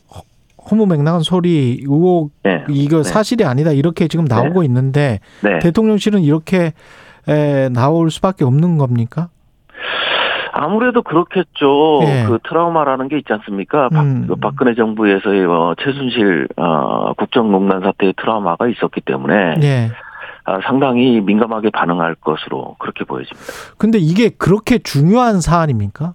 허무 0.71 0.87
맹랑한 0.87 1.23
소리 1.23 1.81
의혹 1.83 2.31
네. 2.43 2.65
이거 2.69 2.99
네. 2.99 3.03
사실이 3.03 3.45
아니다 3.45 3.73
이렇게 3.73 4.09
지금 4.09 4.25
나오고 4.25 4.61
네. 4.61 4.67
있는데 4.67 5.21
네. 5.43 5.59
대통령실은 5.61 6.21
이렇게 6.21 6.73
에, 7.29 7.69
나올 7.69 8.11
수밖에 8.11 8.45
없는 8.45 8.79
겁니까? 8.79 9.29
아무래도 10.53 11.03
그렇겠죠. 11.03 12.01
예. 12.03 12.25
그 12.27 12.39
트라우마라는 12.49 13.09
게 13.09 13.19
있지 13.19 13.33
않습니까? 13.33 13.89
음. 13.93 14.27
박, 14.27 14.41
박근혜 14.41 14.75
정부에서의 14.75 15.45
어, 15.47 15.75
최순실 15.81 16.49
어, 16.57 17.13
국정농단 17.15 17.81
사태의 17.81 18.15
트라우마가 18.17 18.67
있었기 18.67 19.03
때문에 19.03 19.55
예. 19.63 19.91
아, 20.45 20.61
상당히 20.67 21.21
민감하게 21.21 21.71
반응할 21.71 22.15
것으로 22.17 22.77
그렇게 22.79 23.05
보여집니다. 23.05 23.53
근데 23.77 23.99
이게 23.99 24.31
그렇게 24.31 24.79
중요한 24.79 25.41
사안입니까? 25.41 26.15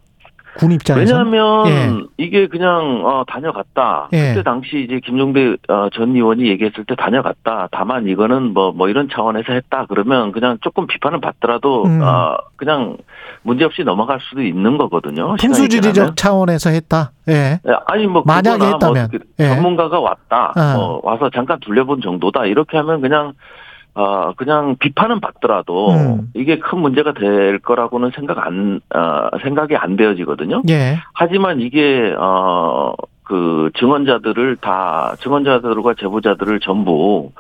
군 0.56 0.72
입장에서 0.72 1.16
왜냐하면 1.16 1.68
예. 1.68 2.04
이게 2.18 2.48
그냥 2.48 3.04
어, 3.06 3.24
다녀갔다. 3.28 4.10
예. 4.14 4.30
그때 4.30 4.44
당시 4.44 4.84
이제 4.84 5.00
김종대 5.04 5.56
어, 5.68 5.90
전 5.94 6.16
의원이 6.16 6.48
얘기했을 6.48 6.86
때 6.86 6.96
다녀갔다. 6.96 7.70
다만 7.72 8.08
이거는 8.08 8.54
뭐뭐 8.54 8.72
뭐 8.74 8.90
이런 8.90 9.10
차원에서 9.10 9.54
했다. 9.54 9.86
그러면 9.90 10.32
그냥 10.32 10.58
조금 10.62 10.86
비판을 10.88 11.22
받더라도 11.22 11.86
음. 11.86 12.02
어, 12.02 12.38
그냥 12.56 12.98
문제 13.42 13.66
없이 13.66 13.84
넘어갈 13.84 14.20
수도 14.22 14.42
있는 14.42 14.78
거거든요. 14.78 15.36
풍수지리적 15.38 16.16
차원에서 16.16 16.70
했다. 16.70 17.12
예. 17.30 17.60
예 17.68 17.74
아니 17.88 18.06
뭐 18.08 18.24
만약에 18.26 18.66
했다면 18.66 19.10
뭐 19.12 19.48
전문가가 19.48 20.00
왔다. 20.00 20.54
어. 20.56 20.78
뭐 20.78 21.02
와서 21.04 21.30
잠깐 21.34 21.60
둘려본 21.60 22.02
정도다. 22.02 22.46
이렇게 22.46 22.78
하면 22.78 23.02
그냥 23.02 23.34
어, 23.96 24.34
그냥 24.36 24.76
비판은 24.80 25.20
받더라도 25.20 25.92
음. 25.92 26.32
이게 26.34 26.58
큰 26.58 26.80
문제가 26.80 27.14
될 27.14 27.60
거라고는 27.60 28.12
생각 28.16 28.46
안, 28.46 28.82
어, 28.94 29.38
생각이 29.42 29.76
안 29.76 29.96
되어지거든요. 29.96 30.64
예. 30.70 30.98
하지만 31.14 31.62
이게, 31.62 32.14
어, 32.18 32.94
그 33.24 33.70
증언자들을 33.78 34.58
다, 34.58 35.16
증언자들과 35.20 35.94
제보자들을 36.00 36.60
전부, 36.62 37.32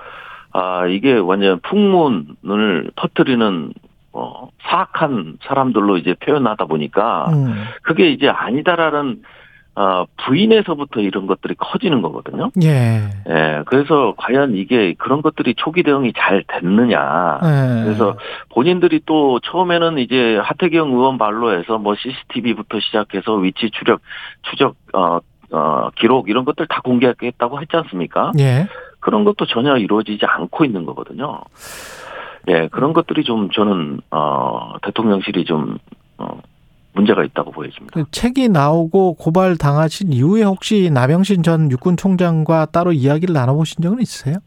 아, 0.52 0.86
이게 0.86 1.14
완전 1.14 1.60
풍문을 1.62 2.92
터뜨리는 2.96 3.74
어, 4.16 4.50
사악한 4.62 5.40
사람들로 5.44 5.98
이제 5.98 6.14
표현하다 6.14 6.66
보니까 6.66 7.32
음. 7.34 7.64
그게 7.82 8.12
이제 8.12 8.30
아니다라는 8.30 9.24
어, 9.76 10.06
부인에서부터 10.26 11.02
이런 11.02 11.26
것들이 11.26 11.56
커지는 11.58 12.02
거거든요. 12.02 12.52
예. 12.62 13.10
예. 13.28 13.64
그래서 13.66 14.14
과연 14.18 14.56
이게 14.56 14.94
그런 14.98 15.22
것들이 15.22 15.56
초기 15.56 15.82
대응이 15.82 16.14
잘 16.16 16.44
됐느냐. 16.48 17.40
예. 17.44 17.84
그래서 17.84 18.16
본인들이 18.50 19.02
또 19.06 19.40
처음에는 19.40 19.98
이제 19.98 20.38
하태경 20.38 20.92
의원 20.92 21.18
발로 21.18 21.58
해서 21.58 21.80
뭐 21.80 21.96
CCTV부터 21.96 22.80
시작해서 22.82 23.34
위치 23.36 23.72
추적, 23.72 24.02
추적, 24.44 24.76
어, 24.94 25.20
어, 25.52 25.90
기록 25.96 26.30
이런 26.30 26.46
것들 26.46 26.68
다 26.68 26.82
공개하겠다고 26.84 27.62
했지 27.62 27.76
않습니까? 27.78 28.32
예. 28.40 28.68
그런 29.00 29.24
것도 29.24 29.46
전혀 29.48 29.78
이루어지지 29.78 30.26
않고 30.26 30.66
있는 30.66 30.86
거거든요. 30.86 31.42
예, 32.48 32.68
그런 32.70 32.94
것들이 32.94 33.24
좀 33.24 33.50
저는, 33.52 34.02
어, 34.12 34.74
대통령실이 34.82 35.46
좀, 35.46 35.78
어, 36.18 36.42
문제가 36.94 37.24
있다고 37.24 37.52
보여집니다. 37.52 37.94
그 37.94 38.10
책이 38.12 38.50
나오고 38.50 39.16
고발 39.16 39.58
당하신 39.58 40.14
이후에 40.14 40.44
혹시 40.44 40.90
남영신 40.92 41.44
전 41.44 41.72
육군 41.72 41.98
총장과 41.98 42.68
따로 42.68 42.92
이야기를 42.92 43.34
나눠보신 43.34 43.82
적은 43.82 44.02
있으세요? 44.02 44.38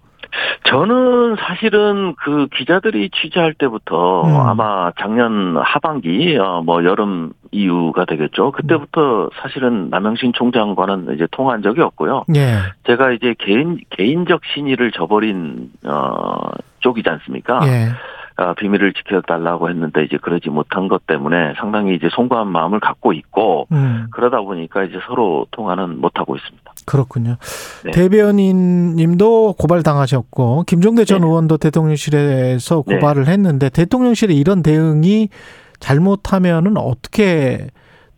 저는 0.69 1.37
사실은 1.39 2.15
그 2.17 2.49
기자들이 2.57 3.11
취재할 3.11 3.55
때부터 3.55 4.25
음. 4.25 4.37
아마 4.37 4.91
작년 5.01 5.57
하반기 5.57 6.37
어, 6.37 6.63
뭐 6.65 6.85
여름 6.85 7.33
이후가 7.53 8.05
되겠죠. 8.05 8.51
그때부터 8.51 9.31
사실은 9.41 9.89
남영신 9.91 10.33
총장과는 10.35 11.15
이제 11.15 11.27
통한 11.31 11.63
적이 11.63 11.83
없고요. 11.83 12.25
예. 12.35 12.57
제가 12.87 13.13
이제 13.13 13.35
개인 13.39 13.79
개인적 13.91 14.41
신의를 14.53 14.91
저버린 14.93 15.71
어 15.85 16.37
쪽이지 16.81 17.09
않습니까? 17.09 17.61
예. 17.67 17.89
아, 18.39 18.53
비밀을 18.53 18.93
지켜달라고 18.93 19.71
했는데 19.71 20.05
이제 20.05 20.19
그러지 20.19 20.51
못한 20.51 20.89
것 20.89 21.07
때문에 21.07 21.55
상당히 21.59 21.95
이제 21.95 22.09
송구한 22.11 22.49
마음을 22.49 22.81
갖고 22.81 23.15
있고 23.15 23.67
음. 23.73 24.09
그러다 24.11 24.41
보니까 24.43 24.85
이제 24.85 24.99
서로 25.07 25.47
통화는 25.53 26.01
못 26.01 26.13
하고 26.19 26.37
있습니다. 26.37 26.73
그렇군요. 26.85 27.37
네. 27.85 27.93
대변인님도 27.93 29.55
고발 29.55 29.83
당하셨고 29.83 30.65
김종대 30.67 31.07
전 31.07 31.23
네. 31.23 31.27
의원도 31.27 31.57
대통령실에서 31.57 32.85
네. 32.87 32.95
고발을 32.97 33.25
네. 33.25 33.33
했는데 33.33 33.71
대통령실의 33.71 34.37
이런 34.37 34.63
대응이 34.63 35.31
잘못하면은 35.81 36.77
어떻게 36.77 37.69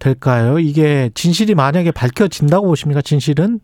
될까요? 0.01 0.59
이게 0.59 1.11
진실이 1.15 1.55
만약에 1.55 1.93
밝혀진다고 1.93 2.67
보십니까? 2.67 3.03
진실은? 3.03 3.61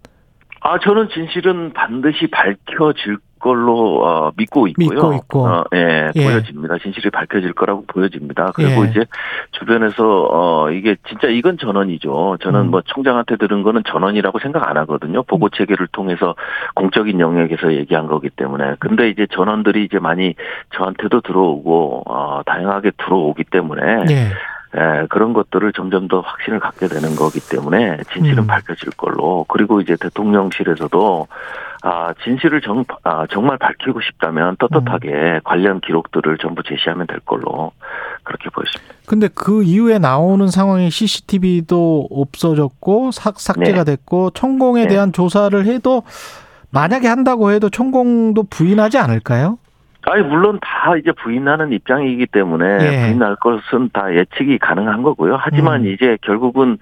아 0.61 0.79
저는 0.79 1.09
진실은 1.13 1.73
반드시 1.73 2.29
밝혀질 2.29 3.19
걸로 3.45 4.03
어, 4.03 4.33
믿고 4.37 4.67
있고요. 4.69 4.89
믿고 4.89 5.13
있고. 5.13 5.47
어, 5.47 5.65
예, 5.75 6.11
예, 6.15 6.25
보여집니다. 6.25 6.79
진실이 6.79 7.11
밝혀질 7.11 7.53
거라고 7.53 7.85
보여집니다. 7.87 8.53
그리고 8.55 8.87
예. 8.87 8.91
이제 8.91 9.05
주변에서 9.51 10.29
어 10.31 10.71
이게 10.71 10.97
진짜 11.07 11.29
이건 11.29 11.59
전원이죠. 11.59 12.39
저는 12.41 12.61
음. 12.61 12.71
뭐 12.71 12.81
총장한테 12.81 13.37
들은 13.37 13.63
거는 13.63 13.83
전원이라고 13.87 14.39
생각 14.39 14.67
안 14.67 14.79
하거든요. 14.79 15.23
보고 15.25 15.51
체계를 15.51 15.89
통해서 15.89 16.35
공적인 16.75 17.21
영역에서 17.21 17.75
얘기한 17.75 18.07
거기 18.07 18.31
때문에. 18.31 18.77
근데 18.81 19.11
이제 19.11 19.27
전원들이 19.31 19.85
이제 19.85 19.99
많이 19.99 20.35
저한테도 20.75 21.21
들어오고 21.21 22.05
어 22.07 22.41
다양하게 22.47 22.93
들어오기 22.97 23.45
때문에 23.45 24.05
예. 24.09 24.29
예, 24.77 25.07
그런 25.09 25.33
것들을 25.33 25.73
점점 25.73 26.09
더 26.09 26.21
확신을 26.21 26.59
갖게 26.59 26.89
되는 26.89 27.15
거기 27.15 27.39
때문에 27.39 27.99
진실은 28.13 28.45
음. 28.45 28.47
밝혀질 28.47 28.91
걸로 28.97 29.45
그리고 29.49 29.81
이제 29.81 29.97
대통령실에서도 30.01 31.29
아, 31.83 32.15
진실을 32.25 32.61
정, 32.63 32.85
아, 33.05 33.27
정말 33.31 33.59
밝히고 33.59 34.01
싶다면 34.01 34.57
떳떳하게 34.57 35.09
음. 35.11 35.41
관련 35.45 35.81
기록들을 35.81 36.39
전부 36.39 36.63
제시하면 36.63 37.07
될 37.07 37.21
걸로 37.21 37.73
그렇게 38.23 38.49
보여집니다. 38.51 38.95
근데 39.07 39.29
그 39.33 39.63
이후에 39.63 39.99
나오는 39.99 40.49
상황에 40.49 40.89
CCTV도 40.89 42.09
없어졌고 42.11 43.11
삭, 43.13 43.39
삭제가 43.39 43.85
네. 43.85 43.97
됐고 43.97 44.31
천공에 44.31 44.85
네. 44.85 44.89
대한 44.89 45.13
조사를 45.13 45.67
해도 45.67 46.03
만약에 46.71 47.07
한다고 47.07 47.53
해도 47.53 47.69
천공도 47.69 48.45
부인하지 48.45 48.99
않을까요? 48.99 49.59
아니 50.07 50.23
물론 50.23 50.59
다 50.61 50.97
이제 50.97 51.13
부인하는 51.13 51.73
입장이기 51.73 52.27
때문에 52.27 52.79
예. 52.81 53.07
부인할 53.07 53.37
것은 53.37 53.91
다 53.93 54.15
예측이 54.15 54.59
가능한 54.59 55.03
거고요. 55.03 55.37
하지만 55.39 55.85
음. 55.85 55.87
이제 55.87 56.19
결국은 56.23 56.79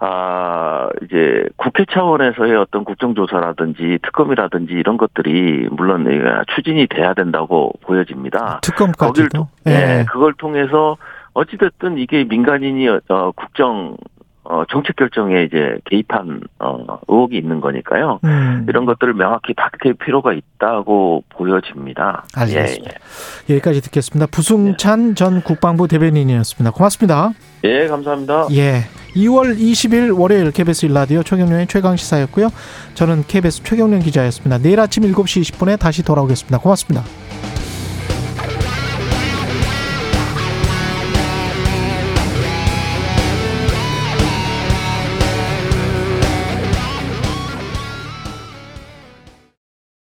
아 0.00 0.88
이제 1.02 1.44
국회 1.56 1.84
차원에서의 1.84 2.56
어떤 2.56 2.84
국정조사라든지 2.84 3.98
특검이라든지 4.02 4.74
이런 4.74 4.96
것들이 4.96 5.68
물론 5.70 6.06
추진이 6.54 6.86
돼야 6.88 7.14
된다고 7.14 7.72
보여집니다. 7.82 8.60
특검까지도. 8.62 9.48
예. 9.66 9.70
네, 9.70 10.04
그걸 10.10 10.34
통해서 10.34 10.96
어찌됐든 11.34 11.98
이게 11.98 12.24
민간인이 12.24 12.88
어, 12.88 13.32
국정 13.34 13.96
어, 14.44 14.64
정책 14.70 14.96
결정에 14.96 15.42
이제 15.42 15.78
개입한 15.86 16.40
어, 16.58 16.98
의혹이 17.08 17.36
있는 17.36 17.60
거니까요. 17.60 18.20
음. 18.24 18.66
이런 18.68 18.84
것들을 18.84 19.14
명확히 19.14 19.54
밝힐 19.54 19.94
필요가 19.94 20.32
있다고 20.32 21.24
보여집니다. 21.30 22.24
알겠습니다. 22.34 22.90
예, 22.90 22.94
예. 23.48 23.54
여기까지 23.54 23.80
듣겠습니다. 23.82 24.26
부승찬 24.26 25.08
네. 25.08 25.14
전 25.14 25.42
국방부 25.42 25.88
대변인이었습니다. 25.88 26.72
고맙습니다. 26.72 27.32
예, 27.64 27.86
감사합니다. 27.88 28.48
예. 28.52 28.82
2월 29.16 29.56
20일 29.56 30.18
월요일 30.18 30.50
KBS 30.50 30.86
일라디오 30.86 31.22
최경련의 31.22 31.66
최강 31.68 31.96
시사였고요. 31.96 32.48
저는 32.94 33.24
KBS 33.26 33.62
최경련 33.62 34.00
기자였습니다. 34.00 34.58
내일 34.58 34.80
아침 34.80 35.04
7시 35.04 35.40
20분에 35.40 35.78
다시 35.78 36.02
돌아오겠습니다. 36.02 36.58
고맙습니다. 36.58 37.23